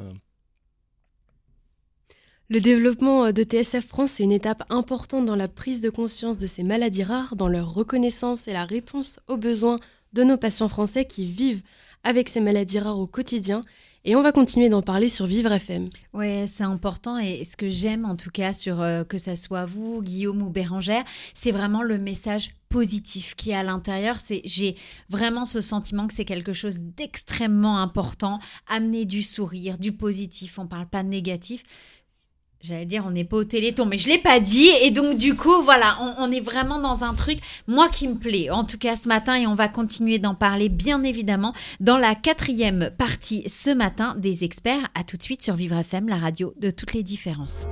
Le 2.50 2.60
développement 2.60 3.32
de 3.32 3.42
TSF 3.42 3.86
France 3.86 4.20
est 4.20 4.24
une 4.24 4.30
étape 4.30 4.62
importante 4.68 5.24
dans 5.24 5.36
la 5.36 5.48
prise 5.48 5.80
de 5.80 5.88
conscience 5.88 6.36
de 6.36 6.46
ces 6.46 6.62
maladies 6.62 7.02
rares, 7.02 7.34
dans 7.34 7.48
leur 7.48 7.72
reconnaissance 7.72 8.46
et 8.46 8.52
la 8.52 8.66
réponse 8.66 9.20
aux 9.26 9.38
besoins 9.38 9.80
de 10.14 10.22
nos 10.22 10.36
patients 10.36 10.68
français 10.68 11.04
qui 11.04 11.26
vivent 11.26 11.62
avec 12.04 12.28
ces 12.28 12.40
maladies 12.40 12.78
rares 12.78 12.98
au 12.98 13.06
quotidien. 13.06 13.62
Et 14.06 14.16
on 14.16 14.22
va 14.22 14.32
continuer 14.32 14.68
d'en 14.68 14.82
parler 14.82 15.08
sur 15.08 15.24
Vivre 15.24 15.50
FM. 15.50 15.88
Oui, 16.12 16.46
c'est 16.46 16.62
important. 16.62 17.16
Et 17.16 17.42
ce 17.46 17.56
que 17.56 17.70
j'aime, 17.70 18.04
en 18.04 18.16
tout 18.16 18.28
cas, 18.30 18.52
sur 18.52 18.82
euh, 18.82 19.02
que 19.02 19.16
ça 19.16 19.34
soit 19.34 19.64
vous, 19.64 20.02
Guillaume 20.02 20.42
ou 20.42 20.50
Bérangère, 20.50 21.04
c'est 21.32 21.52
vraiment 21.52 21.82
le 21.82 21.96
message 21.96 22.50
positif 22.68 23.34
qui 23.34 23.52
est 23.52 23.54
à 23.54 23.62
l'intérieur. 23.62 24.20
C'est 24.20 24.42
j'ai 24.44 24.76
vraiment 25.08 25.46
ce 25.46 25.62
sentiment 25.62 26.06
que 26.06 26.12
c'est 26.12 26.26
quelque 26.26 26.52
chose 26.52 26.80
d'extrêmement 26.80 27.78
important. 27.78 28.40
Amener 28.68 29.06
du 29.06 29.22
sourire, 29.22 29.78
du 29.78 29.92
positif. 29.92 30.58
On 30.58 30.66
parle 30.66 30.86
pas 30.86 31.02
de 31.02 31.08
négatif. 31.08 31.62
J'allais 32.66 32.86
dire, 32.86 33.04
on 33.06 33.10
n'est 33.10 33.24
pas 33.24 33.36
au 33.36 33.44
téléthon, 33.44 33.84
mais 33.84 33.98
je 33.98 34.08
l'ai 34.08 34.16
pas 34.16 34.40
dit. 34.40 34.70
Et 34.82 34.90
donc, 34.90 35.18
du 35.18 35.36
coup, 35.36 35.60
voilà, 35.62 35.98
on, 36.18 36.32
est 36.32 36.40
vraiment 36.40 36.78
dans 36.78 37.04
un 37.04 37.12
truc, 37.12 37.38
moi, 37.66 37.90
qui 37.90 38.08
me 38.08 38.14
plaît. 38.14 38.48
En 38.48 38.64
tout 38.64 38.78
cas, 38.78 38.96
ce 38.96 39.06
matin, 39.06 39.34
et 39.34 39.46
on 39.46 39.54
va 39.54 39.68
continuer 39.68 40.18
d'en 40.18 40.34
parler, 40.34 40.70
bien 40.70 41.02
évidemment, 41.02 41.52
dans 41.80 41.98
la 41.98 42.14
quatrième 42.14 42.88
partie 42.96 43.44
ce 43.50 43.68
matin 43.68 44.14
des 44.16 44.44
experts. 44.44 44.88
À 44.94 45.04
tout 45.04 45.18
de 45.18 45.22
suite 45.22 45.42
sur 45.42 45.56
Vivre 45.56 45.76
FM, 45.76 46.08
la 46.08 46.16
radio 46.16 46.54
de 46.58 46.70
toutes 46.70 46.94
les 46.94 47.02
différences. 47.02 47.66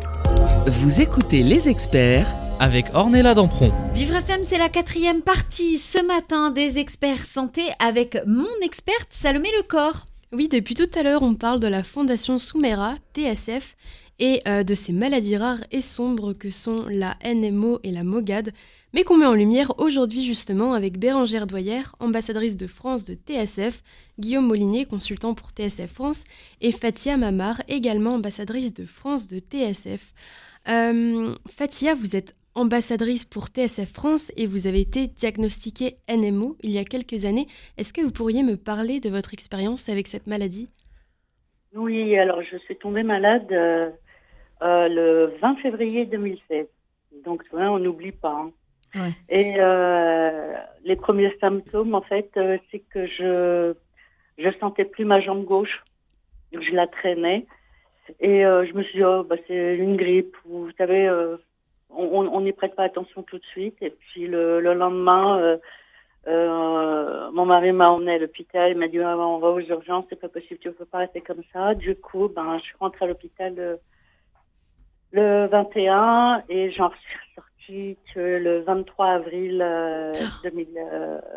Vous 0.67 1.01
écoutez 1.01 1.43
les 1.43 1.71
experts 1.71 2.29
avec 2.61 2.85
Ornella 2.93 3.33
Dampron. 3.33 3.73
Vivre 3.95 4.17
FM, 4.17 4.43
c'est 4.45 4.59
la 4.59 4.69
quatrième 4.69 5.23
partie 5.23 5.79
ce 5.79 6.05
matin 6.05 6.51
des 6.51 6.79
experts 6.79 7.25
santé 7.25 7.63
avec 7.79 8.19
mon 8.27 8.45
experte 8.63 9.09
Salomé 9.09 9.49
Lecor. 9.57 10.05
Oui, 10.35 10.49
depuis 10.49 10.75
tout 10.75 10.89
à 10.95 11.03
l'heure, 11.03 11.23
on 11.23 11.35
parle 11.35 11.61
de 11.61 11.67
la 11.67 11.83
Fondation 11.83 12.39
Soumera, 12.39 12.95
TSF, 13.15 13.77
et 14.19 14.41
euh, 14.47 14.63
de 14.63 14.75
ces 14.75 14.93
maladies 14.93 15.37
rares 15.37 15.65
et 15.71 15.83
sombres 15.83 16.33
que 16.33 16.51
sont 16.51 16.87
la 16.89 17.17
NMO 17.25 17.81
et 17.83 17.91
la 17.91 18.05
MOGAD, 18.05 18.53
mais 18.95 19.05
qu'on 19.05 19.17
met 19.17 19.27
en 19.27 19.35
lumière 19.35 19.73
aujourd'hui 19.79 20.25
justement 20.25 20.75
avec 20.75 20.99
Bérangère 20.99 21.47
Doyère, 21.47 21.95
ambassadrice 21.99 22.57
de 22.57 22.67
France 22.67 23.05
de 23.05 23.15
TSF, 23.15 23.83
Guillaume 24.19 24.47
Molinier, 24.47 24.85
consultant 24.85 25.35
pour 25.35 25.51
TSF 25.51 25.93
France, 25.93 26.25
et 26.61 26.73
Fatia 26.73 27.17
Mamar, 27.17 27.63
également 27.69 28.15
ambassadrice 28.15 28.75
de 28.75 28.85
France 28.85 29.29
de 29.29 29.39
TSF. 29.39 30.13
Euh, 30.69 31.35
Fatia, 31.49 31.95
vous 31.95 32.15
êtes 32.15 32.37
ambassadrice 32.55 33.25
pour 33.25 33.47
TSF 33.47 33.91
France 33.91 34.31
et 34.37 34.47
vous 34.47 34.67
avez 34.67 34.81
été 34.81 35.07
diagnostiquée 35.07 35.97
NMO 36.09 36.57
il 36.63 36.71
y 36.71 36.79
a 36.79 36.85
quelques 36.85 37.25
années. 37.25 37.47
Est-ce 37.79 37.93
que 37.93 38.03
vous 38.03 38.13
pourriez 38.13 38.43
me 38.43 38.57
parler 38.57 39.01
de 39.01 39.09
votre 39.09 39.33
expérience 39.33 39.89
avec 39.89 40.07
cette 40.07 40.27
maladie? 40.27 40.69
Oui, 41.75 42.17
alors 42.19 42.43
je 42.43 42.59
suis 42.59 42.77
tombée 42.77 43.03
malade 43.03 43.51
euh, 44.63 44.89
le 44.89 45.35
20 45.41 45.57
février 45.57 46.07
2016. 46.07 46.67
Donc, 47.25 47.43
on 47.53 47.79
n'oublie 47.79 48.13
pas. 48.13 48.47
Hein. 48.95 49.11
Et 49.29 49.55
euh, 49.59 50.55
les 50.85 50.97
premiers 50.97 51.37
symptômes, 51.41 51.95
en 51.95 52.03
fait, 52.03 52.31
euh, 52.37 52.59
c'est 52.71 52.79
que 52.79 53.07
je 53.07 53.75
je 54.39 54.49
sentais 54.61 54.85
plus 54.85 55.05
ma 55.05 55.21
jambe 55.21 55.45
gauche. 55.45 55.83
Je 56.53 56.73
la 56.73 56.87
traînais. 56.87 57.47
Et 58.21 58.41
je 58.43 58.73
me 58.75 58.83
suis 58.83 58.99
dit, 58.99 59.05
oh, 59.05 59.23
bah, 59.23 59.37
c'est 59.47 59.77
une 59.77 59.97
grippe. 59.97 60.35
Vous 60.45 60.71
savez, 60.77 61.09
on 61.91 62.41
n'y 62.41 62.53
prête 62.53 62.75
pas 62.75 62.85
attention 62.85 63.23
tout 63.23 63.39
de 63.39 63.45
suite. 63.45 63.77
Et 63.81 63.91
puis 63.91 64.27
le, 64.27 64.61
le 64.61 64.75
lendemain, 64.75 65.59
mon 66.27 67.47
mari 67.47 67.73
m'a 67.73 67.91
emmené 67.91 68.15
à 68.15 68.19
l'hôpital. 68.19 68.73
Il 68.73 68.79
m'a 68.79 68.89
dit, 68.89 68.99
ah, 69.01 69.17
on 69.17 69.39
va 69.39 69.49
aux 69.49 69.61
urgences, 69.61 70.07
c'est 70.09 70.21
pas 70.21 70.29
possible, 70.29 70.59
tu 70.61 70.69
ne 70.69 70.73
peux 70.73 70.85
pas 70.85 70.99
rester 70.99 71.21
comme 71.21 71.43
ça. 71.53 71.75
Du 71.75 71.95
coup, 71.95 72.29
ben, 72.29 72.59
je 72.59 72.65
suis 72.65 72.77
rentrée 72.81 73.05
à 73.05 73.09
l'hôpital 73.09 73.79
le 75.13 75.47
21 75.47 76.45
et 76.49 76.71
j'en 76.73 76.91
suis 76.91 77.35
sortie 77.35 77.97
que 78.15 78.21
le 78.21 78.63
23 78.63 79.07
avril 79.07 79.59
2000, 80.43 80.69
euh, 80.77 81.21
ah. 81.25 81.29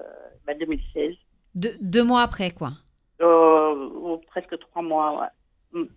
bah 0.48 0.54
2016. 0.54 1.16
deux 1.56 2.04
mois 2.04 2.22
après, 2.22 2.52
quoi 2.52 2.72
euh, 3.22 4.18
Presque 4.28 4.58
trois 4.60 4.82
mois, 4.82 5.22
ouais. 5.22 5.82
Mm. 5.82 5.88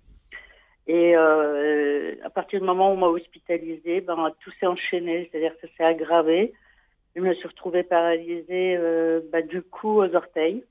Et 0.88 1.14
euh, 1.14 2.14
à 2.24 2.30
partir 2.30 2.60
du 2.60 2.66
moment 2.66 2.90
où 2.90 2.94
on 2.94 2.96
m'a 2.96 3.08
hospitalisée, 3.08 4.00
ben, 4.00 4.32
tout 4.40 4.50
s'est 4.58 4.66
enchaîné, 4.66 5.28
c'est-à-dire 5.30 5.54
que 5.60 5.66
ça 5.66 5.74
s'est 5.76 5.84
aggravé. 5.84 6.54
Je 7.14 7.20
me 7.20 7.34
suis 7.34 7.46
retrouvée 7.46 7.82
paralysée 7.82 8.76
euh, 8.78 9.20
bah, 9.30 9.42
du 9.42 9.60
cou 9.60 10.02
aux 10.02 10.14
orteils. 10.14 10.64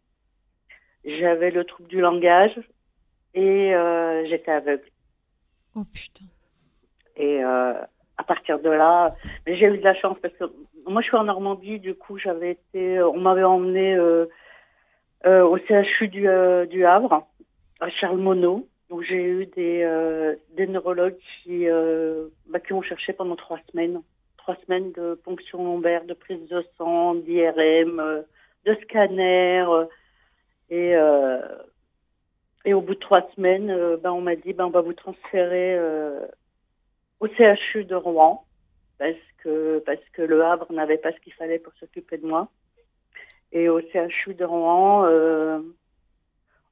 J'avais 1.06 1.52
le 1.52 1.63
trouble 1.65 1.88
du 1.88 2.02
langage 2.02 2.60
et 3.36 3.76
euh, 3.76 4.26
j'étais 4.28 4.52
aveugle. 4.52 4.89
Oh 5.76 5.84
putain. 5.93 6.26
Et 7.18 7.44
euh, 7.44 7.74
à 8.18 8.24
partir 8.24 8.60
de 8.60 8.70
là, 8.70 9.16
j'ai 9.46 9.66
eu 9.66 9.78
de 9.78 9.84
la 9.84 9.96
chance 9.96 10.18
parce 10.22 10.34
que 10.36 10.46
moi 10.86 11.02
je 11.02 11.08
suis 11.08 11.18
en 11.18 11.24
Normandie, 11.24 11.80
du 11.80 11.96
coup 11.96 12.18
j'avais 12.18 12.52
été, 12.52 13.02
on 13.02 13.20
m'avait 13.20 13.44
emmené 13.44 13.96
euh, 13.96 14.28
euh, 15.26 15.44
au 15.44 15.58
CHU 15.58 16.08
du, 16.08 16.28
du 16.70 16.86
Havre, 16.86 17.28
à 17.80 17.90
Charles 17.90 18.20
Monod. 18.20 18.64
Donc 18.90 19.02
j'ai 19.02 19.22
eu 19.22 19.46
des, 19.48 20.36
des 20.56 20.68
neurologues 20.68 21.18
qui, 21.44 21.66
bah, 22.48 22.60
qui 22.60 22.72
ont 22.72 22.82
cherché 22.82 23.12
pendant 23.12 23.36
trois 23.36 23.60
semaines, 23.70 24.02
trois 24.38 24.56
semaines 24.66 24.94
de 24.94 25.16
ponction 25.16 25.64
lombaire, 25.64 26.06
de 26.06 26.14
prise 26.14 26.48
de 26.48 26.64
sang, 26.78 27.16
d'IRM, 27.16 28.24
de 28.66 28.76
scanner. 28.84 29.66
et, 30.70 30.94
et 32.64 32.74
au 32.74 32.80
bout 32.80 32.94
de 32.94 33.00
trois 33.00 33.28
semaines, 33.36 33.98
ben, 34.02 34.12
on 34.12 34.22
m'a 34.22 34.38
dit 34.38 34.54
ben, 34.54 34.68
on 34.68 34.70
va 34.70 34.80
vous 34.80 34.94
transférer 34.94 35.78
au 37.20 37.28
CHU 37.28 37.86
de 37.86 37.96
Rouen 37.96 38.46
parce 38.98 39.16
que 39.38 39.80
parce 39.86 40.02
que 40.14 40.22
le 40.22 40.44
Havre 40.44 40.72
n'avait 40.72 40.98
pas 40.98 41.12
ce 41.12 41.20
qu'il 41.20 41.34
fallait 41.34 41.60
pour 41.60 41.74
s'occuper 41.80 42.18
de 42.18 42.28
moi. 42.28 42.50
Et 43.52 43.70
au 43.70 43.80
CHU 43.80 44.34
de 44.34 44.44
Rouen, 44.44 45.06
euh, 45.06 45.60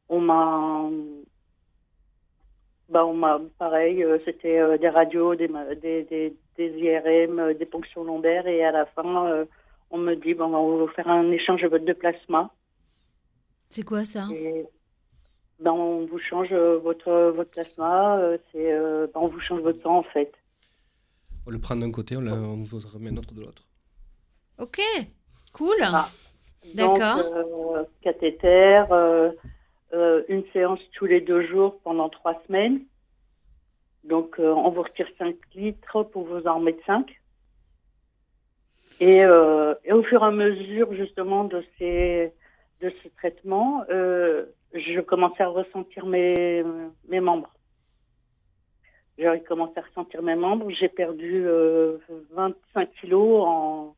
on 0.09 0.19
m'a 0.19 0.89
bah 2.89 3.05
on 3.05 3.13
m'a 3.13 3.41
pareil, 3.57 4.03
euh, 4.03 4.19
c'était 4.25 4.59
euh, 4.59 4.77
des 4.77 4.89
radios, 4.89 5.35
des, 5.35 5.47
des, 5.81 6.03
des, 6.03 6.35
des 6.57 6.69
IRM, 6.79 7.53
des 7.53 7.65
ponctions 7.65 8.03
lombaires 8.03 8.47
et 8.47 8.63
à 8.63 8.71
la 8.71 8.85
fin 8.85 9.45
on 9.91 9.97
me 9.97 10.15
dit 10.15 10.33
bon 10.33 10.53
on 10.53 10.77
va 10.77 10.85
vous 10.85 10.91
faire 10.91 11.07
un 11.07 11.31
échange 11.31 11.61
de 11.61 11.93
plasma. 11.93 12.51
C'est 13.69 13.83
quoi 13.83 14.05
ça? 14.05 14.27
Ben, 15.59 15.71
on 15.71 16.05
vous 16.05 16.19
change 16.19 16.49
euh, 16.51 16.77
votre, 16.79 17.31
votre 17.31 17.49
plasma, 17.49 18.17
euh, 18.17 18.37
c'est, 18.51 18.73
euh, 18.73 19.07
ben, 19.13 19.21
on 19.21 19.27
vous 19.27 19.39
change 19.39 19.61
votre 19.61 19.81
sang 19.81 19.97
en 19.97 20.03
fait. 20.03 20.31
On 21.47 21.51
le 21.51 21.59
prend 21.59 21.75
d'un 21.75 21.91
côté, 21.91 22.17
on, 22.17 22.25
on 22.27 22.63
vous 22.63 22.79
remet 22.79 23.11
l'autre 23.11 23.33
de 23.33 23.41
l'autre. 23.41 23.63
Ok, 24.59 24.81
cool. 25.53 25.75
Ah. 25.81 26.07
D'accord. 26.73 27.19
cathéter, 28.01 28.83
une 30.27 30.43
séance 30.51 30.79
tous 30.93 31.05
les 31.05 31.21
deux 31.21 31.45
jours 31.45 31.79
pendant 31.83 32.09
trois 32.09 32.41
semaines. 32.47 32.81
Donc, 34.03 34.37
on 34.39 34.71
vous 34.71 34.81
retire 34.81 35.07
5 35.19 35.35
litres 35.53 36.03
pour 36.03 36.25
vous 36.25 36.47
en 36.47 36.55
remettre 36.55 36.83
5. 36.87 37.07
Et, 38.99 39.17
et, 39.17 39.91
au 39.93 40.03
fur 40.03 40.23
et 40.23 40.25
à 40.25 40.31
mesure, 40.31 40.91
justement, 40.95 41.43
de 41.43 41.63
ces, 41.77 42.33
de 42.81 42.91
ce 43.03 43.07
traitement, 43.17 43.83
je 43.89 44.99
commençais 45.01 45.43
à 45.43 45.47
ressentir 45.47 46.05
mes, 46.05 46.63
mes 47.07 47.19
membres. 47.19 47.51
J'ai 49.17 49.39
commencé 49.47 49.73
à 49.77 49.81
ressentir 49.81 50.21
mes 50.21 50.35
membres. 50.35 50.69
J'ai 50.71 50.89
perdu 50.89 51.45
25 52.31 52.91
kilos 52.99 53.43
en, 53.45 53.95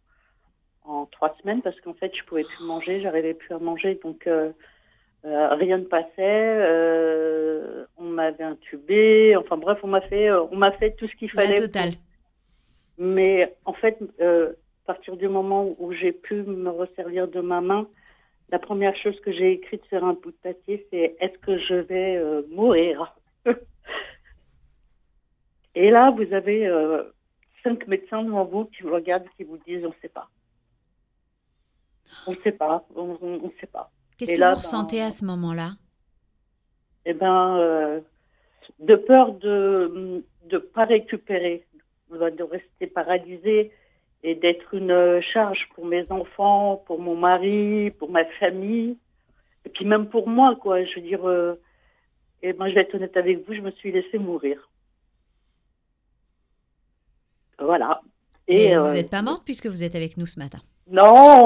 en 0.87 1.05
trois 1.05 1.35
semaines 1.41 1.61
parce 1.61 1.79
qu'en 1.81 1.93
fait, 1.93 2.11
je 2.15 2.23
pouvais 2.23 2.43
plus 2.43 2.65
manger, 2.65 3.01
j'arrivais 3.01 3.33
plus 3.33 3.53
à 3.53 3.59
manger, 3.59 3.99
donc 4.03 4.25
euh, 4.25 4.51
euh, 5.25 5.53
rien 5.55 5.77
ne 5.77 5.83
passait. 5.83 6.07
Euh, 6.19 7.85
on 7.97 8.05
m'avait 8.05 8.43
intubé, 8.43 9.35
enfin 9.35 9.57
bref, 9.57 9.79
on 9.83 9.87
m'a 9.87 10.01
fait, 10.01 10.31
on 10.31 10.55
m'a 10.55 10.71
fait 10.71 10.91
tout 10.91 11.07
ce 11.07 11.15
qu'il 11.15 11.29
fallait. 11.29 11.55
total. 11.55 11.91
Mais 12.97 13.53
en 13.65 13.73
fait, 13.73 13.99
à 14.19 14.53
partir 14.87 15.17
du 15.17 15.27
moment 15.27 15.75
où 15.77 15.91
j'ai 15.91 16.11
pu 16.11 16.35
me 16.43 16.69
resservir 16.69 17.27
de 17.27 17.41
ma 17.41 17.61
main, 17.61 17.87
la 18.49 18.59
première 18.59 18.95
chose 18.95 19.19
que 19.21 19.31
j'ai 19.31 19.53
écrite 19.53 19.83
sur 19.89 20.03
un 20.03 20.13
bout 20.13 20.31
de 20.31 20.37
papier, 20.37 20.87
c'est 20.89 21.15
est-ce 21.19 21.37
que 21.39 21.57
je 21.57 21.75
vais 21.75 22.21
mourir? 22.49 23.15
Et 25.75 25.91
là, 25.91 26.11
vous 26.11 26.33
avez 26.33 26.67
cinq 27.63 27.87
médecins 27.87 28.23
devant 28.23 28.45
vous 28.45 28.65
qui 28.65 28.83
vous 28.83 28.93
regardent, 28.93 29.27
qui 29.35 29.43
vous 29.43 29.57
disent 29.67 29.85
on 29.85 29.89
ne 29.89 30.01
sait 30.01 30.09
pas. 30.09 30.29
On 32.25 32.31
ne 32.31 32.37
sait 32.37 32.51
pas. 32.51 32.85
On 32.95 33.17
ne 33.21 33.49
sait 33.59 33.67
pas. 33.67 33.91
Qu'est-ce 34.17 34.33
que 34.33 34.37
vous 34.37 34.55
ressentez 34.55 35.01
à 35.01 35.11
ce 35.11 35.25
moment-là? 35.25 35.73
Eh 37.05 37.13
bien, 37.13 37.57
euh, 37.57 38.01
de 38.79 38.95
peur 38.95 39.33
de 39.33 40.23
ne 40.51 40.57
pas 40.57 40.85
récupérer, 40.85 41.65
de 42.09 42.43
rester 42.43 42.87
paralysée 42.87 43.71
et 44.23 44.35
d'être 44.35 44.73
une 44.73 45.21
charge 45.21 45.67
pour 45.75 45.85
mes 45.85 46.05
enfants, 46.11 46.83
pour 46.85 46.99
mon 46.99 47.15
mari, 47.15 47.91
pour 47.91 48.09
ma 48.09 48.25
famille, 48.39 48.97
et 49.65 49.69
puis 49.69 49.85
même 49.85 50.07
pour 50.07 50.27
moi, 50.27 50.55
quoi. 50.55 50.83
Je 50.83 50.95
veux 50.95 51.01
dire, 51.01 51.27
euh, 51.27 51.59
et 52.41 52.53
moi, 52.53 52.69
je 52.69 52.75
vais 52.75 52.81
être 52.81 52.95
honnête 52.95 53.17
avec 53.17 53.45
vous, 53.45 53.53
je 53.53 53.61
me 53.61 53.71
suis 53.71 53.91
laissée 53.91 54.17
mourir. 54.17 54.69
Voilà. 57.59 58.01
Et, 58.47 58.77
vous 58.77 58.93
n'êtes 58.93 59.07
euh, 59.07 59.09
pas 59.09 59.21
morte 59.21 59.43
puisque 59.43 59.67
vous 59.67 59.83
êtes 59.83 59.95
avec 59.95 60.17
nous 60.17 60.25
ce 60.25 60.39
matin. 60.39 60.59
Non. 60.89 61.03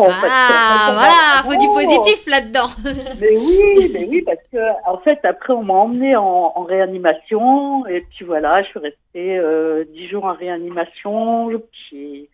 Ah, 0.08 0.92
voilà, 0.94 1.42
faut 1.44 1.60
du 1.60 1.68
positif 1.68 2.28
là-dedans. 2.28 2.68
mais 3.20 3.36
oui, 3.36 3.90
mais 3.92 4.06
oui, 4.08 4.22
parce 4.22 4.42
que 4.52 4.88
en 4.88 5.00
fait, 5.00 5.20
après, 5.24 5.54
on 5.54 5.64
m'a 5.64 5.74
emmenée 5.74 6.16
en, 6.16 6.64
réanimation 6.64 7.88
et 7.88 8.02
puis 8.02 8.24
voilà, 8.24 8.62
je 8.62 8.68
suis 8.68 8.80
restée 8.80 9.40
euh, 9.40 9.84
dix 9.86 10.08
jours 10.10 10.26
en 10.26 10.34
réanimation. 10.34 11.50
Puis, 11.72 12.30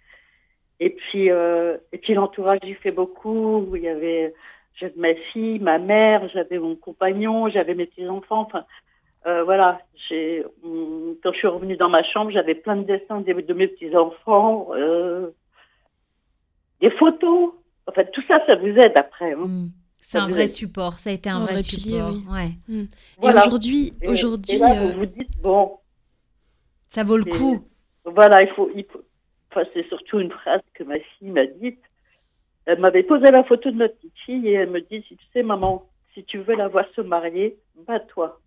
et 0.80 0.92
puis, 0.92 1.32
euh, 1.32 1.78
et 1.92 1.98
puis 1.98 2.14
l'entourage, 2.14 2.60
il 2.64 2.76
fait 2.76 2.92
beaucoup. 2.92 3.76
Il 3.76 3.82
y 3.82 3.88
avait, 3.88 4.34
j'avais 4.76 4.94
ma 4.96 5.16
fille, 5.32 5.60
ma 5.60 5.80
mère, 5.80 6.28
j'avais 6.34 6.60
mon 6.60 6.76
compagnon, 6.76 7.50
j'avais 7.50 7.74
mes 7.74 7.88
petits 7.88 8.08
enfants. 8.08 8.42
Enfin, 8.42 8.66
euh, 9.26 9.44
voilà, 9.44 9.82
j'ai, 10.08 10.46
quand 10.64 11.32
je 11.34 11.38
suis 11.38 11.48
revenue 11.48 11.78
dans 11.78 11.90
ma 11.90 12.04
chambre, 12.04 12.32
j'avais 12.32 12.56
plein 12.56 12.78
de 12.78 12.84
dessins 12.84 13.22
de, 13.22 13.34
de 13.34 13.54
mes 13.54 13.68
petits 13.68 13.96
enfants. 13.96 14.70
Euh, 14.74 15.32
des 16.80 16.92
photos. 16.92 17.54
En 17.88 17.92
fait, 17.92 18.12
tout 18.12 18.24
ça, 18.28 18.46
ça 18.46 18.56
vous 18.56 18.68
aide 18.68 18.94
après. 18.96 19.34
Hein. 19.34 19.48
Mm. 19.48 19.72
C'est 20.00 20.20
un 20.20 20.30
vrai 20.30 20.48
support. 20.48 21.00
Ça 21.00 21.10
a 21.10 21.14
été 21.14 21.30
un, 21.30 21.44
vrai, 21.44 21.62
support. 21.62 22.14
Ouais. 22.32 22.52
Mm. 22.70 22.84
Et 23.24 23.30
aujourd'hui, 23.30 23.94
aujourd'hui, 24.06 24.58
là, 24.58 24.74
vous 24.74 24.90
euh, 24.90 24.94
vous 24.94 25.06
dites 25.06 25.38
bon. 25.42 25.72
Ça 26.88 27.04
vaut 27.04 27.18
le 27.18 27.26
coup. 27.26 27.62
Voilà, 28.06 28.44
il 28.44 28.50
faut. 28.56 28.70
Enfin, 29.52 29.64
c'est 29.74 29.88
surtout 29.88 30.20
une 30.20 30.32
phrase 30.32 30.62
que 30.74 30.84
ma 30.84 31.00
fille 31.00 31.32
m'a 31.32 31.46
dite. 31.46 31.82
Elle 32.66 32.80
m'avait 32.80 33.04
posé 33.04 33.32
la 33.32 33.44
photo 33.44 33.72
de 33.72 33.78
notre 33.78 33.96
petite 33.96 34.18
fille 34.26 34.48
et 34.50 34.54
elle 34.54 34.70
me 34.70 34.82
dit 34.82 35.04
si 35.08 35.16
tu 35.16 35.26
sais, 35.34 35.44
maman, 35.44 35.86
si 36.14 36.24
tu 36.24 36.40
veux 36.40 36.56
la 36.56 36.68
voir 36.68 36.86
se 36.96 37.02
marier, 37.02 37.58
bats-toi. 37.88 38.40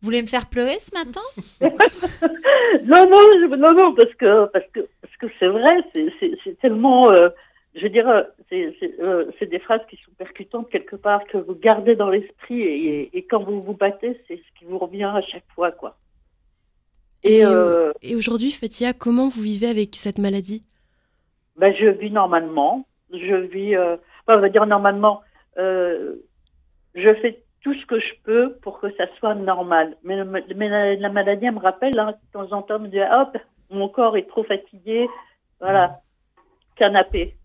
Vous 0.00 0.08
voulez 0.08 0.20
me 0.20 0.26
faire 0.26 0.50
pleurer 0.50 0.78
ce 0.80 0.92
matin? 0.94 1.22
Non, 2.84 3.08
non, 3.08 3.56
non, 3.56 3.72
non, 3.72 3.94
parce 3.94 4.12
que 4.14 4.46
parce 4.46 4.66
que 4.72 4.80
parce 5.00 5.16
que 5.16 5.26
c'est 5.38 5.46
vrai, 5.46 5.76
c'est 5.92 6.58
tellement, 6.60 7.10
euh, 7.10 7.28
je 7.74 7.82
veux 7.82 7.88
dire, 7.88 8.08
euh, 8.08 9.30
c'est 9.38 9.46
des 9.46 9.58
phrases 9.60 9.80
qui 9.88 9.96
sont 9.96 10.10
percutantes 10.18 10.68
quelque 10.70 10.96
part 10.96 11.24
que 11.24 11.38
vous 11.38 11.54
gardez 11.54 11.94
dans 11.94 12.10
l'esprit 12.10 12.60
et, 12.62 13.16
et, 13.16 13.22
quand 13.24 13.42
vous 13.42 13.62
vous 13.62 13.74
battez, 13.74 14.20
c'est 14.28 14.36
ce 14.36 14.58
qui 14.58 14.64
vous 14.64 14.78
revient 14.78 15.04
à 15.04 15.22
chaque 15.22 15.46
fois, 15.54 15.70
quoi. 15.72 15.96
Et, 17.24 17.44
euh, 17.44 17.92
et 18.02 18.14
aujourd'hui, 18.14 18.50
Fatia, 18.50 18.92
comment 18.92 19.28
vous 19.28 19.42
vivez 19.42 19.68
avec 19.68 19.96
cette 19.96 20.18
maladie? 20.18 20.64
Ben, 21.56 21.74
je 21.74 21.86
vis 21.86 22.10
normalement. 22.10 22.86
Je 23.12 23.34
vis, 23.34 23.76
on 24.28 24.38
va 24.38 24.48
dire 24.48 24.66
normalement. 24.66 25.22
je 25.56 26.18
fais 26.94 27.44
tout 27.64 27.74
ce 27.74 27.86
que 27.86 27.98
je 27.98 28.12
peux 28.24 28.56
pour 28.62 28.78
que 28.78 28.94
ça 28.96 29.06
soit 29.18 29.34
normal. 29.34 29.96
Mais, 30.04 30.16
la, 30.16 31.08
maladie, 31.08 31.46
elle 31.46 31.54
me 31.54 31.58
rappelle, 31.58 31.98
hein, 31.98 32.12
de 32.12 32.32
temps 32.32 32.52
en 32.52 32.62
temps, 32.62 32.78
me 32.78 32.88
dit, 32.88 33.00
hop, 33.00 33.36
mon 33.70 33.88
corps 33.88 34.16
est 34.18 34.28
trop 34.28 34.44
fatigué, 34.44 35.08
voilà, 35.60 36.00
canapé. 36.76 37.36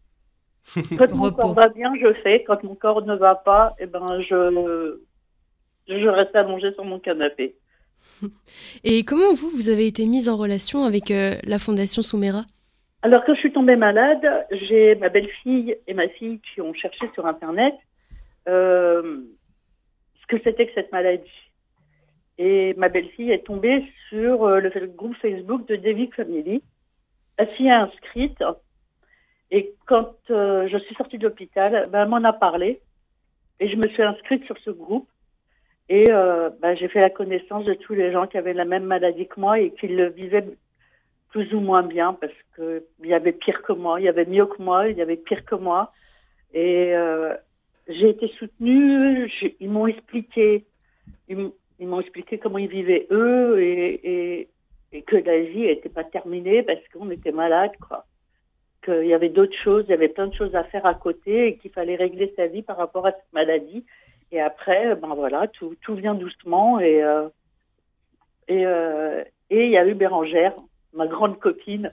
Quand 0.98 1.16
mon 1.16 1.32
corps 1.32 1.54
va 1.54 1.70
bien, 1.70 1.94
je 2.00 2.14
fais. 2.22 2.44
Quand 2.44 2.62
mon 2.64 2.76
corps 2.76 3.02
ne 3.04 3.16
va 3.16 3.36
pas, 3.36 3.76
eh 3.80 3.86
ben, 3.86 4.22
je, 4.22 5.00
je 5.88 6.08
reste 6.08 6.36
allongée 6.36 6.74
sur 6.74 6.84
mon 6.84 7.00
canapé. 7.00 7.56
Et 8.84 9.04
comment 9.04 9.34
vous, 9.34 9.50
vous 9.50 9.70
avez 9.70 9.88
été 9.88 10.06
mise 10.06 10.30
en 10.30 10.38
relation 10.38 10.84
avec 10.84 11.12
euh, 11.12 11.36
la 11.44 11.60
Fondation 11.60 12.02
Soumera? 12.02 12.44
Alors, 13.02 13.24
quand 13.26 13.34
je 13.34 13.40
suis 13.40 13.54
tombée 13.54 13.76
malade, 13.76 14.26
j'ai 14.52 14.96
ma 14.96 15.10
belle-fille 15.10 15.76
et 15.88 15.94
ma 15.94 16.10
fille 16.10 16.40
qui 16.54 16.62
ont 16.62 16.74
cherché 16.74 17.10
sur 17.14 17.26
Internet. 17.26 17.74
Euh, 18.48 19.22
que 20.28 20.38
c'était 20.44 20.68
que 20.68 20.74
cette 20.76 20.92
maladie. 20.92 21.28
Et 22.38 22.76
ma 22.76 22.88
belle-fille 22.88 23.32
est 23.32 23.46
tombée 23.46 23.84
sur 24.10 24.44
euh, 24.44 24.60
le, 24.60 24.70
groupe 24.86 25.16
Facebook 25.16 25.68
de 25.68 25.76
David 25.76 26.14
Family. 26.14 26.62
Elle 27.38 27.50
s'y 27.58 27.66
est 27.66 27.72
inscrite. 27.72 28.44
Et 29.50 29.74
quand 29.88 30.14
je 30.30 30.78
suis 30.86 30.94
sortie 30.96 31.18
de 31.18 31.28
l'hôpital, 31.28 31.90
ben, 31.92 32.04
elle 32.04 32.10
m'en 32.10 32.24
a 32.24 32.34
parlé. 32.34 32.80
Et 33.60 33.70
je 33.70 33.76
me 33.76 33.88
suis 33.88 34.04
inscrite 34.04 34.46
sur 34.46 34.58
ce 34.60 34.70
groupe. 34.70 35.10
Et 35.90 36.06
euh, 36.10 36.50
ben, 36.62 36.76
j'ai 36.78 36.88
fait 36.88 37.02
la 37.02 37.10
connaissance 37.10 37.66
de 37.66 37.74
tous 37.74 37.94
les 37.94 38.12
gens 38.12 38.28
qui 38.28 38.38
avaient 38.38 38.54
la 38.54 38.66
même 38.66 38.86
maladie 38.86 39.28
que 39.28 39.40
moi 39.40 39.60
et 39.60 39.72
qui 39.72 39.88
le 39.88 40.10
vivaient 40.10 40.46
plus 41.30 41.54
ou 41.54 41.60
moins 41.60 41.84
bien 41.84 42.14
parce 42.14 42.34
qu'il 42.56 43.10
y 43.10 43.14
avait 43.14 43.32
pire 43.32 43.62
que 43.64 43.74
moi, 43.74 44.00
il 44.00 44.06
y 44.06 44.10
avait 44.10 44.26
mieux 44.26 44.46
que 44.46 44.62
moi, 44.62 44.88
il 44.88 44.98
y 44.98 45.02
avait 45.02 45.18
pire 45.18 45.44
que 45.46 45.56
moi. 45.56 45.92
Et 46.54 46.94
j'ai 47.90 48.10
été 48.10 48.28
soutenue, 48.38 49.32
ils 49.60 49.70
m'ont 49.70 49.88
expliqué, 49.88 50.66
ils 51.28 51.52
m'ont 51.80 52.00
expliqué 52.00 52.38
comment 52.38 52.60
ils 52.60 52.70
vivaient 52.70 53.08
eux 53.12 53.62
et, 53.62 54.48
et, 54.92 55.02
que 55.04 55.16
la 55.16 55.40
vie 55.40 55.62
n'était 55.62 55.90
pas 55.90 56.04
terminée 56.04 56.64
parce 56.64 56.80
qu'on 56.94 57.10
était 57.10 57.32
malade, 57.32 57.72
quoi. 57.88 58.06
Qu'il 58.84 59.06
y 59.06 59.14
avait 59.14 59.30
d'autres 59.30 59.58
choses, 59.64 59.86
il 59.88 59.92
y 59.92 59.94
avait 59.94 60.08
plein 60.08 60.28
de 60.28 60.34
choses 60.34 60.56
à 60.56 60.64
faire 60.64 60.86
à 60.86 60.94
côté 60.94 61.48
et 61.48 61.58
qu'il 61.58 61.72
fallait 61.72 61.96
régler 61.96 62.34
sa 62.36 62.48
vie 62.48 62.62
par 62.62 62.78
rapport 62.78 63.06
à 63.06 63.12
cette 63.12 63.34
maladie. 63.34 63.86
Et 64.32 64.42
après, 64.42 64.96
ben 64.96 65.16
voilà, 65.16 65.48
tout, 65.48 65.76
tout 65.82 65.96
vient 65.96 66.14
doucement 66.14 66.80
et 66.80 67.02
euh, 67.04 67.28
et 68.48 68.66
euh, 68.66 69.24
et 69.50 69.66
il 69.66 69.72
y 69.72 69.78
a 69.78 69.88
eu 69.88 69.96
Bérangère, 69.96 70.54
ma 70.94 71.08
grande 71.08 71.40
copine. 71.40 71.92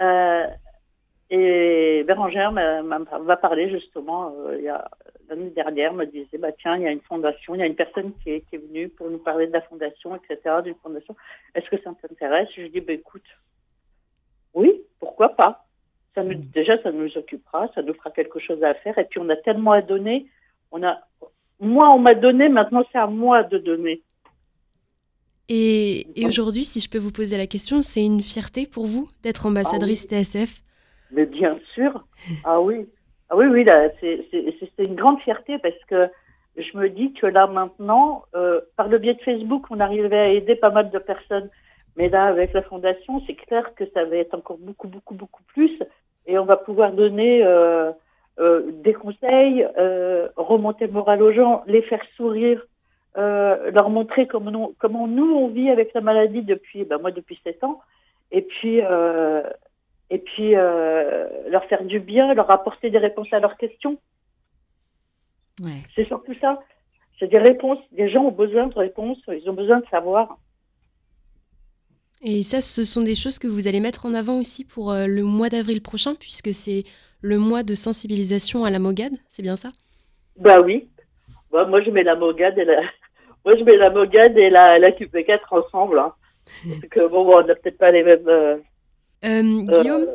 Euh, 0.00 0.46
et 1.30 2.02
Bérangère 2.04 2.50
m'a 2.50 3.36
parlé 3.36 3.70
justement 3.70 4.34
euh, 4.36 4.58
l'année 5.28 5.50
dernière, 5.50 5.92
me 5.92 6.04
disait 6.04 6.38
bah 6.38 6.50
tiens 6.50 6.76
il 6.76 6.82
y 6.82 6.86
a 6.88 6.90
une 6.90 7.00
fondation, 7.02 7.54
il 7.54 7.60
y 7.60 7.62
a 7.62 7.66
une 7.66 7.76
personne 7.76 8.12
qui 8.22 8.30
est, 8.30 8.40
qui 8.48 8.56
est 8.56 8.66
venue 8.66 8.88
pour 8.88 9.08
nous 9.08 9.18
parler 9.18 9.46
de 9.46 9.52
la 9.52 9.60
fondation, 9.60 10.16
etc. 10.16 10.56
D'une 10.64 10.74
fondation. 10.82 11.14
Est-ce 11.54 11.70
que 11.70 11.80
ça 11.82 11.92
t'intéresse? 12.02 12.48
Je 12.56 12.66
dis 12.66 12.80
bah 12.80 12.94
écoute, 12.94 13.26
oui, 14.54 14.82
pourquoi 14.98 15.28
pas? 15.36 15.64
Ça 16.16 16.24
nous, 16.24 16.34
déjà 16.34 16.82
ça 16.82 16.90
nous 16.90 17.16
occupera, 17.16 17.68
ça 17.76 17.82
nous 17.82 17.94
fera 17.94 18.10
quelque 18.10 18.40
chose 18.40 18.64
à 18.64 18.74
faire. 18.74 18.98
Et 18.98 19.04
puis 19.04 19.20
on 19.20 19.28
a 19.28 19.36
tellement 19.36 19.72
à 19.72 19.82
donner. 19.82 20.26
On 20.72 20.82
a, 20.82 20.98
moi 21.60 21.90
on 21.90 21.98
m'a 21.98 22.14
donné, 22.14 22.48
maintenant 22.48 22.84
c'est 22.92 22.98
à 22.98 23.06
moi 23.06 23.42
de 23.42 23.58
donner. 23.58 24.02
Et, 25.48 26.06
et 26.20 26.26
aujourd'hui, 26.26 26.64
si 26.64 26.80
je 26.80 26.88
peux 26.88 26.98
vous 26.98 27.10
poser 27.10 27.36
la 27.36 27.48
question, 27.48 27.82
c'est 27.82 28.04
une 28.04 28.22
fierté 28.22 28.66
pour 28.66 28.86
vous 28.86 29.08
d'être 29.24 29.46
ambassadrice 29.46 30.06
ah 30.08 30.22
TSF 30.22 30.62
mais 31.12 31.26
bien 31.26 31.58
sûr. 31.74 32.04
Ah 32.44 32.60
oui. 32.60 32.88
Ah 33.28 33.36
oui, 33.36 33.46
oui, 33.46 33.64
c'est 34.00 34.84
une 34.84 34.96
grande 34.96 35.20
fierté 35.20 35.58
parce 35.58 35.78
que 35.88 36.08
je 36.56 36.76
me 36.76 36.88
dis 36.88 37.12
que 37.12 37.26
là 37.26 37.46
maintenant, 37.46 38.24
euh, 38.34 38.60
par 38.76 38.88
le 38.88 38.98
biais 38.98 39.14
de 39.14 39.22
Facebook, 39.22 39.66
on 39.70 39.78
arrivait 39.78 40.18
à 40.18 40.28
aider 40.30 40.56
pas 40.56 40.70
mal 40.70 40.90
de 40.90 40.98
personnes. 40.98 41.48
Mais 41.96 42.08
là, 42.08 42.24
avec 42.24 42.52
la 42.52 42.62
fondation, 42.62 43.22
c'est 43.26 43.34
clair 43.34 43.74
que 43.74 43.84
ça 43.94 44.04
va 44.04 44.16
être 44.16 44.34
encore 44.34 44.58
beaucoup, 44.58 44.88
beaucoup, 44.88 45.14
beaucoup 45.14 45.42
plus. 45.44 45.70
Et 46.26 46.38
on 46.38 46.44
va 46.44 46.56
pouvoir 46.56 46.92
donner 46.92 47.42
euh, 47.44 47.92
des 48.82 48.94
conseils, 48.94 49.66
remonter 50.36 50.86
le 50.86 50.92
moral 50.92 51.22
aux 51.22 51.32
gens, 51.32 51.62
les 51.66 51.82
faire 51.82 52.02
sourire. 52.16 52.64
leur 53.16 53.90
montrer 53.90 54.26
comment 54.26 54.50
nous, 54.50 54.74
comment 54.78 55.06
nous 55.06 55.30
on 55.34 55.48
vit 55.48 55.70
avec 55.70 55.92
la 55.94 56.00
maladie 56.00 56.42
depuis, 56.42 56.84
ben 56.84 56.98
moi 56.98 57.10
depuis 57.10 57.38
7 57.44 57.64
ans, 57.64 57.80
et 58.32 58.42
puis 58.42 58.80
et 60.10 60.18
puis 60.18 60.52
leur 60.52 61.64
faire 61.68 61.84
du 61.84 62.00
bien, 62.00 62.34
leur 62.34 62.50
apporter 62.50 62.90
des 62.90 62.98
réponses 62.98 63.32
à 63.32 63.40
leurs 63.40 63.56
questions. 63.56 63.98
Ouais. 65.62 65.82
C'est 65.94 66.06
surtout 66.06 66.34
ça. 66.40 66.60
C'est 67.18 67.28
des 67.28 67.38
réponses. 67.38 67.78
Les 67.92 68.10
gens 68.10 68.24
ont 68.24 68.32
besoin 68.32 68.66
de 68.66 68.74
réponses. 68.74 69.18
Ils 69.28 69.48
ont 69.48 69.52
besoin 69.52 69.80
de 69.80 69.86
savoir. 69.90 70.38
Et 72.22 72.42
ça, 72.42 72.60
ce 72.60 72.84
sont 72.84 73.02
des 73.02 73.14
choses 73.14 73.38
que 73.38 73.46
vous 73.46 73.66
allez 73.66 73.80
mettre 73.80 74.06
en 74.06 74.14
avant 74.14 74.38
aussi 74.38 74.64
pour 74.64 74.90
euh, 74.90 75.06
le 75.06 75.22
mois 75.22 75.48
d'avril 75.48 75.80
prochain, 75.80 76.14
puisque 76.14 76.52
c'est 76.52 76.84
le 77.22 77.38
mois 77.38 77.62
de 77.62 77.74
sensibilisation 77.74 78.64
à 78.64 78.70
la 78.70 78.78
mogade, 78.78 79.12
c'est 79.28 79.42
bien 79.42 79.56
ça? 79.56 79.70
Bah 80.36 80.60
oui. 80.60 80.88
Bah, 81.50 81.66
moi, 81.66 81.82
je 81.82 81.90
mets 81.90 82.02
la 82.02 82.16
mogade 82.16 82.58
et 82.58 82.64
la, 82.64 82.80
moi, 83.44 83.56
je 83.56 83.64
mets 83.64 83.76
la 83.76 83.90
mogade 83.90 84.36
et 84.36 84.50
la, 84.50 84.78
la 84.78 84.90
QP4 84.90 85.40
ensemble. 85.50 85.98
Hein. 85.98 86.12
Parce 86.64 86.80
que 86.80 87.08
bon, 87.10 87.30
on 87.32 87.46
n'a 87.46 87.54
peut-être 87.54 87.78
pas 87.78 87.90
les 87.90 88.02
mêmes. 88.02 88.28
Euh, 88.28 88.56
euh, 89.24 89.42
Guillaume, 89.42 90.06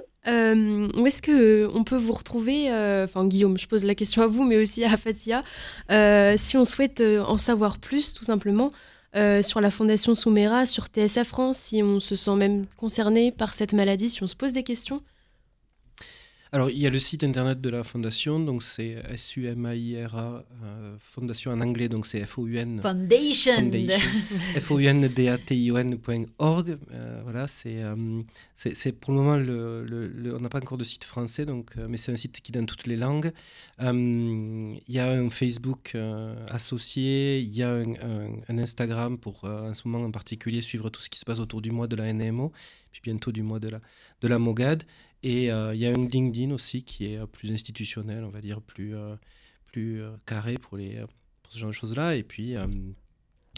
où 0.97 1.07
est-ce 1.07 1.21
que 1.21 1.67
on 1.75 1.83
peut 1.83 1.95
vous 1.95 2.13
retrouver 2.13 2.67
Enfin, 3.03 3.27
Guillaume, 3.27 3.57
je 3.57 3.67
pose 3.67 3.85
la 3.85 3.95
question 3.95 4.21
à 4.21 4.27
vous, 4.27 4.43
mais 4.43 4.57
aussi 4.57 4.83
à 4.83 4.97
Fatia. 4.97 5.43
si 6.37 6.57
on 6.57 6.65
souhaite 6.65 7.01
en 7.01 7.37
savoir 7.37 7.77
plus, 7.79 8.13
tout 8.13 8.23
simplement, 8.23 8.71
euh, 9.15 9.41
sur 9.41 9.61
la 9.61 9.71
Fondation 9.71 10.13
Soumera, 10.13 10.65
sur 10.65 10.87
TSA 10.87 11.23
France, 11.23 11.57
si 11.57 11.81
on 11.81 12.01
se 12.01 12.15
sent 12.15 12.35
même 12.35 12.65
concerné 12.75 13.31
par 13.31 13.53
cette 13.53 13.71
maladie, 13.71 14.09
si 14.09 14.21
on 14.23 14.27
se 14.27 14.35
pose 14.35 14.51
des 14.51 14.63
questions? 14.63 15.01
Alors, 16.51 16.69
il 16.69 16.77
y 16.77 16.85
a 16.85 16.89
le 16.89 16.99
site 16.99 17.23
internet 17.23 17.59
de 17.59 17.69
la 17.69 17.83
fondation, 17.83 18.39
donc 18.39 18.63
c'est 18.63 18.95
S-U-M-A-I-R-A, 19.09 20.45
euh, 20.63 20.95
fondation 20.99 21.51
en 21.51 21.59
anglais, 21.59 21.89
donc 21.89 22.05
c'est 22.05 22.23
F-O-U-N. 22.23 22.81
Foundation. 22.81 23.71
F-O-U-N-D-A-T-I-O-N.org. 24.61 26.77
Euh, 26.91 27.19
voilà, 27.23 27.47
c'est, 27.47 27.83
euh, 27.83 28.21
c'est, 28.53 28.91
pour 28.93 29.13
le 29.13 29.19
moment, 29.19 29.35
le, 29.35 30.33
on 30.35 30.39
n'a 30.39 30.49
pas 30.49 30.59
encore 30.59 30.77
de 30.77 30.83
site 30.83 31.03
français, 31.03 31.45
donc, 31.45 31.75
mais 31.75 31.97
c'est 31.97 32.11
un 32.11 32.15
site 32.15 32.41
qui 32.41 32.51
donne 32.51 32.65
toutes 32.65 32.87
les 32.87 32.95
langues. 32.95 33.31
Il 33.81 34.79
y 34.87 34.99
a 34.99 35.09
un 35.09 35.29
Facebook 35.29 35.97
associé, 36.49 37.39
il 37.39 37.53
y 37.53 37.63
a 37.63 37.71
un, 37.71 38.57
Instagram 38.57 39.17
pour, 39.17 39.43
en 39.43 39.73
ce 39.73 39.87
moment 39.87 40.05
en 40.05 40.11
particulier, 40.11 40.61
suivre 40.61 40.89
tout 40.89 41.01
ce 41.01 41.09
qui 41.09 41.19
se 41.19 41.25
passe 41.25 41.39
autour 41.39 41.61
du 41.61 41.71
mois 41.71 41.87
de 41.87 41.95
la 41.95 42.11
NMO, 42.13 42.51
puis 42.91 43.01
bientôt 43.03 43.31
du 43.31 43.43
mois 43.43 43.59
de 43.59 43.69
la, 43.69 43.81
de 44.21 44.27
la 44.27 44.39
MOGAD. 44.39 44.83
Et 45.23 45.51
euh, 45.51 45.73
il 45.73 45.81
y 45.81 45.87
a 45.87 45.89
un 45.89 45.93
LinkedIn 45.93 46.51
aussi 46.51 46.83
qui 46.83 47.07
est 47.07 47.17
euh, 47.17 47.25
plus 47.25 47.51
institutionnel, 47.51 48.23
on 48.23 48.29
va 48.29 48.41
dire, 48.41 48.61
plus, 48.61 48.95
euh, 48.95 49.15
plus 49.65 50.01
carré 50.25 50.55
pour, 50.55 50.77
les, 50.77 51.03
pour 51.43 51.51
ce 51.51 51.57
genre 51.59 51.69
de 51.69 51.73
choses-là. 51.73 52.15
Et 52.15 52.23
puis, 52.23 52.55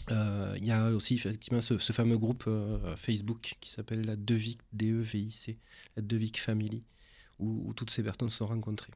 il 0.08 0.64
y 0.64 0.70
a 0.70 0.88
aussi 0.90 1.14
effectivement 1.14 1.60
ce, 1.60 1.76
fameux 1.92 2.18
groupe 2.18 2.48
Facebook 2.96 3.56
qui 3.60 3.70
s'appelle 3.70 4.04
la 4.04 4.16
Devic, 4.16 4.58
D-E-V-I-C, 4.72 5.58
la 5.96 6.02
Devic 6.02 6.40
Family, 6.40 6.82
où, 7.38 7.72
toutes 7.74 7.90
ces 7.90 8.02
personnes 8.02 8.30
sont 8.30 8.46
rencontrées. 8.46 8.92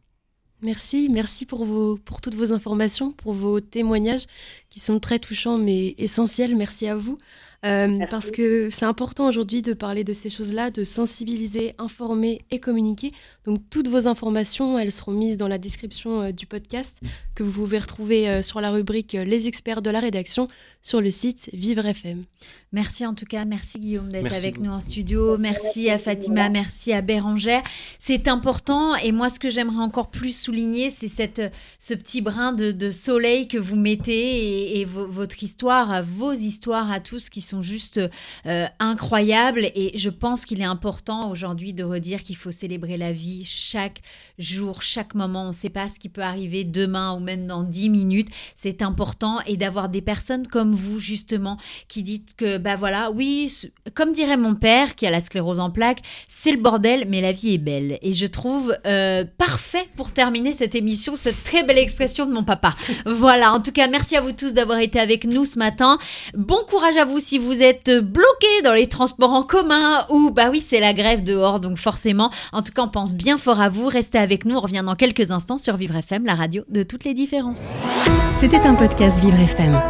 Merci, 0.63 1.09
merci 1.11 1.45
pour, 1.45 1.65
vos, 1.65 1.97
pour 1.97 2.21
toutes 2.21 2.37
vos 2.37 2.53
informations, 2.53 3.13
pour 3.13 3.33
vos 3.33 3.61
témoignages 3.61 4.27
qui 4.71 4.79
sont 4.79 5.01
très 5.01 5.19
touchants 5.19 5.59
mais 5.59 5.97
essentiels. 5.99 6.55
Merci 6.57 6.87
à 6.87 6.97
vous. 6.97 7.19
Euh, 7.65 8.07
parce 8.11 8.33
que 8.33 8.71
c'est 8.71 8.85
important 8.85 9.29
aujourd'hui 9.29 9.63
de 9.63 9.73
parler 9.73 10.03
de 10.03 10.13
ces 10.13 10.31
choses-là, 10.31 10.73
de 10.73 10.83
sensibiliser, 10.83 11.75
informer 11.79 12.43
et 12.51 12.59
communiquer. 12.59 13.13
Donc 13.45 13.61
toutes 13.71 13.87
vos 13.87 14.09
informations, 14.09 14.81
elles 14.81 14.91
seront 14.91 15.13
mises 15.13 15.37
dans 15.37 15.47
la 15.47 15.59
description 15.59 16.23
euh, 16.23 16.33
du 16.33 16.47
podcast 16.47 16.99
que 17.37 17.45
vous 17.45 17.53
pouvez 17.53 17.79
retrouver 17.79 18.29
euh, 18.29 18.43
sur 18.43 18.61
la 18.61 18.71
rubrique 18.71 19.13
Les 19.13 19.47
experts 19.47 19.81
de 19.81 19.91
la 19.91 20.01
rédaction 20.01 20.49
sur 20.83 21.01
le 21.01 21.11
site 21.11 21.51
Vivre 21.53 21.87
FM. 21.87 22.25
Merci 22.73 23.07
en 23.07 23.15
tout 23.15 23.27
cas, 23.27 23.45
merci 23.45 23.79
Guillaume 23.79 24.11
d'être 24.11 24.33
avec 24.33 24.59
nous 24.59 24.71
en 24.71 24.81
studio, 24.81 25.37
merci 25.39 25.91
à 25.91 25.99
Fatima, 25.99 26.49
merci 26.49 26.93
à 26.93 27.03
Bérangère. 27.03 27.63
C'est 27.99 28.29
important 28.29 28.97
et 28.97 29.13
moi 29.13 29.29
ce 29.29 29.39
que 29.39 29.51
j'aimerais 29.51 29.83
encore 29.83 30.11
plus 30.11 30.37
souligner, 30.37 30.91
c'est 30.91 31.09
cette 31.09 31.43
ce 31.79 31.95
petit 31.95 32.23
brin 32.23 32.53
de, 32.53 32.91
soleil 32.91 33.47
que 33.47 33.59
vous 33.59 33.77
mettez 33.77 34.81
et, 34.81 34.85
votre 34.85 35.43
histoire, 35.43 36.03
vos 36.03 36.33
histoires 36.33 36.91
à 36.91 37.01
tous 37.01 37.29
qui 37.29 37.41
sont 37.41 37.52
juste 37.61 38.01
euh, 38.47 38.67
incroyables 38.79 39.71
et 39.75 39.93
je 39.99 40.09
pense 40.09 40.47
qu'il 40.47 40.61
est 40.61 40.65
important 40.65 41.31
aujourd'hui 41.31 41.75
de 41.75 41.85
redire 41.85 42.23
qu'il 42.23 42.37
faut 42.37 42.51
célébrer 42.51 42.97
la 42.97 43.13
vie 43.13 43.45
chaque 43.45 44.01
jour, 44.39 44.81
chaque 44.81 45.15
moment. 45.15 45.45
On 45.45 45.49
ne 45.49 45.53
sait 45.53 45.69
pas 45.69 45.89
ce 45.89 45.99
qui 45.99 46.09
peut 46.09 46.23
arriver 46.23 46.65
demain 46.65 47.15
ou 47.15 47.21
même 47.21 47.47
dans 47.47 47.63
dix 47.63 47.91
minutes. 47.91 48.29
C'est 48.57 48.81
important 48.81 49.41
et 49.47 49.57
d'avoir 49.57 49.89
des 49.89 50.01
personnes 50.01 50.47
comme 50.47 50.73
vous 50.73 50.99
justement 50.99 51.59
qui 51.89 52.03
dites 52.03 52.35
que 52.37 52.59
bah 52.59 52.77
voilà, 52.77 53.11
oui, 53.11 53.53
comme 53.95 54.13
dirait 54.13 54.37
mon 54.37 54.55
père 54.55 54.95
qui 54.95 55.07
a 55.07 55.11
la 55.11 55.21
sclérose 55.21 55.59
en 55.59 55.71
plaques, 55.71 56.03
c'est 56.29 56.53
le 56.53 56.59
bordel, 56.59 57.07
mais 57.09 57.21
la 57.21 57.33
vie 57.33 57.55
est 57.55 57.59
belle. 57.59 57.99
Et 58.03 58.13
je 58.13 58.27
trouve 58.27 58.77
euh, 58.87 59.25
parfait 59.39 59.89
pour 59.97 60.13
terminer 60.13 60.55
cette 60.55 60.75
émission, 60.75 61.15
cette 61.15 61.43
très 61.43 61.63
belle 61.65 61.79
expression 61.79 62.27
de 62.27 62.33
mon 62.33 62.45
papa. 62.45 62.75
Voilà, 63.07 63.53
en 63.53 63.61
tout 63.61 63.73
cas, 63.73 63.89
merci 63.89 64.17
à 64.17 64.21
vous 64.21 64.33
tous 64.33 64.55
d'avoir 64.55 64.79
été 64.79 65.01
avec 65.01 65.25
nous 65.25 65.45
ce 65.45 65.59
matin. 65.59 65.99
Bon 66.35 66.61
courage 66.69 66.97
à 66.97 67.05
vous 67.05 67.21
si 67.21 67.39
vous 67.39 67.42
êtes 67.51 67.91
bloqués 67.91 68.63
dans 68.63 68.73
les 68.73 68.87
transports 68.87 69.33
en 69.33 69.43
commun 69.43 70.05
ou, 70.11 70.31
bah 70.31 70.51
oui, 70.51 70.61
c'est 70.65 70.79
la 70.79 70.93
grève 70.93 71.25
dehors, 71.25 71.59
donc 71.59 71.79
forcément. 71.79 72.31
En 72.53 72.63
tout 72.63 72.73
cas, 72.73 72.83
on 72.83 72.89
pense 72.89 73.15
bien 73.15 73.39
fort 73.39 73.61
à 73.61 73.69
vous. 73.69 73.89
Restez 73.89 74.19
avec 74.19 74.45
nous, 74.45 74.55
on 74.57 74.61
revient 74.61 74.83
dans 74.85 74.95
quelques 74.95 75.31
instants 75.33 75.59
sur 75.59 75.77
Vivre 75.77 75.97
FM, 75.97 76.25
la 76.25 76.35
radio 76.35 76.63
de 76.69 76.85
toutes 76.85 77.05
les 77.05 77.15
différences. 77.15 77.73
C'était 78.39 78.61
un 78.61 78.75
podcast 78.75 79.19
Vivre 79.19 79.41
FM. 79.41 79.81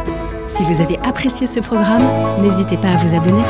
Si 0.47 0.63
vous 0.63 0.81
avez 0.81 0.97
apprécié 0.99 1.47
ce 1.47 1.59
programme, 1.59 2.03
n'hésitez 2.41 2.77
pas 2.77 2.89
à 2.89 2.97
vous 2.97 3.15
abonner. 3.15 3.43